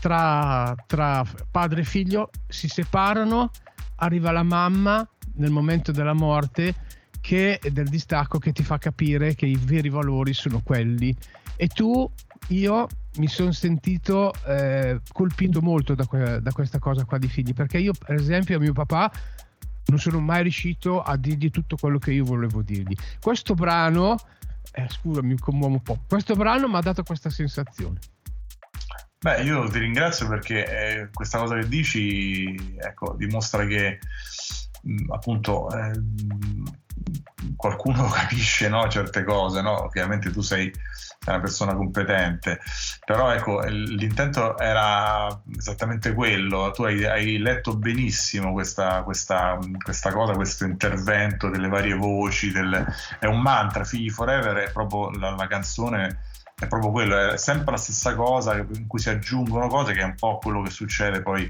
tra, 0.00 0.74
tra, 0.86 1.24
padre 1.50 1.80
e 1.80 1.84
figlio 1.84 2.30
si 2.46 2.68
separano 2.68 3.50
arriva 3.96 4.30
la 4.30 4.42
mamma 4.44 5.06
nel 5.34 5.50
momento 5.50 5.90
della 5.92 6.12
morte 6.12 6.74
che 7.20 7.60
del 7.72 7.88
distacco 7.88 8.38
che 8.38 8.52
ti 8.52 8.62
fa 8.62 8.78
capire 8.78 9.34
che 9.34 9.46
i 9.46 9.56
veri 9.56 9.88
valori 9.88 10.32
sono 10.32 10.60
quelli. 10.62 11.14
E 11.56 11.66
tu 11.66 12.08
io 12.48 12.86
mi 13.16 13.26
sono 13.26 13.50
sentito 13.50 14.32
eh, 14.46 15.00
colpito 15.12 15.60
molto 15.60 15.96
da, 15.96 16.06
que- 16.06 16.40
da 16.40 16.52
questa 16.52 16.78
cosa 16.78 17.04
qua 17.04 17.18
di 17.18 17.28
figli. 17.28 17.52
Perché 17.52 17.78
io 17.78 17.92
per 17.92 18.14
esempio 18.14 18.60
mio 18.60 18.72
papà 18.72 19.10
non 19.88 19.98
sono 19.98 20.20
mai 20.20 20.42
riuscito 20.42 21.02
a 21.02 21.16
dirgli 21.16 21.50
tutto 21.50 21.76
quello 21.76 21.98
che 21.98 22.12
io 22.12 22.24
volevo 22.24 22.62
dirgli. 22.62 22.94
Questo 23.20 23.54
brano, 23.54 24.16
eh, 24.72 24.86
scusa, 24.88 25.22
mi 25.22 25.38
commuovo 25.38 25.74
un 25.74 25.82
po'. 25.82 26.02
Questo 26.06 26.34
brano 26.34 26.68
mi 26.68 26.76
ha 26.76 26.80
dato 26.80 27.02
questa 27.02 27.30
sensazione. 27.30 27.98
Beh, 29.20 29.42
io 29.42 29.68
ti 29.68 29.80
ringrazio 29.80 30.28
perché 30.28 30.64
eh, 30.64 31.08
questa 31.12 31.38
cosa 31.38 31.56
che 31.56 31.66
dici 31.66 32.54
ecco, 32.78 33.14
dimostra 33.16 33.66
che 33.66 33.98
appunto 35.10 35.68
eh, 35.70 35.92
qualcuno 37.56 38.08
capisce 38.10 38.68
no, 38.68 38.88
certe 38.88 39.24
cose, 39.24 39.60
no? 39.62 39.84
Ovviamente 39.84 40.30
tu 40.30 40.40
sei 40.40 40.72
una 41.26 41.40
persona 41.40 41.74
competente. 41.74 42.60
Però 43.04 43.30
ecco, 43.32 43.60
l'intento 43.66 44.56
era 44.58 45.28
esattamente 45.56 46.14
quello. 46.14 46.70
Tu 46.70 46.84
hai, 46.84 47.04
hai 47.04 47.38
letto 47.38 47.76
benissimo 47.76 48.52
questa, 48.52 49.02
questa, 49.02 49.58
questa, 49.82 50.12
cosa, 50.12 50.32
questo 50.32 50.64
intervento 50.64 51.48
delle 51.48 51.68
varie 51.68 51.94
voci. 51.94 52.50
Del, 52.50 52.86
è 53.18 53.26
un 53.26 53.40
mantra, 53.40 53.84
Figli 53.84 54.10
Forever 54.10 54.56
è 54.68 54.72
proprio 54.72 55.10
la, 55.18 55.30
la 55.30 55.46
canzone 55.46 56.22
è 56.60 56.66
proprio 56.66 56.90
quello, 56.90 57.30
è 57.30 57.36
sempre 57.36 57.70
la 57.70 57.76
stessa 57.76 58.16
cosa 58.16 58.56
in 58.56 58.88
cui 58.88 58.98
si 58.98 59.08
aggiungono 59.08 59.68
cose 59.68 59.92
che 59.92 60.00
è 60.00 60.04
un 60.04 60.16
po' 60.16 60.38
quello 60.38 60.60
che 60.62 60.70
succede 60.70 61.22
poi 61.22 61.48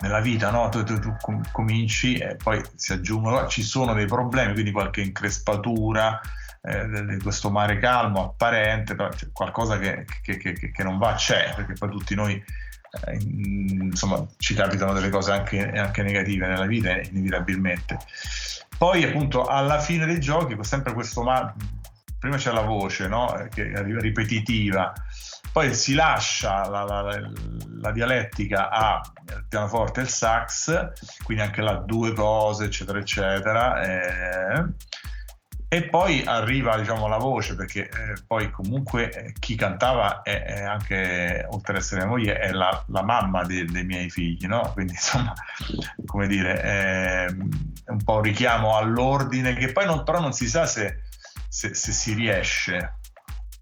nella 0.00 0.20
vita, 0.20 0.50
no? 0.50 0.68
tu, 0.68 0.82
tu, 0.84 0.98
tu, 0.98 1.16
cominci 1.52 2.16
e 2.16 2.36
poi 2.36 2.62
si 2.74 2.92
aggiungono, 2.92 3.46
ci 3.46 3.62
sono 3.62 3.94
dei 3.94 4.06
problemi, 4.06 4.52
quindi 4.52 4.70
qualche 4.70 5.00
increspatura, 5.00 6.20
eh, 6.62 7.06
di 7.06 7.18
questo 7.18 7.50
mare 7.50 7.78
calmo 7.78 8.24
apparente, 8.24 8.94
però 8.94 9.08
c'è 9.08 9.28
qualcosa 9.32 9.78
che, 9.78 10.04
che, 10.22 10.36
che, 10.36 10.52
che, 10.52 10.82
non 10.82 10.98
va 10.98 11.14
c'è, 11.14 11.52
perché 11.54 11.74
poi 11.74 11.90
tutti 11.90 12.14
noi 12.14 12.34
eh, 12.34 13.18
insomma 13.20 14.26
ci 14.38 14.54
capitano 14.54 14.92
delle 14.92 15.08
cose 15.08 15.32
anche, 15.32 15.70
anche 15.70 16.02
negative 16.02 16.46
nella 16.46 16.66
vita 16.66 16.90
inevitabilmente. 16.90 17.98
Poi 18.76 19.04
appunto 19.04 19.44
alla 19.46 19.78
fine 19.78 20.06
dei 20.06 20.20
giochi 20.20 20.56
sempre 20.62 20.92
questo 20.92 21.22
mare, 21.22 21.54
prima 22.18 22.36
c'è 22.36 22.52
la 22.52 22.62
voce 22.62 23.08
no? 23.08 23.46
che 23.52 23.70
è 23.70 23.82
ripetitiva, 23.82 24.92
poi 25.56 25.72
si 25.74 25.94
lascia 25.94 26.68
la, 26.68 26.82
la, 26.82 27.30
la 27.80 27.90
dialettica 27.90 28.68
al 28.68 29.00
pianoforte 29.48 30.00
e 30.00 30.02
il 30.02 30.10
sax, 30.10 30.92
quindi 31.22 31.44
anche 31.44 31.62
là 31.62 31.76
due 31.76 32.12
cose, 32.12 32.66
eccetera, 32.66 32.98
eccetera. 32.98 33.80
Eh, 33.80 34.66
e 35.66 35.88
poi 35.88 36.22
arriva 36.26 36.76
diciamo, 36.76 37.08
la 37.08 37.16
voce, 37.16 37.56
perché 37.56 37.88
eh, 37.88 38.22
poi 38.26 38.50
comunque 38.50 39.10
eh, 39.10 39.32
chi 39.38 39.54
cantava 39.54 40.20
è, 40.20 40.42
è, 40.42 40.62
anche, 40.62 41.46
oltre 41.48 41.72
ad 41.72 41.78
essere 41.78 42.02
mia 42.02 42.10
moglie, 42.10 42.38
è 42.38 42.52
la, 42.52 42.84
la 42.88 43.02
mamma 43.02 43.42
de, 43.44 43.64
dei 43.64 43.84
miei 43.84 44.10
figli, 44.10 44.44
no? 44.46 44.72
Quindi 44.74 44.92
insomma, 44.92 45.32
come 46.04 46.26
dire, 46.26 46.60
è, 46.60 47.24
è, 47.24 47.90
un 47.90 48.04
po' 48.04 48.16
un 48.16 48.22
richiamo 48.22 48.76
all'ordine 48.76 49.54
che 49.54 49.72
poi 49.72 49.86
non, 49.86 50.04
però 50.04 50.20
non 50.20 50.34
si 50.34 50.48
sa 50.48 50.66
se, 50.66 51.00
se, 51.48 51.72
se 51.72 51.92
si 51.92 52.12
riesce 52.12 52.98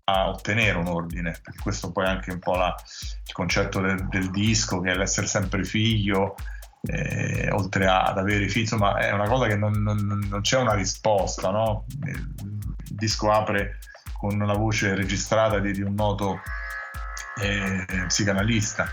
a 0.04 0.28
ottenere 0.28 0.76
un 0.76 0.86
ordine, 0.86 1.38
perché 1.42 1.60
questo 1.60 1.90
poi 1.90 2.04
è 2.04 2.08
anche 2.08 2.30
un 2.30 2.38
po' 2.38 2.56
la, 2.56 2.74
il 3.26 3.32
concetto 3.32 3.80
del, 3.80 4.06
del 4.08 4.30
disco, 4.30 4.80
che 4.80 4.90
è 4.90 4.94
l'essere 4.94 5.26
sempre 5.26 5.64
figlio, 5.64 6.34
eh, 6.82 7.50
oltre 7.50 7.86
a, 7.86 8.02
ad 8.02 8.18
avere 8.18 8.48
figli, 8.48 8.62
insomma 8.62 8.98
è 8.98 9.10
una 9.12 9.28
cosa 9.28 9.46
che 9.46 9.56
non, 9.56 9.72
non, 9.82 10.26
non 10.28 10.40
c'è 10.42 10.58
una 10.58 10.74
risposta, 10.74 11.50
no? 11.50 11.86
il 12.04 12.34
disco 12.90 13.30
apre 13.30 13.78
con 14.12 14.38
la 14.38 14.54
voce 14.54 14.94
registrata 14.94 15.58
di, 15.58 15.72
di 15.72 15.82
un 15.82 15.94
noto 15.94 16.40
eh, 17.40 17.84
psicanalista. 18.06 18.88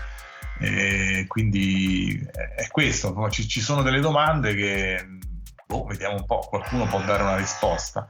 E 0.58 1.24
quindi 1.26 2.24
è 2.32 2.68
questo, 2.68 3.28
ci, 3.30 3.48
ci, 3.48 3.60
sono 3.60 3.82
delle 3.82 4.00
domande 4.00 4.54
che 4.54 5.18
boh, 5.66 5.86
vediamo 5.86 6.16
un 6.16 6.24
po', 6.26 6.38
qualcuno 6.40 6.86
può 6.86 7.00
dare 7.00 7.22
una 7.22 7.36
risposta. 7.36 8.06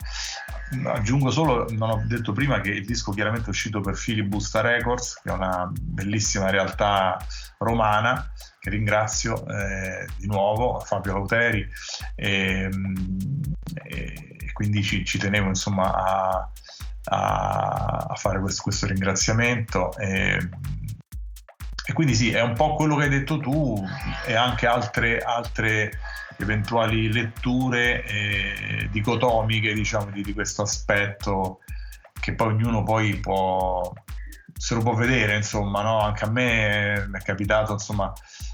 Aggiungo 0.84 1.30
solo, 1.30 1.66
non 1.70 1.90
ho 1.90 2.02
detto 2.06 2.32
prima 2.32 2.60
che 2.60 2.70
il 2.70 2.86
disco 2.86 3.12
chiaramente 3.12 3.46
è 3.46 3.50
uscito 3.50 3.80
per 3.80 3.96
Filibusta 3.96 4.60
Records, 4.60 5.20
che 5.22 5.30
è 5.30 5.32
una 5.32 5.70
bellissima 5.70 6.50
realtà 6.50 7.18
romana 7.58 8.32
che 8.58 8.70
ringrazio 8.70 9.44
eh, 9.48 10.06
di 10.16 10.26
nuovo, 10.26 10.78
Fabio 10.80 11.14
Lauteri, 11.14 11.68
e, 12.14 12.70
e 13.84 14.52
quindi 14.52 14.82
ci, 14.84 15.04
ci, 15.04 15.18
tenevo 15.18 15.48
insomma 15.48 15.92
a, 15.92 16.50
a, 17.04 18.06
a 18.08 18.14
fare 18.14 18.40
questo, 18.40 18.62
questo 18.62 18.86
ringraziamento. 18.86 19.96
E, 19.96 20.48
e, 21.84 21.92
quindi 21.92 22.14
sì, 22.14 22.30
è 22.30 22.40
un 22.40 22.54
po' 22.54 22.76
quello 22.76 22.94
che 22.96 23.04
hai 23.04 23.10
detto 23.10 23.38
tu 23.38 23.84
e 24.26 24.34
anche 24.34 24.66
altre, 24.66 25.18
altre 25.18 25.90
eventuali 26.38 27.12
letture 27.12 28.04
eh, 28.04 28.88
dicotomiche 28.90 29.72
diciamo 29.74 30.10
di, 30.10 30.22
di 30.22 30.32
questo 30.32 30.62
aspetto 30.62 31.60
che 32.20 32.34
poi 32.34 32.48
ognuno 32.48 32.82
poi 32.82 33.16
può 33.16 33.92
se 34.52 34.74
lo 34.74 34.82
può 34.82 34.94
vedere 34.94 35.36
insomma 35.36 35.82
no? 35.82 36.00
anche 36.00 36.24
a 36.24 36.30
me 36.30 37.06
mi 37.08 37.18
è 37.18 37.22
capitato 37.22 37.72
insomma 37.72 38.12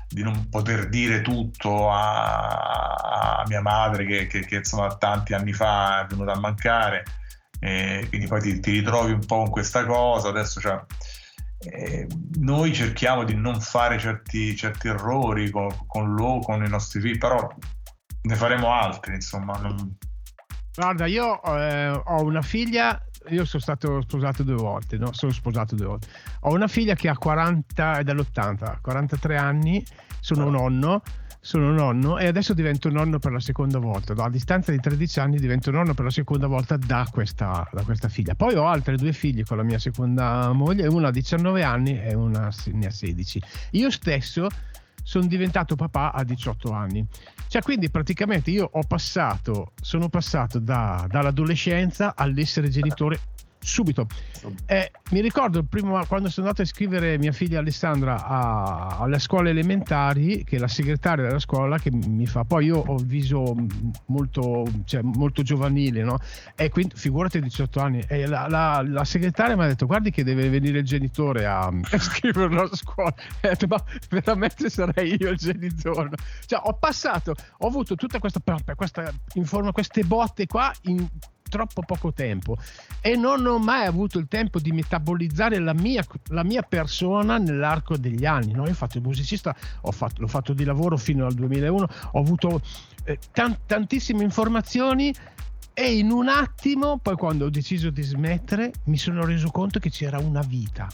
di 0.09 0.23
non 0.23 0.49
poter 0.49 0.89
dire 0.89 1.21
tutto 1.21 1.91
a, 1.91 3.41
a 3.41 3.45
mia 3.47 3.61
madre 3.61 4.07
che, 4.07 4.27
che, 4.27 4.41
che, 4.41 4.57
insomma 4.57 4.97
tanti 4.97 5.35
anni 5.35 5.53
fa 5.53 6.05
è 6.05 6.07
venuta 6.07 6.33
a 6.33 6.39
mancare 6.39 7.05
e 7.61 8.07
quindi 8.09 8.27
poi 8.27 8.41
ti, 8.41 8.61
ti 8.61 8.71
ritrovi 8.71 9.13
un 9.13 9.27
po' 9.27 9.37
con 9.37 9.51
questa 9.51 9.85
cosa 9.85 10.29
adesso 10.29 10.61
cioè, 10.61 10.81
eh, 11.61 12.07
noi 12.39 12.73
cerchiamo 12.73 13.25
di 13.25 13.35
non 13.35 13.61
fare 13.61 13.99
certi, 13.99 14.55
certi 14.55 14.89
errori 14.89 15.51
con, 15.51 15.69
con, 15.87 16.15
lo, 16.15 16.39
con 16.39 16.65
i 16.65 16.69
nostri 16.69 17.01
figli 17.01 17.19
però 17.19 17.49
ne 18.23 18.35
faremo 18.35 18.73
altri 18.73 19.15
insomma 19.15 19.59
non... 19.59 19.97
guarda 20.75 21.07
io 21.07 21.43
eh, 21.43 21.89
ho 21.89 22.23
una 22.23 22.43
figlia 22.43 23.03
io 23.31 23.45
sono 23.45 23.63
stato 23.63 24.01
sposato 24.03 24.43
due 24.43 24.55
volte, 24.55 24.97
no? 24.97 25.13
Sono 25.13 25.33
sposato 25.33 25.75
due 25.75 25.87
volte. 25.87 26.09
Ho 26.41 26.53
una 26.53 26.69
figlia 26.69 26.95
che 26.95 27.09
ha 27.09 27.17
40, 27.17 27.99
è 27.99 28.03
dall'80, 28.03 28.81
43 28.81 29.37
anni, 29.37 29.85
sono 30.21 30.47
un 30.47 30.53
nonno, 30.53 31.03
sono 31.41 31.73
nonno 31.73 32.19
e 32.19 32.27
adesso 32.27 32.53
divento 32.53 32.91
nonno 32.91 33.19
per 33.19 33.33
la 33.33 33.41
seconda 33.41 33.79
volta. 33.79 34.13
A 34.13 34.31
distanza 34.31 34.73
di 34.73 34.81
13 34.81 35.21
anni 35.21 35.39
divento 35.39 35.71
nonno 35.71 35.95
per 35.95 36.05
la 36.05 36.11
seconda 36.11 36.47
volta 36.47 36.77
da 36.77 37.07
questa, 37.11 37.69
da 37.73 37.83
questa 37.83 38.09
figlia. 38.09 38.35
Poi 38.35 38.55
ho 38.55 38.67
altre 38.67 38.97
due 38.97 39.13
figlie 39.13 39.45
con 39.45 39.57
la 39.57 39.63
mia 39.63 39.79
seconda 39.79 40.53
moglie, 40.53 40.87
una 40.87 41.09
ha 41.09 41.11
19 41.11 41.63
anni 41.63 42.01
e 42.01 42.15
una 42.15 42.53
ne 42.73 42.87
ha 42.87 42.91
16. 42.91 43.43
Io 43.73 43.91
stesso 43.91 44.49
sono 45.03 45.27
diventato 45.27 45.75
papà 45.75 46.13
a 46.13 46.23
18 46.23 46.71
anni. 46.71 47.07
Cioè, 47.47 47.63
quindi 47.63 47.89
praticamente 47.89 48.51
io 48.51 48.69
ho 48.71 48.83
passato, 48.87 49.73
sono 49.81 50.11
passato 50.11 50.59
da, 50.59 51.07
dall'adolescenza 51.09 52.15
all'essere 52.15 52.69
genitore 52.69 53.19
subito. 53.69 54.07
Eh, 54.67 54.91
mi 55.11 55.21
ricordo 55.21 55.63
prima 55.63 56.05
quando 56.07 56.29
sono 56.29 56.47
andato 56.47 56.63
a 56.63 56.65
iscrivere 56.65 57.19
mia 57.19 57.33
figlia 57.33 57.59
Alessandra 57.59 58.25
a, 58.25 58.99
alle 59.01 59.19
scuole 59.19 59.51
elementari, 59.51 60.45
che 60.45 60.59
la 60.59 60.69
segretaria 60.69 61.27
della 61.27 61.39
scuola 61.39 61.79
che 61.79 61.91
mi 61.93 62.27
fa, 62.27 62.45
poi 62.45 62.67
io 62.67 62.79
ho 62.79 62.97
il 62.97 63.07
viso 63.07 63.55
molto, 64.07 64.65
cioè, 64.85 65.03
molto 65.03 65.43
giovanile, 65.43 66.03
no? 66.03 66.19
E 66.57 66.71
quindi 66.71 66.95
figurati 66.97 67.41
18 67.41 67.81
anni, 67.81 68.03
e 68.09 68.27
la, 68.27 68.47
la, 68.49 68.83
la 68.87 69.05
segretaria 69.05 69.57
mi 69.57 69.65
ha 69.65 69.67
detto 69.67 69.87
guardi 69.87 70.11
che 70.11 70.25
deve 70.25 70.49
venire 70.49 70.79
il 70.79 70.85
genitore 70.85 71.47
a, 71.47 71.67
a 71.69 71.97
iscriverlo 71.97 72.63
a 72.63 72.75
scuola. 72.75 73.15
E 73.41 73.49
detto, 73.49 73.67
ma 73.67 73.83
veramente 74.09 74.71
sarei 74.71 75.17
io 75.21 75.31
il 75.31 75.37
genitore. 75.37 76.11
Cioè, 76.47 76.61
ho 76.63 76.75
passato, 76.75 77.35
ho 77.59 77.67
avuto 77.67 77.95
tutta 77.95 78.19
questa, 78.19 78.41
questa 78.75 79.13
informa, 79.35 79.73
queste 79.73 80.05
botte 80.05 80.47
qua 80.47 80.73
in 80.83 81.07
troppo 81.49 81.83
poco 81.83 82.13
tempo 82.13 82.57
e 83.01 83.17
non 83.17 83.45
ho 83.47 83.59
mai 83.59 83.87
avuto 83.87 84.19
il 84.19 84.29
tempo 84.29 84.59
di 84.59 84.73
metabolizzare 84.73 85.59
la 85.59 85.75
mia, 85.75 86.05
la 86.29 86.45
mia 86.45 86.63
persona 86.63 87.39
nell'arco 87.39 87.97
degli 87.97 88.25
anni. 88.25 88.53
No? 88.53 88.65
Io 88.65 88.71
ho 88.71 88.75
fatto 88.75 88.99
il 88.99 89.05
musicista, 89.05 89.55
ho 89.83 89.93
fatto, 89.93 90.21
l'ho 90.21 90.29
fatto 90.29 90.53
di 90.53 90.65
lavoro 90.65 90.97
fino 90.97 91.27
al 91.27 91.35
2001, 91.35 91.89
ho 92.13 92.19
avuto 92.19 92.61
eh, 93.05 93.19
tant- 93.33 93.61
tantissime 93.67 94.23
informazioni 94.23 95.15
e 95.75 95.97
in 95.97 96.11
un 96.11 96.29
attimo, 96.29 96.99
poi 96.99 97.15
quando 97.15 97.45
ho 97.45 97.51
deciso 97.51 97.91
di 97.91 98.03
smettere, 98.03 98.73
mi 98.85 98.99
sono 98.99 99.25
reso 99.25 99.51
conto 99.51 99.79
che 99.79 99.91
c'era 99.91 100.19
una 100.19 100.41
vita. 100.41 100.89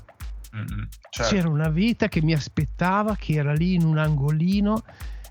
Mm-hmm, 0.55 0.83
certo. 1.09 1.35
C'era 1.35 1.49
una 1.49 1.69
vita 1.69 2.09
che 2.09 2.23
mi 2.23 2.35
aspettava, 2.35 3.17
che 3.17 3.33
era 3.33 3.53
lì 3.53 3.75
in 3.75 3.85
un 3.85 3.99
angolino 3.99 4.83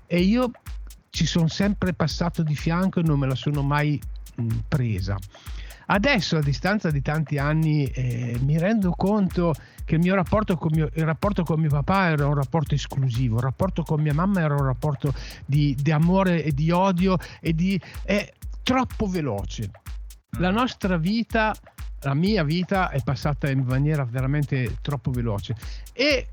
e 0.06 0.18
io 0.18 0.50
ci 1.10 1.24
sono 1.24 1.46
sempre 1.46 1.94
passato 1.94 2.42
di 2.42 2.56
fianco 2.56 2.98
e 2.98 3.04
non 3.04 3.18
me 3.18 3.28
la 3.28 3.36
sono 3.36 3.62
mai 3.62 4.00
presa. 4.68 5.16
Adesso, 5.86 6.38
a 6.38 6.40
distanza 6.40 6.90
di 6.90 7.02
tanti 7.02 7.36
anni, 7.36 7.84
eh, 7.84 8.38
mi 8.42 8.58
rendo 8.58 8.92
conto 8.92 9.54
che 9.84 9.96
il 9.96 10.00
mio 10.00 10.14
rapporto 10.14 10.56
con 10.56 10.70
mio, 10.72 10.88
il 10.94 11.04
rapporto 11.04 11.42
con 11.42 11.60
mio 11.60 11.68
papà 11.68 12.08
era 12.08 12.26
un 12.26 12.34
rapporto 12.34 12.74
esclusivo, 12.74 13.36
il 13.36 13.42
rapporto 13.42 13.82
con 13.82 14.00
mia 14.00 14.14
mamma 14.14 14.40
era 14.40 14.54
un 14.54 14.64
rapporto 14.64 15.12
di, 15.44 15.76
di 15.78 15.90
amore 15.90 16.42
e 16.42 16.52
di 16.52 16.70
odio 16.70 17.18
e 17.40 17.54
di... 17.54 17.78
è 18.02 18.32
troppo 18.62 19.06
veloce. 19.06 19.70
La 20.38 20.50
nostra 20.50 20.96
vita 20.96 21.54
la 22.04 22.14
mia 22.14 22.44
vita 22.44 22.90
è 22.90 23.00
passata 23.02 23.50
in 23.50 23.64
maniera 23.66 24.04
veramente 24.04 24.76
troppo 24.82 25.10
veloce 25.10 25.56
e 25.94 26.28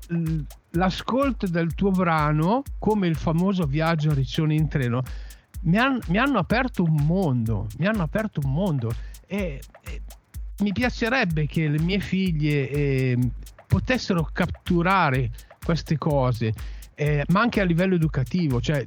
l'ascolto 0.72 1.46
del 1.46 1.74
tuo 1.74 1.90
brano 1.90 2.62
come 2.78 3.06
il 3.06 3.16
famoso 3.16 3.64
viaggio 3.64 4.10
a 4.10 4.14
Riccione 4.14 4.54
in 4.54 4.68
treno 4.68 5.02
mi, 5.62 5.78
han, 5.78 5.98
mi, 6.08 6.18
hanno 6.18 6.38
aperto 6.38 6.82
un 6.82 7.04
mondo, 7.04 7.66
mi 7.78 7.86
hanno 7.86 8.02
aperto 8.02 8.40
un 8.44 8.52
mondo. 8.52 8.92
E, 9.26 9.60
e 9.82 10.02
mi 10.60 10.72
piacerebbe 10.72 11.46
che 11.46 11.68
le 11.68 11.80
mie 11.80 11.98
figlie 11.98 12.68
eh, 12.68 13.18
potessero 13.66 14.28
catturare 14.32 15.30
queste 15.64 15.98
cose, 15.98 16.52
eh, 16.94 17.24
ma 17.28 17.40
anche 17.40 17.60
a 17.60 17.64
livello 17.64 17.94
educativo, 17.94 18.60
cioè 18.60 18.84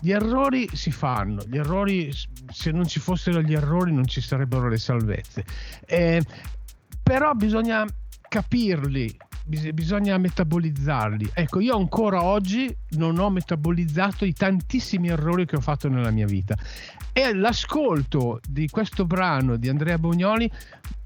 gli 0.00 0.12
errori 0.12 0.68
si 0.72 0.90
fanno, 0.90 1.42
gli 1.46 1.56
errori, 1.56 2.12
se 2.50 2.70
non 2.70 2.86
ci 2.86 3.00
fossero 3.00 3.40
gli 3.42 3.54
errori 3.54 3.92
non 3.92 4.06
ci 4.06 4.20
sarebbero 4.20 4.68
le 4.68 4.78
salvezze, 4.78 5.44
eh, 5.86 6.22
però 7.02 7.32
bisogna 7.32 7.84
capirli, 8.28 9.16
bisogna 9.48 10.18
metabolizzarli. 10.18 11.30
Ecco, 11.32 11.60
io 11.60 11.76
ancora 11.76 12.22
oggi 12.22 12.74
non 12.90 13.18
ho 13.18 13.30
metabolizzato 13.30 14.24
i 14.24 14.32
tantissimi 14.32 15.08
errori 15.08 15.46
che 15.46 15.56
ho 15.56 15.60
fatto 15.60 15.88
nella 15.88 16.10
mia 16.10 16.26
vita. 16.26 16.54
E 17.12 17.34
l'ascolto 17.34 18.40
di 18.46 18.68
questo 18.68 19.06
brano 19.06 19.56
di 19.56 19.68
Andrea 19.68 19.98
Bognoli 19.98 20.50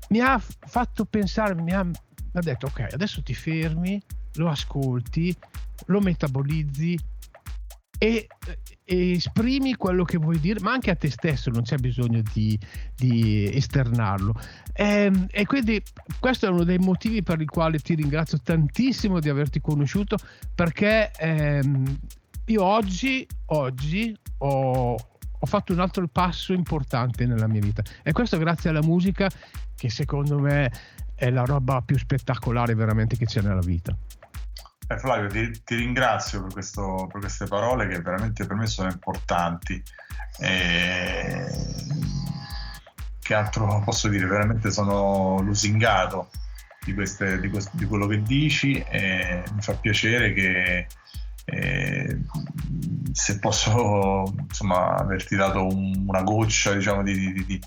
mi 0.08 0.20
ha 0.20 0.38
fatto 0.38 1.04
pensare, 1.04 1.54
mi 1.54 1.72
ha, 1.72 1.84
mi 1.84 1.94
ha 2.32 2.40
detto 2.40 2.66
ok, 2.66 2.88
adesso 2.92 3.22
ti 3.22 3.34
fermi, 3.34 4.00
lo 4.34 4.48
ascolti, 4.48 5.34
lo 5.86 6.00
metabolizzi 6.00 6.98
e, 8.02 8.26
e, 8.82 9.12
esprimi 9.12 9.76
quello 9.76 10.02
che 10.02 10.18
vuoi 10.18 10.40
dire, 10.40 10.58
ma 10.58 10.72
anche 10.72 10.90
a 10.90 10.96
te 10.96 11.08
stesso, 11.08 11.50
non 11.50 11.62
c'è 11.62 11.76
bisogno 11.76 12.20
di, 12.32 12.58
di 12.96 13.48
esternarlo. 13.54 14.34
E, 14.72 15.04
ehm, 15.04 15.26
e, 15.30 15.46
quindi 15.46 15.80
questo 16.18 16.46
è 16.46 16.48
uno 16.48 16.64
dei 16.64 16.78
motivi 16.78 17.22
per 17.22 17.40
i 17.40 17.46
quali 17.46 17.80
ti 17.80 17.94
ringrazio 17.94 18.40
tantissimo 18.42 19.20
di 19.20 19.28
averti 19.28 19.60
conosciuto, 19.60 20.16
perché 20.52 21.12
ehm, 21.16 21.98
io 22.46 22.64
oggi, 22.64 23.24
oggi 23.46 24.16
ho, 24.38 24.94
ho 24.94 25.46
fatto 25.46 25.72
un 25.72 25.78
altro 25.78 26.08
passo 26.08 26.52
importante 26.52 27.24
nella 27.24 27.46
mia 27.46 27.60
vita 27.60 27.84
e 28.02 28.10
questo 28.10 28.36
grazie 28.36 28.70
alla 28.70 28.82
musica 28.82 29.30
che 29.76 29.90
secondo 29.90 30.40
me 30.40 30.72
è 31.14 31.30
la 31.30 31.44
roba 31.44 31.80
più 31.82 31.96
spettacolare 31.96 32.74
veramente 32.74 33.16
che 33.16 33.26
c'è 33.26 33.42
nella 33.42 33.60
vita. 33.60 33.96
Eh, 34.88 34.98
Flavio, 34.98 35.28
ti, 35.28 35.62
ti 35.64 35.74
ringrazio 35.76 36.42
per, 36.42 36.52
questo, 36.52 37.08
per, 37.10 37.20
queste 37.20 37.46
parole 37.46 37.86
che 37.88 38.00
veramente 38.00 38.46
per 38.46 38.56
me 38.56 38.66
sono 38.66 38.90
importanti. 38.90 39.82
E... 40.38 41.46
Che 43.20 43.34
altro 43.34 43.82
posso 43.84 44.08
dire? 44.08 44.26
Veramente 44.26 44.70
sono 44.70 45.40
lusingato 45.40 46.30
di, 46.84 46.94
queste, 46.94 47.38
di, 47.40 47.48
questo, 47.48 47.70
di 47.74 47.86
quello 47.86 48.06
che 48.06 48.22
dici 48.22 48.78
e 48.88 49.44
mi 49.54 49.62
fa 49.62 49.74
piacere 49.74 50.32
che 50.32 50.86
eh, 51.44 52.18
se 53.12 53.38
posso 53.38 54.32
insomma, 54.38 54.96
averti 54.96 55.36
dato 55.36 55.66
un, 55.66 56.04
una 56.06 56.22
goccia 56.22 56.72
diciamo, 56.72 57.02
di, 57.02 57.60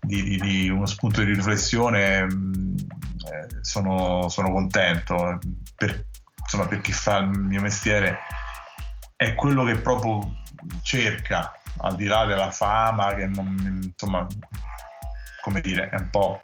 di, 0.00 0.68
uno 0.68 0.86
spunto 0.86 1.22
di 1.22 1.32
riflessione 1.32 2.24
mm, 2.24 2.76
eh, 2.76 3.58
sono, 3.60 4.28
sono, 4.28 4.50
contento 4.50 5.38
per, 5.76 6.06
insomma, 6.52 6.66
per 6.66 6.82
chi 6.82 6.92
fa 6.92 7.16
il 7.18 7.28
mio 7.28 7.62
mestiere, 7.62 8.18
è 9.16 9.34
quello 9.34 9.64
che 9.64 9.76
proprio 9.76 10.20
cerca, 10.82 11.52
al 11.78 11.96
di 11.96 12.04
là 12.04 12.26
della 12.26 12.50
fama, 12.50 13.14
che 13.14 13.26
non, 13.26 13.80
insomma, 13.82 14.26
come 15.40 15.60
dire, 15.62 15.88
è 15.88 15.96
un 15.96 16.10
po' 16.10 16.42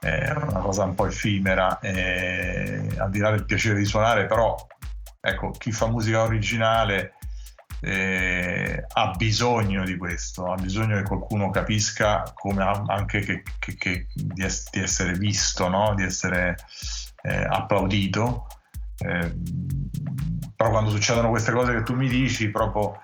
è 0.00 0.32
una 0.32 0.60
cosa 0.60 0.84
un 0.84 0.94
po' 0.94 1.06
effimera, 1.06 1.78
eh, 1.78 2.88
al 2.98 3.10
di 3.10 3.18
là 3.18 3.30
del 3.30 3.44
piacere 3.44 3.78
di 3.78 3.84
suonare, 3.84 4.26
però 4.26 4.56
ecco, 5.20 5.50
chi 5.50 5.70
fa 5.70 5.86
musica 5.86 6.22
originale 6.22 7.14
eh, 7.82 8.84
ha 8.94 9.10
bisogno 9.10 9.84
di 9.84 9.96
questo, 9.96 10.50
ha 10.50 10.56
bisogno 10.56 10.96
che 10.96 11.04
qualcuno 11.04 11.50
capisca 11.50 12.24
come 12.34 12.64
anche 12.64 13.20
che, 13.20 13.42
che, 13.60 13.76
che 13.76 14.06
di, 14.12 14.42
es- 14.42 14.70
di, 14.70 14.80
essere 14.80 15.12
visto, 15.12 15.68
no? 15.68 15.94
di 15.94 16.02
essere 16.02 16.56
eh, 17.22 17.44
applaudito 17.48 18.46
eh, 19.04 19.34
però 20.56 20.70
quando 20.70 20.90
succedono 20.90 21.30
queste 21.30 21.52
cose 21.52 21.74
che 21.74 21.82
tu 21.82 21.94
mi 21.94 22.08
dici, 22.08 22.50
proprio 22.50 23.00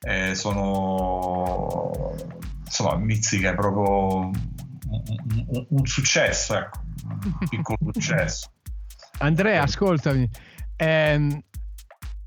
eh, 0.00 0.34
sono 0.34 2.14
insomma, 2.64 2.96
mizzica 2.96 3.54
proprio 3.54 4.28
un, 4.28 4.32
un, 5.46 5.66
un 5.68 5.86
successo, 5.86 6.56
ecco, 6.56 6.80
un 7.04 7.48
piccolo 7.48 7.78
successo. 7.92 8.50
Andrea, 9.18 9.62
ascoltami, 9.62 10.28
ehm, 10.76 11.42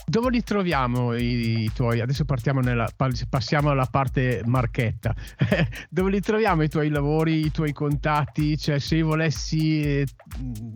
dove 0.05 0.29
li 0.29 0.43
troviamo 0.43 1.13
i, 1.15 1.71
tuoi? 1.73 2.01
Adesso 2.01 2.25
nella, 2.61 2.89
passiamo 3.29 3.69
alla 3.69 3.85
parte 3.85 4.41
marchetta. 4.45 5.13
Dove 5.89 6.11
li 6.11 6.19
troviamo 6.19 6.63
i 6.63 6.69
tuoi 6.69 6.89
lavori, 6.89 7.45
i 7.45 7.51
tuoi 7.51 7.73
contatti? 7.73 8.57
Cioè, 8.57 8.79
se 8.79 8.97
io 8.97 9.07
volessi 9.07 9.81
eh, 9.81 10.05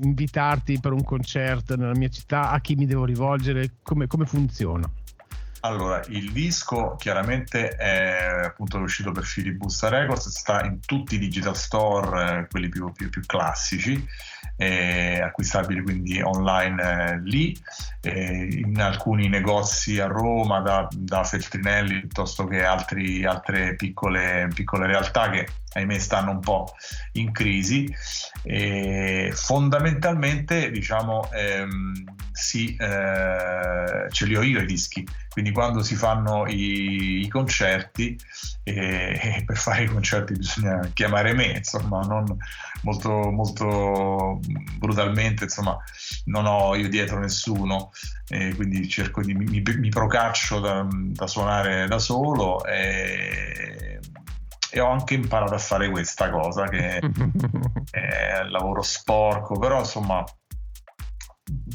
invitarti 0.01 0.79
per 0.79 0.93
un 0.93 1.03
concerto 1.03 1.75
nella 1.75 1.95
mia 1.95 2.09
città, 2.09 2.51
a 2.51 2.59
chi 2.61 2.75
mi 2.75 2.85
devo 2.85 3.05
rivolgere? 3.05 3.75
Come, 3.81 4.07
come 4.07 4.25
funziona? 4.25 4.89
Allora, 5.61 6.01
il 6.07 6.31
disco 6.31 6.95
chiaramente 6.97 7.69
è 7.69 8.45
appunto 8.45 8.77
uscito 8.77 9.11
per 9.11 9.23
Filibusta 9.23 9.89
Records, 9.89 10.29
sta 10.29 10.63
in 10.63 10.79
tutti 10.79 11.15
i 11.15 11.19
digital 11.19 11.57
store, 11.57 12.39
eh, 12.39 12.47
quelli 12.47 12.69
più, 12.69 12.91
più, 12.91 13.09
più 13.09 13.21
classici, 13.25 14.05
eh, 14.57 15.21
acquistabili 15.21 15.81
quindi 15.81 16.19
online 16.21 16.81
eh, 16.81 17.19
lì, 17.21 17.57
eh, 18.01 18.47
in 18.51 18.79
alcuni 18.81 19.29
negozi 19.29 19.99
a 19.99 20.07
Roma, 20.07 20.59
da, 20.59 20.87
da 20.91 21.23
Feltrinelli 21.23 22.01
piuttosto 22.01 22.45
che 22.45 22.65
altri, 22.65 23.23
altre 23.23 23.75
piccole, 23.75 24.49
piccole 24.53 24.87
realtà 24.87 25.29
che 25.29 25.47
ahimè 25.73 25.99
stanno 25.99 26.31
un 26.31 26.39
po' 26.39 26.73
in 27.13 27.31
crisi. 27.31 27.87
E 28.43 29.31
fondamentalmente, 29.33 30.71
diciamo, 30.71 31.29
ehm, 31.31 31.93
sì, 32.31 32.75
eh, 32.75 34.07
ce 34.09 34.25
li 34.25 34.35
ho 34.35 34.41
io 34.41 34.61
i 34.61 34.65
dischi, 34.65 35.05
quindi 35.29 35.51
quando 35.51 35.83
si 35.83 35.95
fanno 35.95 36.47
i, 36.47 37.21
i 37.21 37.27
concerti, 37.27 38.17
eh, 38.63 39.43
per 39.45 39.57
fare 39.57 39.83
i 39.83 39.87
concerti 39.87 40.33
bisogna 40.33 40.89
chiamare 40.93 41.33
me, 41.33 41.57
insomma, 41.57 42.01
non 42.01 42.25
molto, 42.81 43.09
molto 43.09 44.39
brutalmente, 44.77 45.45
insomma, 45.45 45.77
non 46.25 46.45
ho 46.45 46.75
io 46.75 46.89
dietro 46.89 47.19
nessuno, 47.19 47.91
eh, 48.27 48.53
quindi 48.55 48.87
cerco 48.87 49.21
di 49.21 49.33
mi, 49.33 49.61
mi 49.61 49.89
procaccio 49.89 50.59
da, 50.59 50.87
da, 50.89 51.27
suonare 51.27 51.87
da 51.87 51.99
solo. 51.99 52.63
E, 52.65 53.99
e 54.69 54.79
ho 54.79 54.89
anche 54.89 55.13
imparato 55.13 55.53
a 55.53 55.59
fare 55.59 55.89
questa 55.89 56.29
cosa 56.29 56.65
che 56.65 56.99
è 57.89 58.43
lavoro 58.49 58.81
sporco, 58.81 59.57
però 59.57 59.79
insomma 59.79 60.23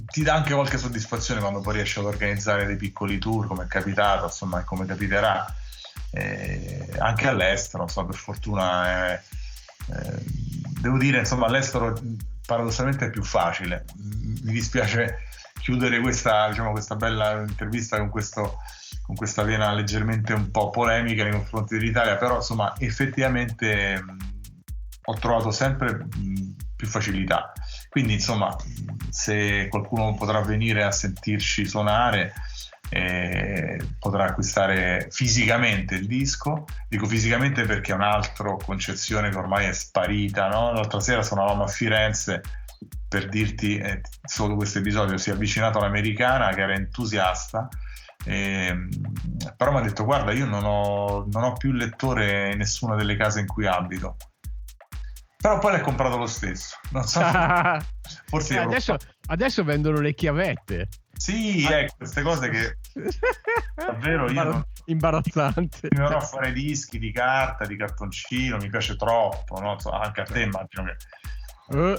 ti 0.06 0.22
dà 0.22 0.34
anche 0.34 0.52
qualche 0.52 0.76
soddisfazione 0.76 1.40
quando 1.40 1.60
poi 1.60 1.74
riesci 1.74 1.98
ad 1.98 2.04
organizzare 2.04 2.66
dei 2.66 2.76
piccoli 2.76 3.18
tour 3.18 3.46
come 3.46 3.64
è 3.64 3.66
capitato, 3.66 4.26
insomma, 4.26 4.62
come 4.64 4.84
capiterà 4.84 5.46
eh, 6.10 6.90
anche 6.98 7.28
all'estero, 7.28 7.84
insomma, 7.84 8.08
per 8.08 8.16
fortuna 8.16 9.14
eh, 9.14 9.22
eh, 9.88 10.24
devo 10.80 10.98
dire, 10.98 11.18
insomma, 11.18 11.46
all'estero 11.46 11.98
paradossalmente 12.46 13.06
è 13.06 13.10
più 13.10 13.22
facile. 13.22 13.84
Mi 13.96 14.52
dispiace 14.52 15.18
chiudere 15.60 16.00
questa, 16.00 16.48
diciamo, 16.48 16.72
questa 16.72 16.96
bella 16.96 17.40
intervista 17.40 17.98
con, 17.98 18.10
questo, 18.10 18.58
con 19.02 19.14
questa 19.14 19.42
vena 19.42 19.72
leggermente 19.72 20.32
un 20.32 20.50
po' 20.50 20.70
polemica 20.70 21.22
nei 21.22 21.32
confronti 21.32 21.78
dell'Italia, 21.78 22.16
però 22.16 22.36
insomma 22.36 22.74
effettivamente 22.78 24.02
mh, 24.02 24.16
ho 25.04 25.14
trovato 25.14 25.50
sempre 25.50 25.94
mh, 25.94 26.56
più 26.76 26.86
facilità. 26.86 27.52
Quindi 27.88 28.14
insomma 28.14 28.54
se 29.10 29.68
qualcuno 29.68 30.14
potrà 30.14 30.40
venire 30.40 30.82
a 30.82 30.90
sentirci 30.90 31.66
suonare 31.66 32.32
eh, 32.94 33.80
potrà 33.98 34.24
acquistare 34.26 35.08
fisicamente 35.10 35.94
il 35.94 36.06
disco. 36.06 36.66
Dico 36.88 37.06
fisicamente 37.06 37.64
perché 37.64 37.92
è 37.92 37.94
un'altra 37.94 38.54
concezione 38.62 39.30
che 39.30 39.38
ormai 39.38 39.66
è 39.66 39.72
sparita. 39.72 40.48
No? 40.48 40.72
L'altra 40.72 41.00
sera 41.00 41.22
suonavamo 41.22 41.64
a 41.64 41.68
Firenze 41.68 42.42
per 43.08 43.28
dirti 43.30 43.78
eh, 43.78 44.02
solo 44.24 44.56
questo 44.56 44.80
episodio, 44.80 45.16
si 45.16 45.30
è 45.30 45.32
avvicinato 45.32 45.78
all'americana 45.78 46.52
che 46.52 46.60
era 46.60 46.74
entusiasta. 46.74 47.66
Eh, 48.24 48.88
però 49.56 49.72
mi 49.72 49.78
ha 49.78 49.82
detto 49.82 50.04
guarda 50.04 50.32
io 50.32 50.44
non 50.44 50.62
ho, 50.64 51.26
non 51.32 51.42
ho 51.42 51.54
più 51.54 51.72
lettore 51.72 52.52
in 52.52 52.58
nessuna 52.58 52.94
delle 52.94 53.16
case 53.16 53.40
in 53.40 53.48
cui 53.48 53.66
abito 53.66 54.14
però 55.36 55.58
poi 55.58 55.72
l'hai 55.72 55.80
comprato 55.80 56.16
lo 56.18 56.28
stesso 56.28 56.76
non 56.90 57.02
so 57.02 57.18
forse 58.26 58.54
eh, 58.54 58.58
adesso, 58.58 58.96
adesso 59.26 59.64
vendono 59.64 59.98
le 59.98 60.14
chiavette 60.14 60.86
sì, 61.22 61.64
ah. 61.68 61.78
ecco, 61.78 61.94
queste 61.98 62.22
cose 62.22 62.48
che 62.50 62.78
davvero 63.76 64.28
io 64.28 64.42
non... 64.42 64.64
imbarazzante. 64.86 65.86
Verrò 65.88 66.16
a 66.16 66.20
fare 66.20 66.52
dischi 66.52 66.98
di 66.98 67.12
carta, 67.12 67.64
di 67.64 67.76
cartoncino, 67.76 68.56
mi 68.56 68.68
piace 68.68 68.96
troppo, 68.96 69.60
no? 69.60 69.76
anche 69.92 70.20
a 70.20 70.24
te 70.24 70.40
immagino 70.42 70.84
che 70.84 71.76
uh. 71.76 71.94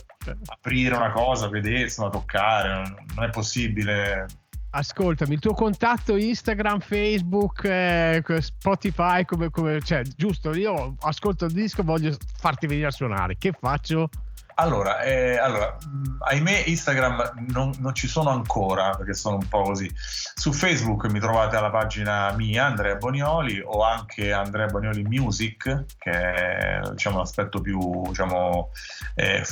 aprire 0.48 0.96
una 0.98 1.12
cosa, 1.12 1.48
vedersela, 1.48 2.10
toccare, 2.10 2.96
non 3.16 3.24
è 3.24 3.30
possibile. 3.30 4.26
Ascoltami, 4.72 5.36
il 5.36 5.40
tuo 5.40 5.54
contatto 5.54 6.18
Instagram, 6.18 6.80
Facebook, 6.82 7.64
eh, 7.64 8.22
Spotify, 8.40 9.24
come, 9.24 9.50
come, 9.52 9.80
cioè, 9.82 10.02
giusto, 10.02 10.54
io 10.54 10.98
ascolto 11.00 11.46
il 11.46 11.54
disco, 11.54 11.82
voglio 11.84 12.14
farti 12.36 12.68
venire 12.68 12.88
a 12.88 12.92
suonare, 12.92 13.38
che 13.38 13.54
faccio? 13.58 14.10
Allora, 14.56 15.02
eh, 15.02 15.38
allora, 15.38 15.76
ahimè 16.20 16.64
Instagram 16.68 17.48
non, 17.50 17.74
non, 17.80 17.96
ci 17.96 18.08
sono 18.08 18.30
ancora 18.30 18.92
perché 18.92 19.14
sono 19.14 19.38
un 19.38 19.48
po' 19.48 19.64
così. 19.64 19.92
Su 19.96 20.54
Facebook 20.54 21.10
mi 21.10 21.20
trovate 21.20 21.56
alla 21.56 21.72
pagina 21.72 22.32
mia, 22.34 22.66
Andrea 22.66 22.96
Bonioli, 22.96 23.60
o 23.66 23.84
anche 23.84 24.32
Andrea 24.32 24.68
Bonioli 24.68 25.02
Music, 25.04 25.86
che 25.98 26.12
è 26.12 26.82
diciamo, 26.92 27.18
l'aspetto 27.18 27.62
più 27.62 28.04
diciamo, 28.04 28.70
eh, 29.16 29.44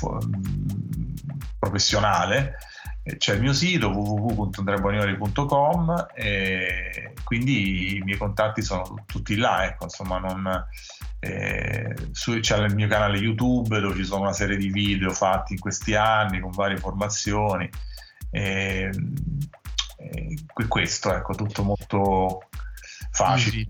professionale. 1.57 2.57
C'è 3.17 3.33
il 3.33 3.41
mio 3.41 3.53
sito 3.53 3.89
www.andreabonioli.com 3.89 6.09
e 6.13 7.15
quindi 7.23 7.95
i 7.95 8.01
miei 8.03 8.19
contatti 8.19 8.61
sono 8.61 9.03
tutti 9.07 9.35
là, 9.37 9.65
ecco, 9.65 9.85
insomma, 9.85 10.19
non 10.19 10.67
eh, 11.23 11.95
su, 12.11 12.39
c'è 12.39 12.57
il 12.57 12.73
mio 12.73 12.87
canale 12.87 13.19
YouTube 13.19 13.79
dove 13.79 13.95
ci 13.95 14.03
sono 14.03 14.21
una 14.21 14.33
serie 14.33 14.57
di 14.57 14.69
video 14.69 15.11
fatti 15.11 15.53
in 15.53 15.59
questi 15.59 15.93
anni 15.93 16.39
con 16.39 16.49
varie 16.49 16.77
formazioni. 16.77 17.69
E, 18.31 18.89
e 19.97 20.67
questo, 20.67 21.13
ecco, 21.13 21.35
tutto 21.35 21.63
molto 21.63 22.39
facile. 23.11 23.67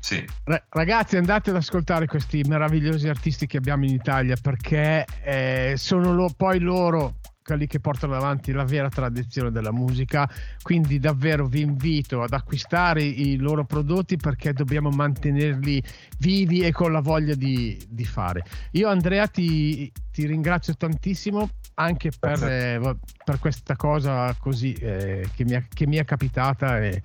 Sì. 0.00 0.24
Ragazzi, 0.70 1.16
andate 1.16 1.50
ad 1.50 1.56
ascoltare 1.56 2.06
questi 2.06 2.42
meravigliosi 2.46 3.08
artisti 3.08 3.46
che 3.46 3.58
abbiamo 3.58 3.84
in 3.84 3.92
Italia 3.92 4.36
perché 4.40 5.04
eh, 5.22 5.74
sono 5.76 6.14
lo, 6.14 6.32
poi 6.34 6.58
loro 6.58 7.16
quelli 7.44 7.66
che 7.66 7.78
portano 7.78 8.14
avanti 8.14 8.52
la 8.52 8.64
vera 8.64 8.88
tradizione 8.88 9.50
della 9.50 9.70
musica. 9.70 10.28
Quindi 10.62 10.98
davvero 10.98 11.46
vi 11.46 11.60
invito 11.60 12.22
ad 12.22 12.32
acquistare 12.32 13.02
i 13.02 13.36
loro 13.36 13.64
prodotti 13.64 14.16
perché 14.16 14.54
dobbiamo 14.54 14.88
mantenerli 14.88 15.82
vivi 16.18 16.60
e 16.60 16.72
con 16.72 16.90
la 16.90 17.00
voglia 17.00 17.34
di, 17.34 17.78
di 17.88 18.04
fare. 18.04 18.42
Io 18.72 18.88
Andrea 18.88 19.26
ti, 19.26 19.92
ti, 20.14 20.26
ringrazio 20.26 20.74
tantissimo 20.74 21.50
anche 21.74 22.10
per, 22.18 22.42
eh, 22.44 22.96
per 23.24 23.38
questa 23.40 23.74
cosa 23.74 24.34
così 24.38 24.72
eh, 24.74 25.28
che, 25.34 25.44
mi 25.44 25.52
è, 25.52 25.64
che, 25.72 25.86
mi 25.86 25.96
è, 25.96 26.04
capitata. 26.04 26.80
E, 26.80 27.02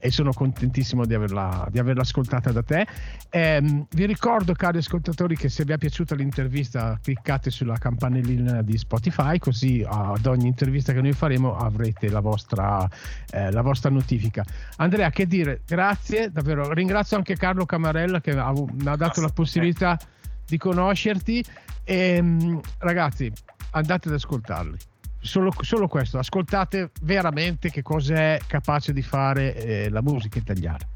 e 0.00 0.10
sono 0.10 0.32
contentissimo 0.32 1.04
di 1.04 1.14
averla, 1.14 1.66
di 1.70 1.78
averla 1.78 2.02
ascoltata 2.02 2.52
da 2.52 2.62
te. 2.62 2.86
Eh, 3.30 3.86
vi 3.90 4.06
ricordo, 4.06 4.52
cari 4.54 4.78
ascoltatori, 4.78 5.36
che 5.36 5.48
se 5.48 5.64
vi 5.64 5.72
è 5.72 5.78
piaciuta 5.78 6.14
l'intervista, 6.14 6.98
cliccate 7.02 7.50
sulla 7.50 7.76
campanellina 7.76 8.62
di 8.62 8.78
Spotify, 8.78 9.38
così 9.38 9.84
ad 9.86 10.24
ogni 10.26 10.46
intervista 10.46 10.92
che 10.92 11.00
noi 11.00 11.12
faremo 11.12 11.56
avrete 11.56 12.08
la 12.08 12.20
vostra, 12.20 12.88
eh, 13.30 13.50
la 13.50 13.62
vostra 13.62 13.90
notifica. 13.90 14.44
Andrea, 14.76 15.10
che 15.10 15.26
dire, 15.26 15.62
grazie, 15.66 16.30
davvero. 16.30 16.72
Ringrazio 16.72 17.16
anche 17.16 17.36
Carlo 17.36 17.66
Camarella 17.66 18.20
che 18.20 18.30
ha, 18.30 18.52
mi 18.52 18.86
ha 18.86 18.96
dato 18.96 19.20
la 19.20 19.30
possibilità 19.30 19.98
di 20.46 20.56
conoscerti. 20.56 21.44
E, 21.88 22.16
ehm, 22.16 22.60
ragazzi, 22.80 23.32
andate 23.70 24.08
ad 24.08 24.14
ascoltarli 24.14 24.76
solo, 25.20 25.50
solo, 25.60 25.88
questo, 25.88 26.18
ascoltate 26.18 26.90
veramente 27.00 27.70
che 27.70 27.80
cos'è 27.80 28.38
capace 28.46 28.92
di 28.92 29.00
fare 29.00 29.54
eh, 29.54 29.88
la 29.88 30.02
musica 30.02 30.38
italiana. 30.38 30.86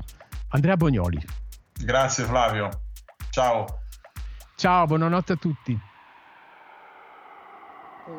Andrea 0.48 0.76
Bognoli. 0.76 1.18
Grazie 1.72 2.24
Flavio, 2.24 2.68
ciao. 3.30 3.80
Ciao, 4.54 4.84
buonanotte 4.84 5.32
a 5.32 5.36
tutti. 5.36 5.80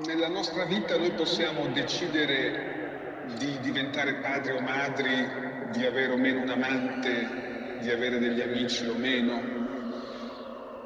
Nella 0.07 0.29
nostra 0.29 0.65
vita 0.65 0.97
noi 0.97 1.11
possiamo 1.11 1.67
decidere 1.67 3.27
di 3.37 3.59
diventare 3.59 4.15
padri 4.15 4.51
o 4.53 4.61
madri, 4.61 5.69
di 5.71 5.85
avere 5.85 6.13
o 6.13 6.17
meno 6.17 6.41
un 6.41 6.49
amante, 6.49 7.77
di 7.81 7.91
avere 7.91 8.17
degli 8.17 8.41
amici 8.41 8.87
o 8.87 8.95
meno, 8.95 9.62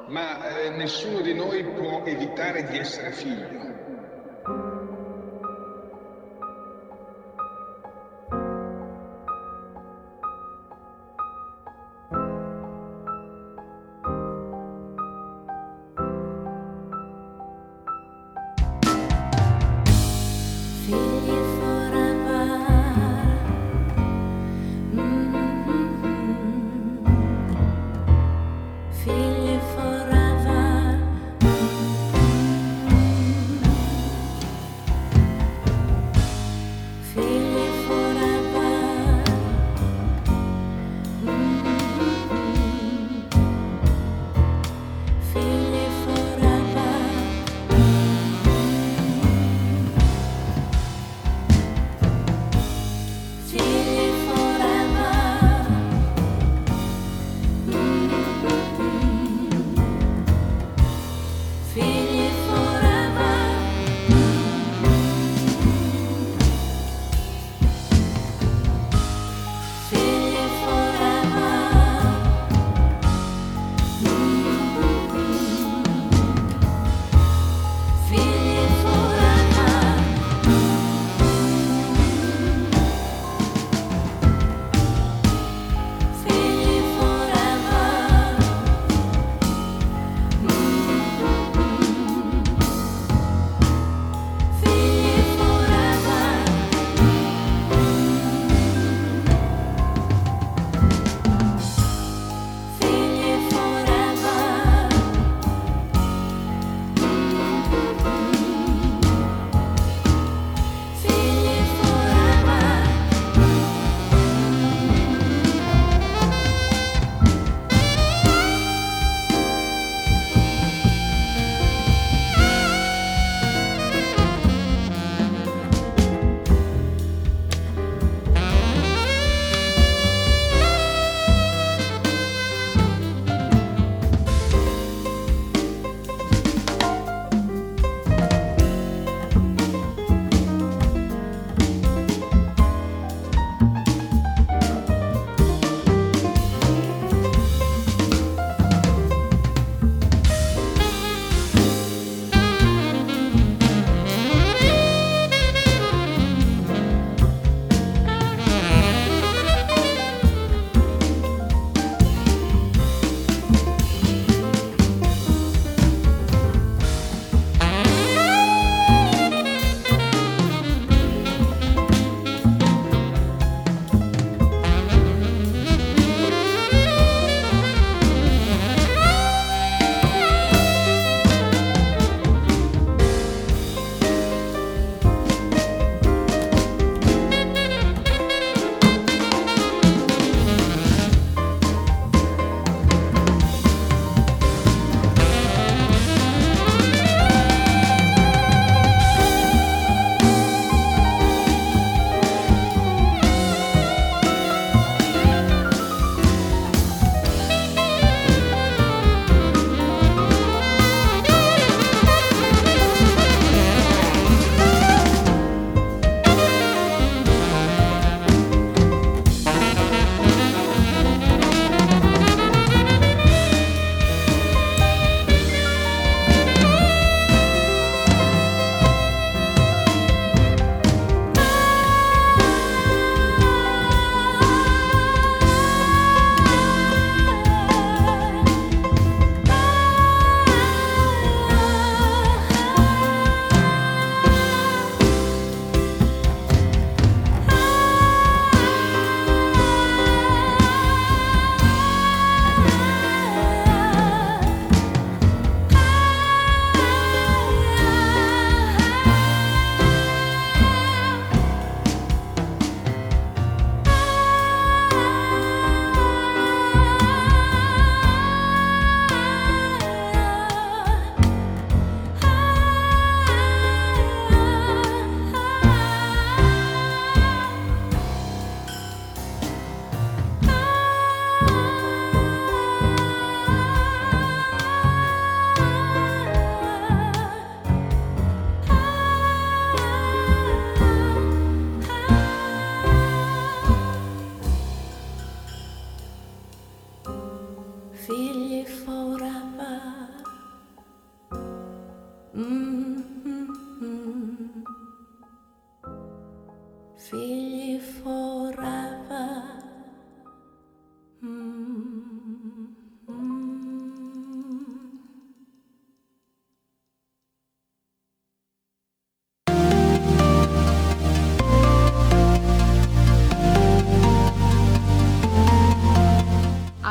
ma 0.08 0.60
eh, 0.60 0.70
nessuno 0.70 1.20
di 1.20 1.34
noi 1.34 1.64
può 1.64 2.02
evitare 2.04 2.64
di 2.64 2.78
essere 2.78 3.12
figlio. 3.12 3.67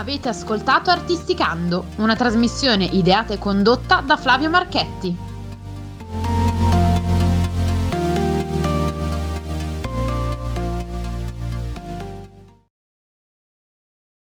Avete 0.08 0.30
ascoltato 0.30 0.90
Artisticando, 0.90 1.88
una 1.98 2.16
trasmissione 2.16 2.86
ideata 2.86 3.34
e 3.34 3.38
condotta 3.38 4.00
da 4.00 4.16
Flavio 4.16 4.50
Marchetti. 4.50 5.14